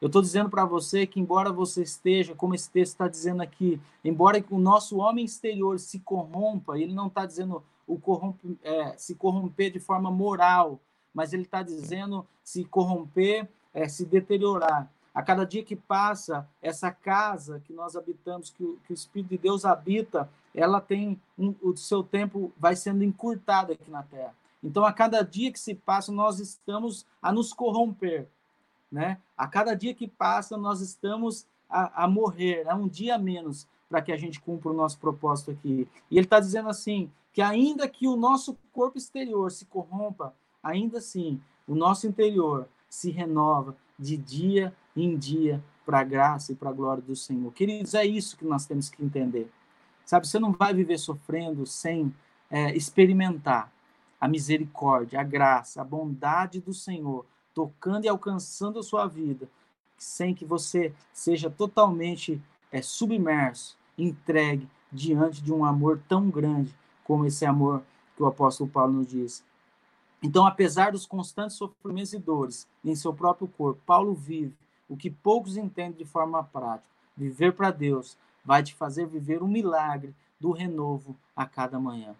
Eu 0.00 0.06
estou 0.06 0.20
dizendo 0.20 0.50
para 0.50 0.64
você 0.64 1.06
que, 1.06 1.20
embora 1.20 1.52
você 1.52 1.82
esteja, 1.82 2.34
como 2.34 2.54
esse 2.54 2.70
texto 2.70 2.92
está 2.92 3.08
dizendo 3.08 3.42
aqui, 3.42 3.80
embora 4.04 4.44
o 4.50 4.58
nosso 4.58 4.98
homem 4.98 5.24
exterior 5.24 5.78
se 5.78 6.00
corrompa, 6.00 6.78
ele 6.78 6.92
não 6.92 7.06
está 7.06 7.24
dizendo 7.24 7.62
o 7.86 7.98
corrompe, 7.98 8.58
é, 8.62 8.94
se 8.98 9.14
corromper 9.14 9.70
de 9.70 9.80
forma 9.80 10.10
moral, 10.10 10.80
mas 11.12 11.32
ele 11.32 11.44
está 11.44 11.62
dizendo 11.62 12.26
se 12.42 12.64
corromper, 12.64 13.48
é, 13.72 13.88
se 13.88 14.04
deteriorar. 14.04 14.90
A 15.14 15.22
cada 15.22 15.46
dia 15.46 15.62
que 15.62 15.76
passa, 15.76 16.46
essa 16.60 16.90
casa 16.90 17.62
que 17.64 17.72
nós 17.72 17.94
habitamos, 17.94 18.50
que 18.50 18.64
o, 18.64 18.78
que 18.84 18.92
o 18.92 18.94
Espírito 18.94 19.30
de 19.30 19.38
Deus 19.38 19.64
habita, 19.64 20.28
ela 20.52 20.80
tem 20.80 21.20
um, 21.38 21.54
o 21.62 21.76
seu 21.76 22.02
tempo 22.02 22.52
vai 22.58 22.74
sendo 22.74 23.04
encurtado 23.04 23.72
aqui 23.72 23.90
na 23.90 24.02
Terra. 24.02 24.34
Então, 24.64 24.84
a 24.84 24.92
cada 24.92 25.20
dia 25.22 25.52
que 25.52 25.60
se 25.60 25.74
passa, 25.74 26.10
nós 26.10 26.40
estamos 26.40 27.06
a 27.20 27.30
nos 27.30 27.52
corromper, 27.52 28.26
né? 28.90 29.18
A 29.36 29.46
cada 29.46 29.74
dia 29.74 29.92
que 29.92 30.08
passa, 30.08 30.56
nós 30.56 30.80
estamos 30.80 31.46
a, 31.68 32.04
a 32.04 32.08
morrer, 32.08 32.64
é 32.66 32.74
um 32.74 32.88
dia 32.88 33.18
menos 33.18 33.68
para 33.90 34.00
que 34.00 34.10
a 34.10 34.16
gente 34.16 34.40
cumpra 34.40 34.70
o 34.70 34.74
nosso 34.74 34.98
propósito 34.98 35.50
aqui. 35.50 35.86
E 36.10 36.16
ele 36.16 36.24
está 36.24 36.40
dizendo 36.40 36.70
assim, 36.70 37.10
que 37.30 37.42
ainda 37.42 37.86
que 37.86 38.08
o 38.08 38.16
nosso 38.16 38.56
corpo 38.72 38.96
exterior 38.96 39.52
se 39.52 39.66
corrompa, 39.66 40.34
ainda 40.62 40.98
assim, 40.98 41.40
o 41.68 41.74
nosso 41.74 42.06
interior 42.06 42.66
se 42.88 43.10
renova 43.10 43.76
de 43.98 44.16
dia 44.16 44.74
em 44.96 45.16
dia 45.16 45.62
para 45.84 46.00
a 46.00 46.04
graça 46.04 46.52
e 46.52 46.54
para 46.54 46.70
a 46.70 46.72
glória 46.72 47.02
do 47.02 47.14
Senhor. 47.14 47.52
Queridos, 47.52 47.92
é 47.92 48.06
isso 48.06 48.36
que 48.36 48.44
nós 48.46 48.64
temos 48.64 48.88
que 48.88 49.04
entender. 49.04 49.50
Sabe, 50.06 50.26
você 50.26 50.38
não 50.38 50.52
vai 50.52 50.72
viver 50.72 50.98
sofrendo 50.98 51.66
sem 51.66 52.14
é, 52.50 52.74
experimentar 52.74 53.73
a 54.20 54.28
misericórdia, 54.28 55.20
a 55.20 55.24
graça, 55.24 55.80
a 55.80 55.84
bondade 55.84 56.60
do 56.60 56.72
Senhor 56.72 57.26
tocando 57.54 58.04
e 58.04 58.08
alcançando 58.08 58.78
a 58.78 58.82
sua 58.82 59.06
vida, 59.06 59.48
sem 59.96 60.34
que 60.34 60.44
você 60.44 60.92
seja 61.12 61.48
totalmente 61.48 62.42
é, 62.72 62.82
submerso, 62.82 63.76
entregue 63.96 64.68
diante 64.90 65.42
de 65.42 65.52
um 65.52 65.64
amor 65.64 66.00
tão 66.08 66.28
grande 66.28 66.74
como 67.04 67.24
esse 67.24 67.46
amor 67.46 67.82
que 68.16 68.22
o 68.22 68.26
apóstolo 68.26 68.68
Paulo 68.68 68.92
nos 68.92 69.06
diz. 69.06 69.44
Então, 70.22 70.46
apesar 70.46 70.92
dos 70.92 71.06
constantes 71.06 71.56
sofrimentos 71.56 72.12
e 72.12 72.18
dores 72.18 72.66
em 72.84 72.94
seu 72.94 73.12
próprio 73.12 73.46
corpo, 73.46 73.80
Paulo 73.84 74.14
vive 74.14 74.56
o 74.88 74.96
que 74.96 75.10
poucos 75.10 75.56
entendem 75.56 75.98
de 75.98 76.04
forma 76.04 76.42
prática. 76.42 76.88
Viver 77.16 77.52
para 77.52 77.70
Deus 77.70 78.16
vai 78.44 78.62
te 78.62 78.74
fazer 78.74 79.06
viver 79.06 79.42
um 79.42 79.48
milagre 79.48 80.14
do 80.40 80.50
renovo 80.50 81.16
a 81.36 81.46
cada 81.46 81.78
manhã. 81.78 82.14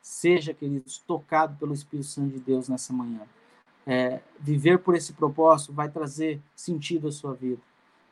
Seja, 0.00 0.54
queridos, 0.54 0.98
tocado 0.98 1.56
pelo 1.58 1.74
Espírito 1.74 2.08
Santo 2.08 2.32
de 2.32 2.40
Deus 2.40 2.68
nessa 2.68 2.92
manhã. 2.92 3.20
É, 3.86 4.20
viver 4.38 4.78
por 4.78 4.94
esse 4.94 5.12
propósito 5.12 5.72
vai 5.72 5.88
trazer 5.88 6.40
sentido 6.54 7.08
à 7.08 7.12
sua 7.12 7.34
vida. 7.34 7.60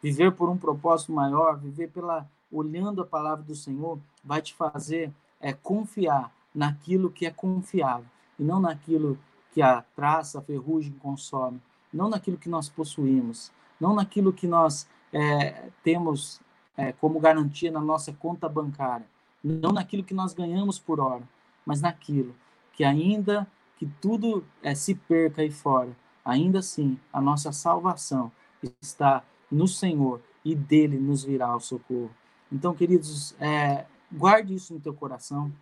Viver 0.02 0.32
por 0.32 0.48
um 0.48 0.56
propósito 0.56 1.12
maior, 1.12 1.58
viver 1.58 1.90
pela 1.90 2.28
olhando 2.50 3.02
a 3.02 3.06
palavra 3.06 3.44
do 3.44 3.54
Senhor, 3.54 3.98
vai 4.24 4.40
te 4.40 4.54
fazer 4.54 5.12
é, 5.40 5.52
confiar 5.52 6.32
naquilo 6.54 7.10
que 7.10 7.26
é 7.26 7.30
confiável 7.30 8.06
e 8.38 8.42
não 8.42 8.60
naquilo 8.60 9.18
que 9.52 9.60
a 9.60 9.82
traça, 9.94 10.38
a 10.38 10.42
ferrugem 10.42 10.92
consome, 10.92 11.60
não 11.92 12.08
naquilo 12.08 12.38
que 12.38 12.48
nós 12.48 12.68
possuímos, 12.68 13.50
não 13.80 13.94
naquilo 13.94 14.32
que 14.32 14.46
nós 14.46 14.88
é, 15.12 15.68
temos 15.82 16.40
é, 16.76 16.92
como 16.92 17.20
garantia 17.20 17.70
na 17.70 17.80
nossa 17.80 18.12
conta 18.12 18.48
bancária, 18.48 19.06
não 19.42 19.72
naquilo 19.72 20.04
que 20.04 20.14
nós 20.14 20.32
ganhamos 20.32 20.78
por 20.78 21.00
hora, 21.00 21.22
mas 21.68 21.82
naquilo 21.82 22.34
que 22.72 22.82
ainda 22.82 23.46
que 23.76 23.84
tudo 24.00 24.42
é, 24.62 24.74
se 24.74 24.94
perca 24.94 25.42
aí 25.42 25.50
fora, 25.50 25.94
ainda 26.24 26.60
assim 26.60 26.98
a 27.12 27.20
nossa 27.20 27.52
salvação 27.52 28.32
está 28.80 29.22
no 29.52 29.68
Senhor 29.68 30.22
e 30.42 30.54
dele 30.54 30.98
nos 30.98 31.24
virá 31.24 31.54
o 31.54 31.60
socorro. 31.60 32.10
Então, 32.50 32.74
queridos, 32.74 33.36
é, 33.38 33.84
guarde 34.10 34.54
isso 34.54 34.72
no 34.72 34.80
teu 34.80 34.94
coração 34.94 35.52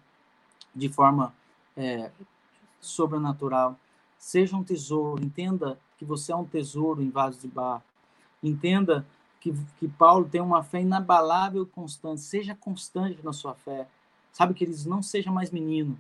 de 0.73 0.89
forma 0.89 1.35
é, 1.77 2.13
sobrenatural. 2.81 3.77
Seja 4.17 4.57
um 4.57 4.63
tesouro, 4.63 5.21
entenda 5.25 5.77
que 5.99 6.05
você 6.05 6.31
é 6.31 6.37
um 6.37 6.45
tesouro 6.45 7.03
em 7.03 7.11
vaso 7.11 7.41
de 7.41 7.49
barro. 7.49 7.83
Entenda 8.41 9.05
que, 9.41 9.53
que 9.77 9.89
Paulo 9.89 10.29
tem 10.29 10.41
uma 10.41 10.63
fé 10.63 10.81
inabalável 10.81 11.65
e 11.65 11.67
constante. 11.67 12.21
Seja 12.21 12.55
constante 12.55 13.19
na 13.25 13.33
sua 13.33 13.55
fé. 13.55 13.89
Sabe, 14.37 14.53
queridos, 14.53 14.85
não 14.85 15.03
seja 15.03 15.33
mais 15.33 15.51
menino. 15.51 15.99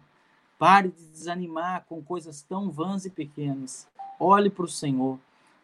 Pare 0.58 0.90
de 0.90 1.06
desanimar 1.06 1.86
com 1.88 2.02
coisas 2.02 2.42
tão 2.42 2.70
vãs 2.70 3.06
e 3.06 3.10
pequenas. 3.10 3.88
Olhe 4.20 4.50
para 4.50 4.66
o 4.66 4.68
Senhor. 4.68 5.18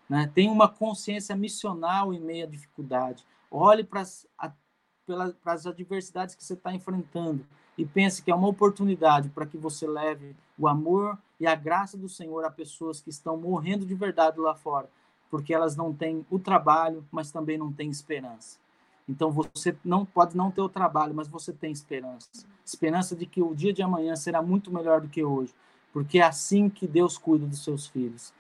Né? 0.09 0.33
Tenha 0.35 0.51
uma 0.51 0.67
consciência 0.67 1.37
missional 1.37 2.15
em 2.15 2.19
meio 2.19 2.47
à 2.47 2.49
dificuldade. 2.49 3.27
Olhe 3.51 3.85
para 3.85 4.01
as 4.01 5.67
adversidades 5.67 6.35
que 6.35 6.43
você 6.43 6.55
está 6.55 6.73
enfrentando 6.73 7.45
e 7.77 7.85
pense 7.85 8.23
que 8.23 8.31
é 8.31 8.35
uma 8.35 8.49
oportunidade 8.49 9.29
para 9.29 9.45
que 9.45 9.59
você 9.59 9.87
leve 9.87 10.35
o 10.59 10.67
amor 10.67 11.19
e 11.39 11.47
a 11.47 11.55
graça 11.55 11.99
do 11.99 12.09
Senhor 12.09 12.43
a 12.43 12.51
pessoas 12.51 13.03
que 13.03 13.11
estão 13.11 13.37
morrendo 13.37 13.85
de 13.85 13.95
verdade 13.95 14.41
lá 14.41 14.55
fora, 14.55 14.89
porque 15.31 15.53
elas 15.53 15.77
não 15.77 15.93
têm 15.93 16.25
o 16.31 16.39
trabalho, 16.39 17.07
mas 17.13 17.31
também 17.31 17.59
não 17.59 17.71
têm 17.71 17.91
esperança. 17.91 18.62
Então 19.09 19.31
você 19.31 19.77
não 19.85 20.05
pode 20.05 20.37
não 20.37 20.51
ter 20.51 20.61
o 20.61 20.69
trabalho, 20.69 21.15
mas 21.15 21.29
você 21.29 21.53
tem 21.53 21.73
esperança. 21.73 22.29
Esperança 22.65 23.17
de 23.17 23.27
que 23.27 23.43
o 23.43 23.55
dia 23.55 23.73
de 23.73 23.83
amanhã 23.83 24.15
será 24.17 24.41
muito 24.41 24.73
melhor 24.73 25.01
do 25.01 25.09
que 25.09 25.25
hoje, 25.25 25.53
porque 25.93 26.19
é 26.19 26.23
assim 26.23 26.69
que 26.69 26.87
Deus 26.87 27.19
cuida 27.19 27.47
dos 27.47 27.65
seus 27.65 27.87
filhos. 27.87 28.33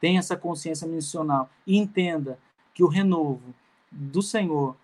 Tenha 0.00 0.18
essa 0.18 0.36
consciência 0.36 0.86
missional 0.86 1.48
e 1.66 1.76
entenda 1.76 2.38
que 2.74 2.82
o 2.82 2.88
renovo 2.88 3.54
do 3.90 4.22
Senhor, 4.22 4.76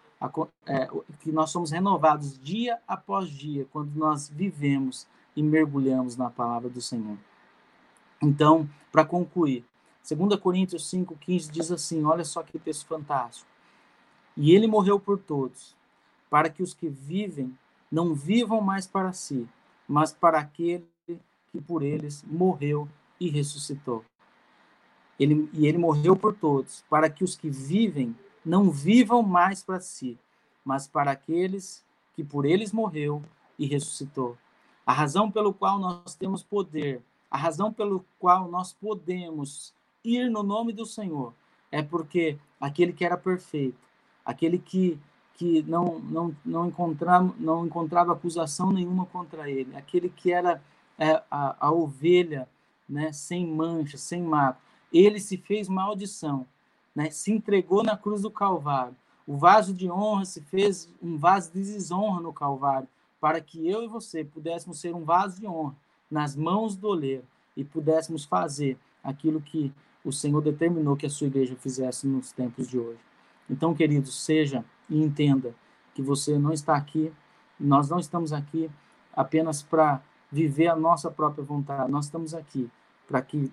é, 0.67 0.89
que 1.21 1.31
nós 1.31 1.51
somos 1.51 1.71
renovados 1.71 2.39
dia 2.39 2.79
após 2.87 3.29
dia 3.29 3.67
quando 3.71 3.95
nós 3.95 4.29
vivemos 4.29 5.07
e 5.35 5.43
mergulhamos 5.43 6.17
na 6.17 6.31
palavra 6.31 6.69
do 6.69 6.81
Senhor. 6.81 7.17
Então, 8.23 8.69
para 8.91 9.05
concluir, 9.05 9.65
2 10.09 10.41
Coríntios 10.41 10.91
5,15 10.91 11.51
diz 11.51 11.71
assim: 11.71 12.05
olha 12.05 12.25
só 12.25 12.43
que 12.43 12.59
texto 12.59 12.87
fantástico. 12.87 13.56
E 14.37 14.55
ele 14.55 14.67
morreu 14.67 15.01
por 15.01 15.19
todos, 15.19 15.75
para 16.29 16.51
que 16.51 16.63
os 16.63 16.75
que 16.75 16.89
vivem 16.89 17.57
não 17.91 18.15
vivam 18.15 18.61
mais 18.61 18.87
para 18.87 19.13
si, 19.13 19.49
mas 19.89 20.13
para 20.13 20.39
aquele 20.39 20.87
que 21.51 21.61
por 21.61 21.83
eles 21.83 22.23
morreu 22.25 22.89
e 23.19 23.29
ressuscitou. 23.29 24.05
Ele, 25.19 25.49
e 25.53 25.67
ele 25.67 25.79
morreu 25.79 26.15
por 26.15 26.35
todos, 26.35 26.85
para 26.91 27.09
que 27.09 27.25
os 27.25 27.35
que 27.37 27.49
vivem 27.49 28.15
não 28.45 28.71
vivam 28.71 29.23
mais 29.23 29.63
para 29.63 29.81
si, 29.81 30.19
mas 30.65 30.87
para 30.87 31.13
aqueles 31.13 31.85
que 32.15 32.23
por 32.23 32.45
eles 32.45 32.73
morreu 32.73 33.23
e 33.59 33.67
ressuscitou. 33.67 34.37
A 34.85 34.93
razão 34.93 35.31
pelo 35.31 35.55
qual 35.55 35.79
nós 35.79 36.15
temos 36.15 36.43
poder, 36.43 37.03
a 37.31 37.37
razão 37.37 37.73
pelo 37.73 38.05
qual 38.19 38.49
nós 38.49 38.73
podemos 38.73 39.75
ir 40.05 40.31
no 40.31 40.43
nome 40.43 40.73
do 40.73 40.85
Senhor, 40.85 41.33
é 41.73 41.83
porque 41.83 42.39
aquele 42.61 42.93
que 42.93 43.05
era 43.05 43.17
perfeito, 43.17 43.79
aquele 44.27 44.59
que 44.59 44.99
que 45.35 45.63
não 45.63 46.01
não 46.01 46.37
não 46.45 46.67
encontrava 46.67 47.35
não 47.39 47.67
encontrava 47.67 48.13
acusação 48.13 48.73
nenhuma 48.73 49.07
contra 49.07 49.51
ele, 49.51 49.77
aquele 49.77 50.09
que 50.09 50.33
era 50.33 50.63
é, 50.99 51.23
a, 51.31 51.57
a 51.61 51.73
ovelha, 51.73 52.49
né, 52.89 53.13
sem 53.13 53.47
mancha, 53.47 53.97
sem 53.99 54.23
mato, 54.23 54.61
ele 54.93 55.21
se 55.21 55.37
fez 55.37 55.69
maldição, 55.69 56.47
né, 56.95 57.11
se 57.11 57.33
entregou 57.33 57.83
na 57.83 57.97
cruz 57.97 58.23
do 58.23 58.31
Calvário. 58.31 58.97
O 59.27 59.37
vaso 59.37 59.75
de 59.75 59.91
honra 59.91 60.25
se 60.25 60.41
fez 60.41 60.89
um 61.03 61.19
vaso 61.19 61.53
de 61.53 61.61
desonra 61.61 62.21
no 62.21 62.33
Calvário, 62.33 62.89
para 63.21 63.41
que 63.41 63.69
eu 63.69 63.83
e 63.83 63.89
você 63.89 64.25
pudéssemos 64.25 64.79
ser 64.79 64.95
um 64.95 65.05
vaso 65.05 65.41
de 65.41 65.47
honra 65.47 65.75
nas 66.11 66.37
mãos 66.37 66.77
do 66.77 66.89
oleiro 66.89 67.25
e 67.57 67.65
pudéssemos 67.65 68.25
fazer 68.25 68.79
aquilo 69.03 69.41
que 69.41 69.73
o 70.05 70.13
Senhor 70.13 70.41
determinou 70.41 70.97
que 70.97 71.07
a 71.07 71.11
sua 71.11 71.27
igreja 71.27 71.57
fizesse 71.57 72.07
nos 72.07 72.31
tempos 72.31 72.69
de 72.69 72.79
hoje. 72.79 73.01
Então, 73.49 73.75
queridos, 73.75 74.25
seja 74.25 74.65
e 74.89 75.01
entenda 75.01 75.55
que 75.95 76.03
você 76.03 76.39
não 76.39 76.53
está 76.53 76.77
aqui, 76.77 77.13
nós 77.59 77.89
não 77.89 77.99
estamos 77.99 78.33
aqui 78.33 78.71
apenas 79.15 79.63
para 79.63 80.03
viver 80.31 80.69
a 80.69 80.77
nossa 80.77 81.11
própria 81.11 81.45
vontade. 81.45 81.91
Nós 81.91 82.07
estamos 82.07 82.35
aqui 82.35 82.71
para 83.07 83.23
que 83.23 83.51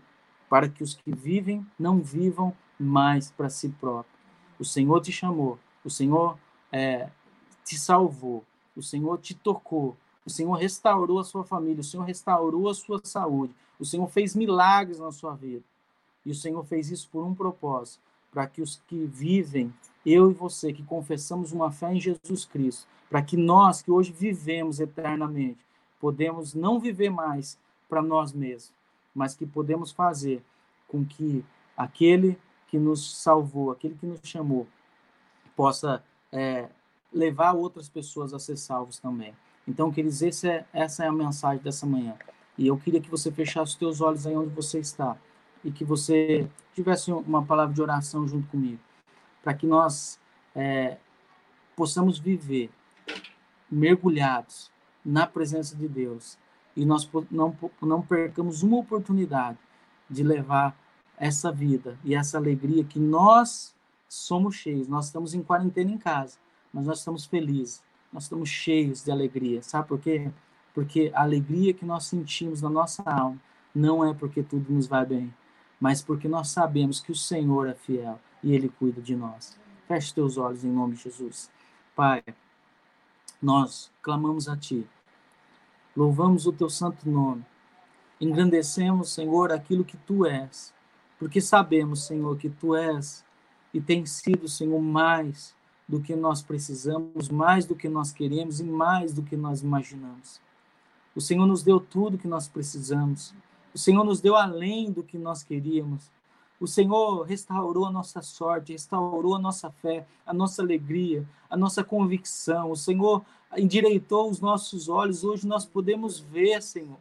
para 0.50 0.70
que 0.70 0.84
os 0.84 0.94
que 0.94 1.12
vivem 1.12 1.66
não 1.80 2.00
vivam 2.00 2.56
mais 2.80 3.32
para 3.32 3.50
si 3.50 3.70
próprio. 3.70 4.14
O 4.60 4.64
Senhor 4.64 5.02
te 5.02 5.12
chamou, 5.12 5.58
o 5.84 5.90
Senhor 5.90 6.38
é, 6.72 7.10
te 7.66 7.76
salvou, 7.76 8.44
o 8.76 8.82
Senhor 8.84 9.18
te 9.18 9.34
tocou, 9.34 9.98
o 10.24 10.30
Senhor 10.30 10.54
restaurou 10.54 11.18
a 11.18 11.24
sua 11.24 11.44
família, 11.44 11.82
o 11.82 11.84
Senhor 11.84 12.04
restaurou 12.04 12.70
a 12.70 12.74
sua 12.76 13.02
saúde, 13.04 13.56
o 13.80 13.86
Senhor 13.86 14.08
fez 14.08 14.36
milagres 14.36 15.00
na 15.00 15.12
sua 15.12 15.34
vida. 15.34 15.64
E 16.24 16.30
o 16.30 16.36
Senhor 16.36 16.64
fez 16.64 16.92
isso 16.92 17.10
por 17.12 17.26
um 17.26 17.34
propósito, 17.34 18.04
para 18.34 18.48
que 18.48 18.62
os 18.62 18.82
que 18.88 19.06
vivem, 19.06 19.72
eu 20.06 20.32
e 20.32 20.34
você, 20.34 20.74
que 20.74 20.84
confessamos 20.84 21.52
uma 21.52 21.72
fé 21.72 21.94
em 21.94 22.00
Jesus 22.00 22.46
Cristo, 22.46 22.88
para 23.10 23.22
que 23.22 23.38
nós 23.38 23.82
que 23.82 23.92
hoje 23.92 24.12
vivemos 24.12 24.80
eternamente, 24.80 25.60
podemos 26.00 26.54
não 26.54 26.80
viver 26.80 27.10
mais 27.10 27.58
para 27.88 28.02
nós 28.02 28.34
mesmos, 28.34 28.74
mas 29.14 29.36
que 29.36 29.46
podemos 29.46 29.92
fazer 29.92 30.44
com 30.88 31.06
que 31.06 31.46
aquele 31.78 32.38
que 32.68 32.80
nos 32.80 33.22
salvou, 33.22 33.72
aquele 33.72 33.96
que 33.96 34.06
nos 34.06 34.20
chamou, 34.24 34.68
possa 35.56 36.04
é, 36.32 36.68
levar 37.14 37.54
outras 37.54 37.88
pessoas 37.88 38.34
a 38.34 38.40
ser 38.40 38.58
salvos 38.58 38.98
também. 38.98 39.34
Então, 39.68 39.92
queridos, 39.92 40.22
esse 40.24 40.50
é, 40.50 40.66
essa 40.74 41.06
é 41.06 41.08
a 41.08 41.12
mensagem 41.12 41.64
dessa 41.64 41.86
manhã. 41.86 42.16
E 42.58 42.68
eu 42.68 42.78
queria 42.78 43.00
que 43.00 43.10
você 43.10 43.32
fechasse 43.32 43.74
os 43.74 43.78
teus 43.78 44.02
olhos 44.02 44.26
aí 44.26 44.36
onde 44.36 44.50
você 44.50 44.80
está 44.80 45.16
e 45.64 45.72
que 45.72 45.84
você 45.84 46.48
tivesse 46.74 47.12
uma 47.12 47.44
palavra 47.44 47.74
de 47.74 47.82
oração 47.82 48.28
junto 48.28 48.48
comigo, 48.48 48.80
para 49.44 49.54
que 49.54 49.66
nós 49.66 50.20
é, 50.56 50.98
possamos 51.76 52.20
viver 52.20 52.70
mergulhados 53.70 54.72
na 55.04 55.26
presença 55.26 55.76
de 55.76 55.88
Deus 55.88 56.38
e 56.76 56.86
nós 56.86 57.10
não, 57.30 57.56
não 57.82 58.02
percamos 58.02 58.64
uma 58.64 58.78
oportunidade 58.78 59.58
de 60.10 60.24
levar 60.24 60.76
essa 61.18 61.52
vida 61.52 61.98
e 62.04 62.16
essa 62.16 62.38
alegria 62.38 62.84
que 62.84 63.00
nós 63.00 63.76
somos 64.08 64.56
cheios. 64.56 64.88
Nós 64.88 65.06
estamos 65.06 65.34
em 65.34 65.42
quarentena 65.42 65.92
em 65.92 65.98
casa, 65.98 66.38
mas 66.72 66.86
nós 66.86 67.00
estamos 67.00 67.26
felizes, 67.26 67.84
nós 68.12 68.24
estamos 68.24 68.50
cheios 68.50 69.04
de 69.04 69.12
alegria. 69.12 69.62
Sabe 69.62 69.88
por 69.88 70.00
quê? 70.00 70.32
Porque 70.74 71.12
a 71.14 71.22
alegria 71.22 71.74
que 71.74 71.86
nós 71.86 72.06
sentimos 72.06 72.62
na 72.62 72.70
nossa 72.70 73.04
alma 73.04 73.40
não 73.74 74.06
é 74.06 74.14
porque 74.14 74.44
tudo 74.44 74.72
nos 74.72 74.88
vai 74.88 75.06
bem, 75.06 75.34
mas 75.84 76.02
porque 76.02 76.30
nós 76.30 76.48
sabemos 76.48 77.02
que 77.02 77.12
o 77.12 77.16
Senhor 77.16 77.68
é 77.68 77.74
fiel 77.74 78.18
e 78.42 78.54
Ele 78.54 78.70
cuida 78.70 79.02
de 79.02 79.18
nós. 79.18 79.60
Feche 79.86 80.14
teus 80.14 80.38
olhos 80.38 80.64
em 80.64 80.72
nome 80.72 80.96
de 80.96 81.04
Jesus. 81.04 81.52
Pai, 81.94 82.24
nós 83.42 83.92
clamamos 84.02 84.48
a 84.48 84.56
Ti, 84.56 84.88
louvamos 85.94 86.48
o 86.48 86.54
Teu 86.54 86.70
santo 86.70 87.10
nome, 87.10 87.46
engrandecemos, 88.22 89.12
Senhor, 89.12 89.52
aquilo 89.52 89.84
que 89.84 89.98
Tu 89.98 90.26
és, 90.26 90.74
porque 91.20 91.42
sabemos, 91.42 92.06
Senhor, 92.06 92.38
que 92.38 92.50
Tu 92.50 92.74
és 92.78 93.26
e 93.74 93.82
tem 93.82 94.06
sido, 94.06 94.48
Senhor, 94.48 94.82
mais 94.82 95.54
do 95.86 96.00
que 96.00 96.16
nós 96.16 96.42
precisamos, 96.42 97.28
mais 97.28 97.66
do 97.66 97.76
que 97.76 97.90
nós 97.90 98.14
queremos 98.14 98.62
e 98.62 98.64
mais 98.64 99.14
do 99.14 99.22
que 99.22 99.36
nós 99.36 99.62
imaginamos. 99.62 100.40
O 101.14 101.20
Senhor 101.20 101.46
nos 101.46 101.62
deu 101.62 101.78
tudo 101.82 102.18
que 102.18 102.26
nós 102.26 102.48
precisamos. 102.48 103.36
O 103.74 103.78
Senhor 103.78 104.04
nos 104.04 104.22
deu 104.22 104.36
além 104.36 104.92
do 104.92 105.04
que 105.04 105.18
nós 105.18 105.44
queríamos. 105.44 106.12
O 106.60 106.68
Senhor 106.68 107.24
restaurou 107.24 107.86
a 107.86 107.92
nossa 107.92 108.22
sorte, 108.22 108.72
restaurou 108.72 109.36
a 109.36 109.40
nossa 109.40 109.70
fé, 109.70 110.06
a 110.26 110.34
nossa 110.34 110.62
alegria, 110.62 111.28
a 111.50 111.58
nossa 111.58 111.84
convicção. 111.84 112.72
O 112.72 112.76
Senhor 112.78 113.26
endireitou 113.58 114.30
os 114.30 114.40
nossos 114.40 114.88
olhos. 114.88 115.24
Hoje 115.24 115.48
nós 115.48 115.66
podemos 115.66 116.20
ver, 116.20 116.62
Senhor. 116.62 116.98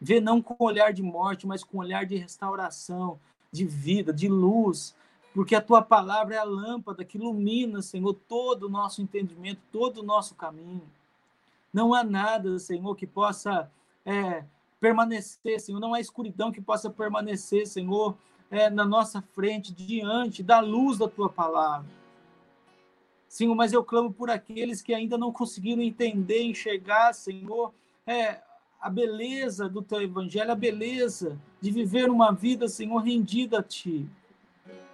Ver 0.00 0.20
não 0.20 0.42
com 0.42 0.62
olhar 0.62 0.92
de 0.92 1.02
morte, 1.02 1.46
mas 1.46 1.64
com 1.64 1.78
olhar 1.78 2.04
de 2.04 2.16
restauração, 2.16 3.18
de 3.50 3.64
vida, 3.64 4.12
de 4.12 4.28
luz. 4.28 4.94
Porque 5.32 5.54
a 5.54 5.60
tua 5.60 5.82
palavra 5.82 6.36
é 6.36 6.38
a 6.38 6.44
lâmpada 6.44 7.04
que 7.04 7.18
ilumina, 7.18 7.82
Senhor, 7.82 8.14
todo 8.28 8.64
o 8.64 8.70
nosso 8.70 9.02
entendimento, 9.02 9.60
todo 9.72 9.98
o 9.98 10.04
nosso 10.04 10.34
caminho. 10.34 10.84
Não 11.72 11.92
há 11.92 12.04
nada, 12.04 12.58
Senhor, 12.60 12.94
que 12.94 13.06
possa 13.06 13.68
é, 14.06 14.44
permanecer, 14.84 15.58
Senhor. 15.58 15.80
Não 15.80 15.94
há 15.94 16.00
escuridão 16.00 16.52
que 16.52 16.60
possa 16.60 16.90
permanecer, 16.90 17.66
Senhor, 17.66 18.14
é, 18.50 18.68
na 18.68 18.84
nossa 18.84 19.22
frente, 19.22 19.72
diante 19.72 20.42
da 20.42 20.60
luz 20.60 20.98
da 20.98 21.08
tua 21.08 21.30
palavra. 21.30 21.88
Senhor, 23.26 23.54
mas 23.54 23.72
eu 23.72 23.82
clamo 23.82 24.12
por 24.12 24.28
aqueles 24.28 24.82
que 24.82 24.92
ainda 24.92 25.16
não 25.16 25.32
conseguiram 25.32 25.80
entender, 25.80 26.42
enxergar, 26.42 27.14
Senhor, 27.14 27.72
é, 28.06 28.42
a 28.78 28.90
beleza 28.90 29.70
do 29.70 29.80
teu 29.80 30.02
evangelho, 30.02 30.52
a 30.52 30.54
beleza 30.54 31.40
de 31.62 31.70
viver 31.70 32.10
uma 32.10 32.30
vida, 32.30 32.68
Senhor, 32.68 32.98
rendida 32.98 33.60
a 33.60 33.62
ti. 33.62 34.06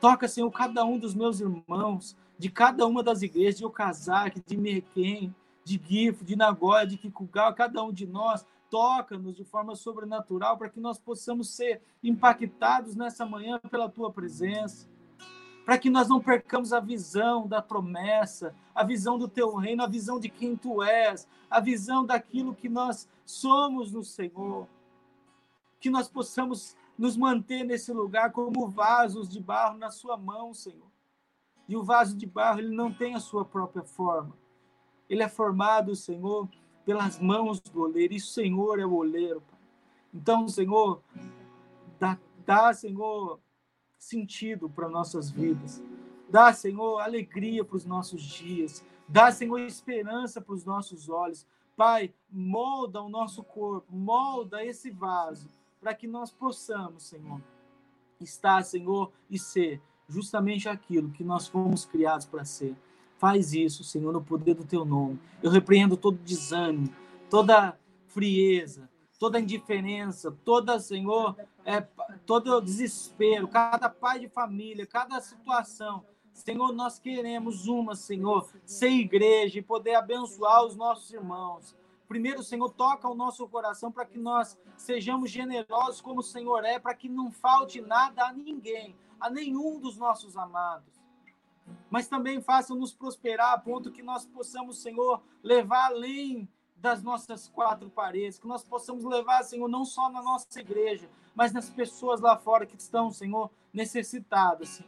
Toca, 0.00 0.28
Senhor, 0.28 0.52
cada 0.52 0.84
um 0.84 1.00
dos 1.00 1.16
meus 1.16 1.40
irmãos, 1.40 2.16
de 2.38 2.48
cada 2.48 2.86
uma 2.86 3.02
das 3.02 3.22
igrejas, 3.22 3.58
de 3.58 3.64
Okazaki, 3.64 4.40
de 4.46 4.56
Merquém, 4.56 5.34
de 5.64 5.82
Gifo, 5.84 6.24
de 6.24 6.36
Nagoya, 6.36 6.86
de 6.86 6.96
Kikugawa, 6.96 7.52
cada 7.52 7.82
um 7.82 7.92
de 7.92 8.06
nós, 8.06 8.46
toca-nos 8.70 9.36
de 9.36 9.44
forma 9.44 9.74
sobrenatural 9.74 10.56
para 10.56 10.70
que 10.70 10.80
nós 10.80 10.98
possamos 10.98 11.50
ser 11.50 11.82
impactados 12.02 12.94
nessa 12.94 13.26
manhã 13.26 13.58
pela 13.70 13.88
tua 13.88 14.12
presença. 14.12 14.88
Para 15.64 15.76
que 15.76 15.90
nós 15.90 16.08
não 16.08 16.20
percamos 16.20 16.72
a 16.72 16.80
visão 16.80 17.46
da 17.46 17.60
promessa, 17.60 18.54
a 18.74 18.82
visão 18.82 19.18
do 19.18 19.28
teu 19.28 19.54
reino, 19.56 19.82
a 19.82 19.86
visão 19.86 20.18
de 20.18 20.28
quem 20.28 20.56
tu 20.56 20.82
és, 20.82 21.28
a 21.50 21.60
visão 21.60 22.06
daquilo 22.06 22.54
que 22.54 22.68
nós 22.68 23.08
somos 23.26 23.92
no 23.92 24.02
Senhor. 24.02 24.66
Que 25.78 25.90
nós 25.90 26.08
possamos 26.08 26.76
nos 26.96 27.16
manter 27.16 27.64
nesse 27.64 27.92
lugar 27.92 28.32
como 28.32 28.68
vasos 28.68 29.28
de 29.28 29.40
barro 29.40 29.78
na 29.78 29.90
sua 29.90 30.16
mão, 30.16 30.54
Senhor. 30.54 30.90
E 31.68 31.76
o 31.76 31.84
vaso 31.84 32.16
de 32.16 32.26
barro, 32.26 32.58
ele 32.58 32.74
não 32.74 32.92
tem 32.92 33.14
a 33.14 33.20
sua 33.20 33.44
própria 33.44 33.84
forma. 33.84 34.36
Ele 35.08 35.22
é 35.22 35.28
formado, 35.28 35.94
Senhor, 35.94 36.48
pelas 36.84 37.18
mãos 37.18 37.60
do 37.60 37.82
oleiro, 37.82 38.14
e 38.14 38.16
o 38.16 38.20
Senhor 38.20 38.78
é 38.78 38.86
o 38.86 38.94
oleiro. 38.94 39.40
Pai. 39.40 39.60
Então, 40.12 40.48
Senhor, 40.48 41.02
dá, 41.98 42.18
dá 42.44 42.72
Senhor, 42.72 43.38
sentido 43.98 44.68
para 44.68 44.88
nossas 44.88 45.30
vidas. 45.30 45.82
Dá, 46.28 46.52
Senhor, 46.52 47.00
alegria 47.00 47.64
para 47.64 47.76
os 47.76 47.84
nossos 47.84 48.22
dias. 48.22 48.84
Dá, 49.06 49.30
Senhor, 49.30 49.58
esperança 49.58 50.40
para 50.40 50.54
os 50.54 50.64
nossos 50.64 51.08
olhos. 51.08 51.46
Pai, 51.76 52.12
molda 52.30 53.00
o 53.02 53.08
nosso 53.08 53.42
corpo, 53.42 53.86
molda 53.90 54.64
esse 54.64 54.90
vaso, 54.90 55.48
para 55.80 55.94
que 55.94 56.06
nós 56.06 56.30
possamos, 56.30 57.04
Senhor, 57.04 57.40
estar, 58.20 58.62
Senhor, 58.64 59.10
e 59.30 59.38
ser 59.38 59.80
justamente 60.08 60.68
aquilo 60.68 61.10
que 61.10 61.24
nós 61.24 61.48
fomos 61.48 61.84
criados 61.84 62.26
para 62.26 62.44
ser. 62.44 62.76
Faz 63.20 63.52
isso, 63.52 63.84
Senhor, 63.84 64.14
no 64.14 64.22
poder 64.22 64.54
do 64.54 64.64
teu 64.64 64.82
nome. 64.82 65.20
Eu 65.42 65.50
repreendo 65.50 65.94
todo 65.94 66.16
desânimo, 66.16 66.88
toda 67.28 67.78
frieza, 68.06 68.88
toda 69.18 69.38
indiferença, 69.38 70.34
toda, 70.42 70.80
Senhor, 70.80 71.36
é, 71.62 71.82
todo 72.24 72.62
desespero, 72.62 73.46
cada 73.46 73.90
pai 73.90 74.20
de 74.20 74.28
família, 74.30 74.86
cada 74.86 75.20
situação. 75.20 76.02
Senhor, 76.32 76.72
nós 76.72 76.98
queremos 76.98 77.66
uma, 77.68 77.94
Senhor, 77.94 78.48
ser 78.64 78.88
igreja 78.88 79.58
e 79.58 79.62
poder 79.62 79.96
abençoar 79.96 80.64
os 80.64 80.74
nossos 80.74 81.12
irmãos. 81.12 81.76
Primeiro, 82.08 82.42
Senhor, 82.42 82.70
toca 82.70 83.06
o 83.06 83.14
nosso 83.14 83.46
coração 83.48 83.92
para 83.92 84.06
que 84.06 84.18
nós 84.18 84.58
sejamos 84.78 85.30
generosos 85.30 86.00
como 86.00 86.20
o 86.20 86.24
Senhor 86.24 86.64
é, 86.64 86.78
para 86.78 86.94
que 86.94 87.06
não 87.06 87.30
falte 87.30 87.82
nada 87.82 88.24
a 88.24 88.32
ninguém, 88.32 88.96
a 89.20 89.28
nenhum 89.28 89.78
dos 89.78 89.98
nossos 89.98 90.38
amados. 90.38 90.99
Mas 91.90 92.06
também 92.06 92.40
faça-nos 92.40 92.94
prosperar 92.94 93.52
a 93.52 93.58
ponto 93.58 93.90
que 93.90 94.02
nós 94.02 94.24
possamos, 94.26 94.80
Senhor, 94.80 95.22
levar 95.42 95.86
além 95.86 96.48
das 96.76 97.02
nossas 97.02 97.48
quatro 97.48 97.90
paredes, 97.90 98.38
que 98.38 98.46
nós 98.46 98.64
possamos 98.64 99.04
levar, 99.04 99.42
Senhor, 99.42 99.68
não 99.68 99.84
só 99.84 100.10
na 100.10 100.22
nossa 100.22 100.60
igreja, 100.60 101.08
mas 101.34 101.52
nas 101.52 101.68
pessoas 101.68 102.20
lá 102.20 102.36
fora 102.36 102.64
que 102.64 102.76
estão, 102.76 103.10
Senhor, 103.10 103.50
necessitadas. 103.72 104.82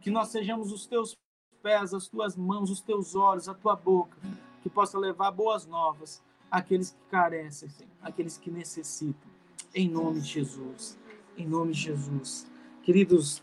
Que 0.00 0.10
nós 0.10 0.28
sejamos 0.28 0.70
os 0.70 0.86
teus 0.86 1.16
pés, 1.62 1.94
as 1.94 2.08
tuas 2.08 2.36
mãos, 2.36 2.70
os 2.70 2.82
teus 2.82 3.14
olhos, 3.14 3.48
a 3.48 3.54
tua 3.54 3.74
boca, 3.74 4.16
que 4.62 4.68
possa 4.68 4.98
levar 4.98 5.30
boas 5.30 5.66
novas 5.66 6.22
àqueles 6.50 6.90
que 6.90 7.10
carecem, 7.10 7.70
Senhor, 7.70 7.90
àqueles 8.02 8.36
que 8.36 8.50
necessitam. 8.50 9.30
Em 9.74 9.88
nome 9.88 10.20
de 10.20 10.28
Jesus. 10.28 10.98
Em 11.36 11.46
nome 11.46 11.72
de 11.72 11.80
Jesus. 11.80 12.46
Queridos, 12.82 13.42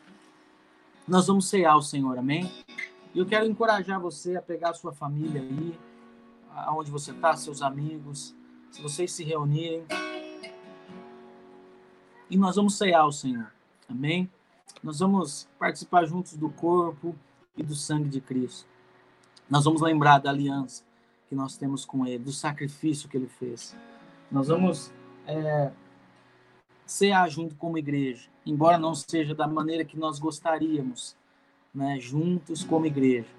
nós 1.08 1.28
vamos 1.28 1.47
cear 1.47 1.76
o 1.76 1.82
Senhor, 1.82 2.18
amém? 2.18 2.52
E 3.14 3.20
eu 3.20 3.26
quero 3.26 3.45
encorajar 3.45 3.99
você 3.99 4.36
a 4.38 4.41
pegar 4.41 4.70
a 4.70 4.74
sua 4.74 4.93
família 4.93 5.41
aí, 5.41 5.78
aonde 6.56 6.91
você 6.91 7.12
está, 7.12 7.36
seus 7.36 7.62
amigos, 7.62 8.36
se 8.70 8.82
vocês 8.82 9.12
se 9.12 9.24
reunirem. 9.24 9.86
E 12.30 12.38
nós 12.38 12.56
vamos 12.56 12.78
cear 12.78 13.06
o 13.06 13.12
Senhor, 13.12 13.52
amém? 13.89 14.30
Nós 14.82 14.99
vamos 14.99 15.47
participar 15.60 16.06
juntos 16.06 16.38
do 16.38 16.49
corpo 16.49 17.16
e 17.58 17.64
do 17.64 17.76
sangue 17.76 18.10
de 18.10 18.22
Cristo. 18.22 18.66
Nós 19.49 19.66
vamos 19.66 19.82
lembrar 19.82 20.20
da 20.20 20.30
aliança 20.30 20.84
que 21.28 21.36
nós 21.36 21.58
temos 21.58 21.84
com 21.84 22.06
Ele, 22.06 22.24
do 22.24 22.32
sacrifício 22.32 23.10
que 23.10 23.18
Ele 23.18 23.28
fez. 23.28 23.76
Nós 24.32 24.47
vamos 24.47 24.91
é, 25.28 25.72
cear 26.91 27.29
junto 27.29 27.55
como 27.55 27.77
igreja, 27.77 28.27
embora 28.45 28.77
não 28.77 28.93
seja 28.93 29.33
da 29.33 29.47
maneira 29.47 29.85
que 29.85 29.97
nós 29.97 30.19
gostaríamos, 30.19 31.15
né, 31.73 31.97
juntos 31.97 32.65
como 32.65 32.85
igreja, 32.85 33.29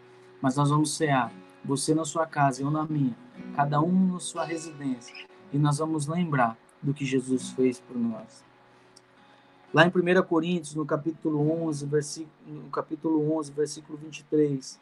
mas 0.41 0.57
nós 0.57 0.71
vamos 0.71 0.97
cear, 0.97 1.31
você 1.63 1.95
na 1.95 2.07
sua 2.07 2.27
casa, 2.27 2.63
eu 2.63 2.71
na 2.71 2.85
minha, 2.87 3.15
cada 3.55 3.79
um 3.79 4.15
na 4.15 4.19
sua 4.21 4.45
residência, 4.45 5.15
e 5.53 5.59
nós 5.59 5.77
vamos 5.79 6.07
lembrar 6.07 6.57
do 6.83 6.95
que 6.95 7.05
Jesus 7.05 7.51
fez 7.51 7.79
por 7.79 7.97
nós. 7.97 8.43
Lá 9.73 9.87
em 9.87 9.89
1 9.89 10.23
Coríntios, 10.23 10.75
no 10.75 10.87
capítulo 10.87 11.67
11, 11.67 11.87
versículo, 11.87 12.33
no 12.47 12.71
capítulo 12.71 13.37
11, 13.37 13.53
versículo 13.53 13.99
23, 13.99 14.81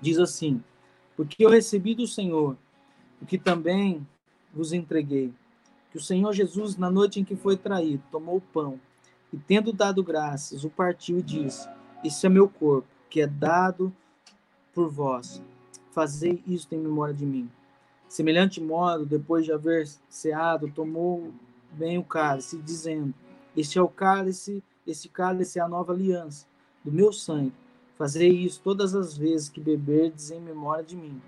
diz 0.00 0.18
assim: 0.18 0.62
Porque 1.16 1.44
eu 1.44 1.50
recebi 1.50 1.94
do 1.94 2.06
Senhor 2.08 2.56
o 3.20 3.26
que 3.26 3.38
também 3.38 4.06
vos 4.52 4.72
entreguei, 4.72 5.32
que 5.92 5.98
o 5.98 6.00
Senhor 6.00 6.32
Jesus, 6.32 6.78
na 6.78 6.90
noite 6.90 7.20
em 7.20 7.24
que 7.24 7.36
foi 7.36 7.54
traído, 7.54 8.02
tomou 8.10 8.38
o 8.38 8.40
pão 8.40 8.80
e, 9.30 9.36
tendo 9.36 9.74
dado 9.74 10.02
graças, 10.02 10.64
o 10.64 10.70
partiu 10.70 11.18
e 11.18 11.22
disse: 11.22 11.68
Isso 12.02 12.24
é 12.24 12.30
meu 12.30 12.48
corpo, 12.48 12.88
que 13.10 13.20
é 13.20 13.26
dado 13.26 13.94
por 14.72 14.88
vós. 14.88 15.42
Fazei 15.90 16.42
isto 16.46 16.74
em 16.74 16.78
memória 16.78 17.12
de 17.12 17.26
mim. 17.26 17.50
Semelhante 18.08 18.58
modo, 18.58 19.04
depois 19.04 19.44
de 19.44 19.52
haver 19.52 19.86
ceado, 20.08 20.72
tomou 20.74 21.30
bem 21.70 21.98
o 21.98 22.04
cálice, 22.04 22.56
dizendo: 22.56 23.12
Este 23.54 23.78
é 23.78 23.82
o 23.82 23.88
cálice, 23.88 24.64
este 24.86 25.10
cálice 25.10 25.58
é 25.58 25.62
a 25.62 25.68
nova 25.68 25.92
aliança 25.92 26.46
do 26.82 26.90
meu 26.90 27.12
sangue. 27.12 27.52
Fazei 27.96 28.30
isso 28.30 28.62
todas 28.64 28.94
as 28.94 29.14
vezes 29.14 29.50
que 29.50 29.60
beberdes 29.60 30.30
em 30.30 30.40
memória 30.40 30.82
de 30.82 30.96
mim. 30.96 31.20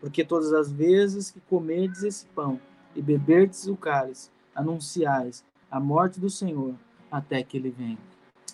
Porque 0.00 0.24
todas 0.24 0.52
as 0.52 0.70
vezes 0.70 1.32
que 1.32 1.40
comerdes 1.40 2.04
esse 2.04 2.24
pão 2.26 2.60
e 2.96 3.02
beberdes 3.02 3.66
o 3.66 3.76
cálice, 3.76 4.30
anunciais 4.54 5.44
a 5.70 5.78
morte 5.78 6.18
do 6.18 6.30
Senhor 6.30 6.74
até 7.10 7.42
que 7.42 7.56
ele 7.56 7.70
venha. 7.70 7.98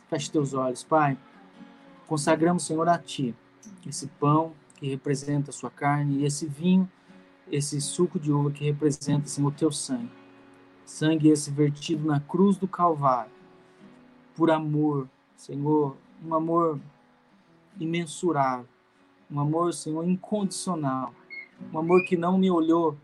Feche 0.09 0.31
teus 0.31 0.53
olhos, 0.53 0.83
Pai. 0.83 1.17
Consagramos, 2.07 2.65
Senhor, 2.65 2.89
a 2.89 2.99
Ti 2.99 3.35
esse 3.87 4.07
pão 4.07 4.53
que 4.77 4.89
representa 4.89 5.51
a 5.51 5.53
sua 5.53 5.71
carne 5.71 6.19
e 6.19 6.25
esse 6.25 6.47
vinho, 6.47 6.91
esse 7.51 7.81
suco 7.81 8.19
de 8.19 8.33
uva 8.33 8.51
que 8.51 8.65
representa, 8.65 9.27
Senhor, 9.27 9.49
o 9.49 9.53
Teu 9.53 9.71
sangue. 9.71 10.11
Sangue 10.85 11.29
esse 11.29 11.51
vertido 11.51 12.07
na 12.07 12.21
cruz 12.21 12.57
do 12.57 12.67
Calvário, 12.67 13.31
por 14.35 14.51
amor, 14.51 15.09
Senhor, 15.37 15.97
um 16.25 16.35
amor 16.35 16.81
imensurável, 17.79 18.67
um 19.31 19.41
amor, 19.41 19.73
Senhor, 19.73 20.05
incondicional, 20.05 21.15
um 21.73 21.79
amor 21.79 22.05
que 22.05 22.17
não 22.17 22.37
me 22.37 22.51
olhou 22.51 22.97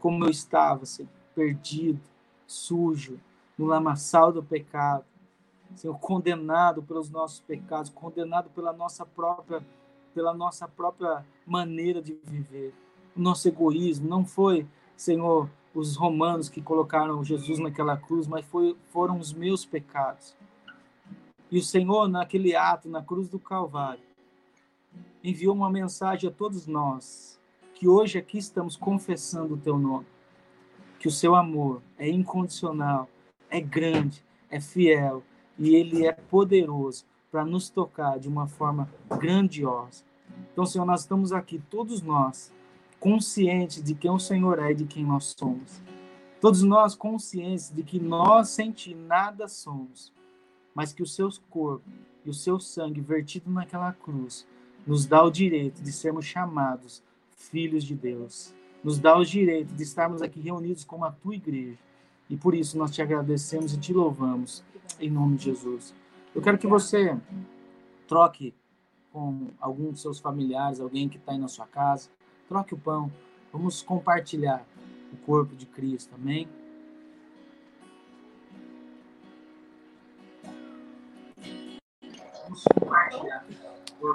como 0.00 0.24
eu 0.24 0.30
estava, 0.30 0.86
Senhor, 0.86 1.10
perdido, 1.34 2.00
sujo, 2.46 3.18
no 3.56 3.66
lamaçal 3.66 4.32
do 4.32 4.42
pecado, 4.42 5.04
Senhor, 5.76 5.98
condenado 5.98 6.82
pelos 6.82 7.10
nossos 7.10 7.40
pecados, 7.40 7.90
condenado 7.90 8.48
pela 8.50 8.72
nossa 8.72 9.04
própria 9.04 9.62
pela 10.14 10.34
nossa 10.34 10.66
própria 10.66 11.24
maneira 11.46 12.02
de 12.02 12.18
viver. 12.24 12.74
O 13.16 13.20
nosso 13.20 13.46
egoísmo 13.46 14.08
não 14.08 14.24
foi, 14.24 14.66
Senhor, 14.96 15.48
os 15.72 15.94
romanos 15.94 16.48
que 16.48 16.60
colocaram 16.60 17.22
Jesus 17.22 17.60
naquela 17.60 17.96
cruz, 17.96 18.26
mas 18.26 18.44
foi, 18.46 18.76
foram 18.90 19.18
os 19.18 19.32
meus 19.32 19.64
pecados. 19.64 20.34
E 21.50 21.58
o 21.58 21.62
Senhor, 21.62 22.08
naquele 22.08 22.56
ato, 22.56 22.88
na 22.88 23.00
cruz 23.00 23.28
do 23.28 23.38
Calvário, 23.38 24.02
enviou 25.22 25.54
uma 25.54 25.70
mensagem 25.70 26.28
a 26.28 26.32
todos 26.32 26.66
nós, 26.66 27.37
que 27.78 27.86
hoje 27.86 28.18
aqui 28.18 28.38
estamos 28.38 28.74
confessando 28.74 29.54
o 29.54 29.56
teu 29.56 29.78
nome, 29.78 30.04
que 30.98 31.06
o 31.06 31.12
seu 31.12 31.36
amor 31.36 31.80
é 31.96 32.08
incondicional, 32.08 33.08
é 33.48 33.60
grande, 33.60 34.24
é 34.50 34.58
fiel 34.58 35.22
e 35.56 35.76
ele 35.76 36.04
é 36.04 36.10
poderoso 36.12 37.04
para 37.30 37.44
nos 37.44 37.70
tocar 37.70 38.18
de 38.18 38.26
uma 38.26 38.48
forma 38.48 38.92
grandiosa. 39.16 40.02
Então, 40.52 40.66
Senhor, 40.66 40.84
nós 40.84 41.02
estamos 41.02 41.32
aqui, 41.32 41.62
todos 41.70 42.02
nós, 42.02 42.52
conscientes 42.98 43.80
de 43.80 43.94
quem 43.94 44.10
o 44.10 44.18
Senhor 44.18 44.58
é 44.58 44.72
e 44.72 44.74
de 44.74 44.84
quem 44.84 45.04
nós 45.04 45.36
somos. 45.38 45.80
Todos 46.40 46.64
nós 46.64 46.96
conscientes 46.96 47.70
de 47.70 47.84
que 47.84 48.00
nós, 48.00 48.48
sem 48.48 48.72
Ti, 48.72 48.92
nada 48.92 49.46
somos, 49.46 50.12
mas 50.74 50.92
que 50.92 51.02
o 51.02 51.06
seu 51.06 51.28
corpo 51.48 51.88
e 52.24 52.30
o 52.30 52.34
seu 52.34 52.58
sangue 52.58 53.00
vertido 53.00 53.48
naquela 53.48 53.92
cruz 53.92 54.44
nos 54.84 55.06
dá 55.06 55.22
o 55.22 55.30
direito 55.30 55.80
de 55.80 55.92
sermos 55.92 56.24
chamados 56.24 57.06
filhos 57.48 57.84
de 57.84 57.94
Deus. 57.94 58.54
Nos 58.82 58.98
dá 58.98 59.16
o 59.16 59.24
direito 59.24 59.74
de 59.74 59.82
estarmos 59.82 60.22
aqui 60.22 60.40
reunidos 60.40 60.84
como 60.84 61.04
a 61.04 61.10
tua 61.10 61.34
igreja. 61.34 61.78
E 62.30 62.36
por 62.36 62.54
isso 62.54 62.76
nós 62.78 62.90
te 62.90 63.02
agradecemos 63.02 63.72
e 63.72 63.78
te 63.78 63.92
louvamos, 63.92 64.62
em 65.00 65.10
nome 65.10 65.36
de 65.36 65.44
Jesus. 65.44 65.94
Eu 66.34 66.42
quero 66.42 66.58
que 66.58 66.66
você 66.66 67.18
troque 68.06 68.54
com 69.12 69.48
algum 69.58 69.90
dos 69.90 70.02
seus 70.02 70.20
familiares, 70.20 70.80
alguém 70.80 71.08
que 71.08 71.16
está 71.16 71.32
aí 71.32 71.38
na 71.38 71.48
sua 71.48 71.66
casa. 71.66 72.10
Troque 72.48 72.74
o 72.74 72.78
pão. 72.78 73.10
Vamos 73.52 73.82
compartilhar 73.82 74.64
o 75.12 75.16
corpo 75.16 75.56
de 75.56 75.66
Cristo. 75.66 76.14
Amém? 76.14 76.46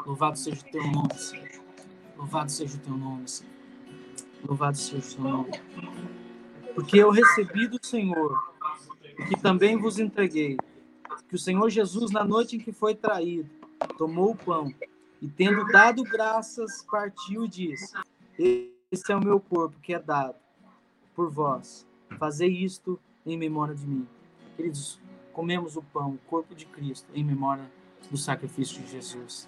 Louvado 0.05 0.37
seja 0.37 0.61
o 0.61 0.71
teu 0.71 0.83
nome, 0.87 1.13
Senhor. 1.15 1.62
Louvado 2.23 2.49
seja 2.49 2.77
o 2.77 2.79
teu 2.79 2.95
nome, 2.95 3.27
Senhor. 3.27 3.51
Louvado 4.47 4.77
seja 4.77 5.05
o 5.05 5.15
teu 5.15 5.23
nome. 5.25 5.51
Porque 6.73 6.97
eu 6.97 7.11
recebi 7.11 7.67
do 7.67 7.85
Senhor 7.85 8.41
o 9.19 9.25
que 9.27 9.41
também 9.41 9.75
vos 9.75 9.99
entreguei. 9.99 10.55
Que 11.27 11.35
o 11.35 11.37
Senhor 11.37 11.69
Jesus, 11.69 12.11
na 12.11 12.23
noite 12.23 12.55
em 12.55 12.59
que 12.59 12.71
foi 12.71 12.95
traído, 12.95 13.49
tomou 13.97 14.31
o 14.31 14.37
pão 14.37 14.73
e, 15.21 15.27
tendo 15.27 15.65
dado 15.65 16.01
graças, 16.01 16.85
partiu 16.89 17.43
e 17.43 17.49
disse: 17.49 17.93
Esse 18.89 19.11
é 19.11 19.15
o 19.17 19.23
meu 19.23 19.41
corpo 19.41 19.75
que 19.81 19.93
é 19.93 19.99
dado 19.99 20.35
por 21.13 21.29
vós. 21.29 21.85
Fazei 22.17 22.49
isto 22.49 22.97
em 23.25 23.37
memória 23.37 23.75
de 23.75 23.85
mim. 23.85 24.07
Queridos, 24.55 24.97
comemos 25.33 25.75
o 25.75 25.81
pão, 25.81 26.11
o 26.11 26.29
corpo 26.29 26.55
de 26.55 26.65
Cristo, 26.67 27.07
em 27.13 27.23
memória 27.23 27.69
do 28.09 28.15
sacrifício 28.15 28.81
de 28.81 28.91
Jesus. 28.91 29.45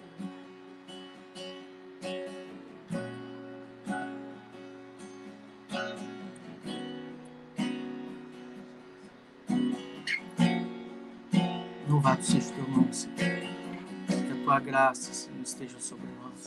Graça, 14.66 15.14
Senhor, 15.14 15.40
esteja 15.42 15.78
sobre 15.78 16.08
nós. 16.20 16.42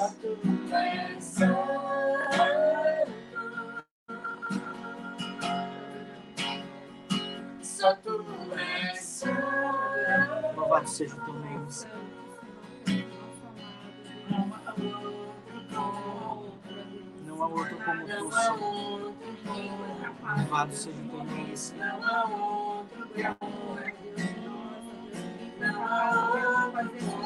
Só 7.64 7.96
tu 7.96 8.26
és. 8.58 9.24
Louvado 10.56 10.90
seja 10.90 11.16
o 11.16 11.20
teu 11.22 11.34
nome, 11.34 11.72
Senhor. 11.72 11.98
Não 17.26 17.42
há 17.42 17.48
outro 17.48 17.78
como 17.78 18.06
tu, 18.06 18.32
Senhor. 18.34 19.14
Louvado 20.38 20.76
seja 20.76 21.00
o 21.00 21.10
teu 21.10 21.24
nome, 21.24 21.58
Senhor. 21.58 21.88
Não 21.88 22.04
há 22.04 22.26
outro 22.26 23.10
como 23.40 23.80
Jesus 27.00 27.19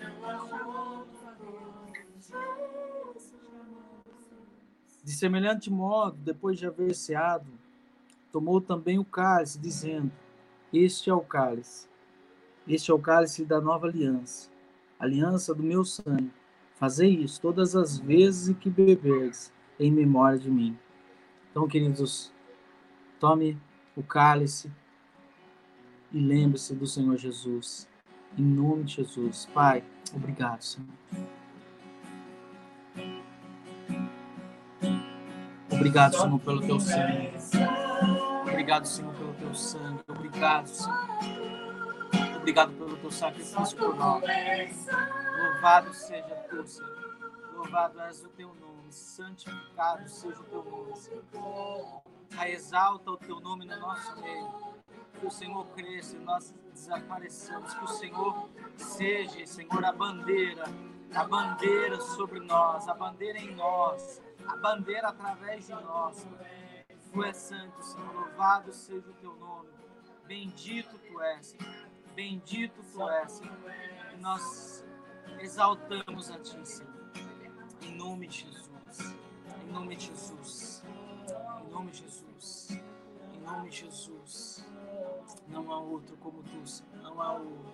não 0.00 0.24
há 0.24 0.32
outro 0.42 1.20
como 1.36 1.36
tu. 1.36 1.81
De 5.04 5.12
semelhante 5.12 5.70
modo, 5.70 6.16
depois 6.18 6.58
de 6.58 6.66
haver 6.66 6.94
ceado, 6.94 7.46
tomou 8.30 8.60
também 8.60 8.98
o 8.98 9.04
cálice, 9.04 9.58
dizendo: 9.58 10.12
Este 10.72 11.10
é 11.10 11.14
o 11.14 11.20
cálice. 11.20 11.88
Este 12.66 12.90
é 12.90 12.94
o 12.94 12.98
cálice 12.98 13.44
da 13.44 13.60
nova 13.60 13.88
aliança, 13.88 14.48
aliança 14.98 15.52
do 15.52 15.62
meu 15.62 15.84
sangue. 15.84 16.30
Fazei 16.76 17.10
isso 17.10 17.40
todas 17.40 17.74
as 17.74 17.98
vezes 17.98 18.56
que 18.56 18.70
beberdes, 18.70 19.52
em 19.78 19.90
memória 19.90 20.38
de 20.38 20.50
mim. 20.50 20.78
Então, 21.50 21.66
queridos, 21.66 22.32
tome 23.18 23.58
o 23.96 24.02
cálice 24.02 24.70
e 26.12 26.20
lembre-se 26.20 26.74
do 26.74 26.86
Senhor 26.86 27.16
Jesus. 27.16 27.88
Em 28.38 28.42
nome 28.42 28.84
de 28.84 28.94
Jesus. 28.94 29.46
Pai, 29.52 29.84
obrigado, 30.14 30.62
Senhor. 30.62 31.41
Obrigado, 35.70 36.16
Senhor, 36.16 36.40
pelo 36.40 36.60
teu 36.60 36.80
sangue. 36.80 37.32
Obrigado, 38.42 38.84
Senhor, 38.86 39.14
pelo 39.14 39.34
teu 39.34 39.54
sangue. 39.54 40.00
Obrigado, 40.08 40.68
Senhor. 40.68 41.08
Obrigado 42.36 42.72
pelo 42.72 42.96
teu 42.96 43.10
sacrifício 43.10 43.76
por 43.76 43.96
nós. 43.96 44.22
Louvado 45.38 45.94
seja 45.94 46.34
tu, 46.50 46.66
Senhor. 46.66 46.92
Louvado 47.54 48.00
és 48.00 48.24
o 48.24 48.28
teu 48.30 48.48
nome. 48.54 48.92
Santificado 48.92 50.08
seja 50.08 50.40
o 50.40 50.44
teu 50.44 50.64
nome, 50.64 50.96
Senhor. 50.96 52.02
Exalta 52.46 53.10
o 53.10 53.16
teu 53.16 53.40
nome 53.40 53.64
no 53.64 53.78
nosso 53.80 54.20
meio. 54.20 54.50
Que 55.18 55.26
o 55.26 55.30
Senhor 55.30 55.66
cresça 55.68 56.16
e 56.16 56.20
nós 56.20 56.54
desapareçamos. 56.72 57.74
Que 57.74 57.84
o 57.84 57.88
Senhor 57.88 58.50
seja, 58.76 59.46
Senhor, 59.46 59.84
a 59.84 59.92
bandeira. 59.92 60.64
A 61.14 61.24
bandeira 61.24 62.00
sobre 62.00 62.40
nós. 62.40 62.88
A 62.88 62.94
bandeira 62.94 63.38
em 63.38 63.54
nós. 63.54 64.20
A 64.46 64.56
bandeira 64.56 65.08
através 65.08 65.66
de 65.66 65.72
nós. 65.74 66.26
Tu 67.12 67.24
és 67.24 67.36
santo, 67.36 67.82
Senhor. 67.82 68.14
Louvado 68.14 68.72
seja 68.72 69.08
o 69.08 69.14
teu 69.14 69.34
nome. 69.36 69.68
Bendito 70.26 70.98
tu 70.98 71.20
és, 71.20 71.46
Senhor. 71.48 71.86
Bendito 72.14 72.82
tu 72.92 73.08
és, 73.08 73.32
Senhor. 73.32 73.56
E 74.14 74.16
nós 74.16 74.84
exaltamos 75.40 76.30
a 76.30 76.38
ti, 76.38 76.66
Senhor. 76.66 76.92
Em 77.82 77.94
nome 77.96 78.26
de 78.28 78.46
Jesus. 78.46 79.14
Em 79.62 79.72
nome 79.72 79.96
de 79.96 80.06
Jesus. 80.06 80.82
Em 81.66 81.70
nome 81.70 81.90
de 81.90 81.98
Jesus. 81.98 82.70
Em 83.34 83.40
nome 83.40 83.68
de 83.68 83.76
Jesus. 83.76 84.66
Não 85.48 85.70
há 85.70 85.78
outro 85.78 86.16
como 86.16 86.42
tu, 86.42 86.66
Senhor. 86.66 87.02
Não 87.02 87.20
há 87.20 87.32
outro. 87.32 87.72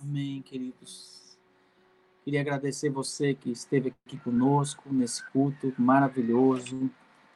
Amém, 0.00 0.42
queridos. 0.42 1.38
Queria 2.24 2.40
agradecer 2.40 2.88
você 2.88 3.34
que 3.34 3.50
esteve 3.50 3.94
aqui 4.06 4.16
conosco 4.18 4.82
nesse 4.92 5.24
culto 5.30 5.72
maravilhoso. 5.78 6.90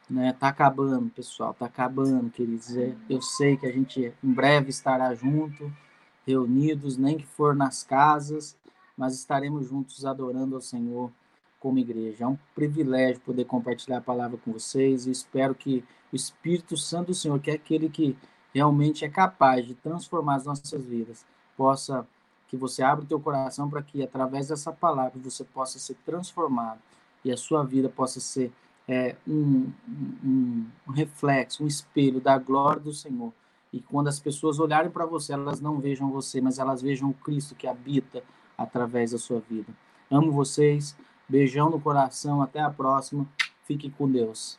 Né? 0.09 0.33
Tá 0.33 0.49
acabando, 0.49 1.11
pessoal, 1.11 1.53
tá 1.55 1.67
acabando, 1.67 2.31
queridos. 2.31 2.77
É, 2.77 2.95
eu 3.09 3.21
sei 3.21 3.57
que 3.57 3.67
a 3.67 3.73
gente 3.73 4.13
em 4.23 4.33
breve 4.33 4.71
estará 4.71 5.15
junto, 5.15 5.73
reunidos, 6.27 6.97
nem 6.97 7.19
que 7.19 7.27
for 7.27 7.57
nas 7.57 7.83
casas, 7.83 8.57
mas 8.97 9.15
estaremos 9.15 9.69
juntos 9.69 10.07
adorando 10.07 10.55
ao 10.55 10.61
Senhor 10.61 11.11
como 11.59 11.79
igreja. 11.79 12.25
É 12.25 12.27
um 12.27 12.39
privilégio 12.55 13.21
poder 13.21 13.45
compartilhar 13.45 13.99
a 13.99 14.03
palavra 14.03 14.39
com 14.39 14.53
vocês 14.53 15.07
e 15.07 15.11
espero 15.11 15.55
que 15.55 15.85
o 16.13 16.17
Espírito 16.17 16.77
Santo 16.77 17.09
do 17.09 17.15
Senhor, 17.15 17.39
que 17.41 17.51
é 17.51 17.55
aquele 17.55 17.89
que 17.89 18.17
realmente 18.55 19.05
é 19.05 19.09
capaz 19.09 19.67
de 19.67 19.75
transformar 19.75 20.37
as 20.37 20.45
nossas 20.45 20.85
vidas, 20.85 21.25
possa 21.57 22.07
que 22.49 22.57
você 22.57 22.83
abra 22.83 23.05
o 23.05 23.09
teu 23.09 23.21
coração 23.21 23.69
para 23.69 23.83
que 23.83 24.03
através 24.03 24.49
dessa 24.49 24.73
palavra 24.73 25.21
você 25.23 25.45
possa 25.45 25.79
ser 25.79 25.95
transformado 26.07 26.81
e 27.23 27.31
a 27.31 27.37
sua 27.37 27.63
vida 27.63 27.91
possa 27.91 28.21
ser 28.21 28.51
é, 28.89 29.17
um, 29.27 29.71
um, 29.87 30.67
um, 30.89 30.93
reflexo, 30.93 31.63
um 31.63 31.67
espelho 31.67 32.21
da 32.21 32.39
glória 32.39 32.81
do 32.81 32.93
Senhor. 32.93 33.35
E 33.71 33.81
quando 33.81 34.09
as 34.09 34.19
pessoas 34.19 34.59
olharem 34.59 34.91
para 34.91 35.05
você, 35.05 35.35
elas 35.35 35.61
não 35.61 35.79
vejam 35.79 36.11
você, 36.11 36.41
mas 36.41 36.59
elas 36.59 36.81
vejam 36.81 37.11
o 37.11 37.15
Cristo 37.15 37.55
que 37.55 37.67
habita 37.67 38.25
através 38.57 39.11
da 39.11 39.19
sua 39.19 39.41
vida. 39.41 39.71
Amo 40.11 40.33
vocês, 40.33 40.97
beijão 41.29 41.69
no 41.69 41.79
coração, 41.79 42.41
até 42.41 42.61
a 42.61 42.71
próxima, 42.71 43.27
fique 43.65 43.91
com 43.91 44.11
Deus. 44.11 44.59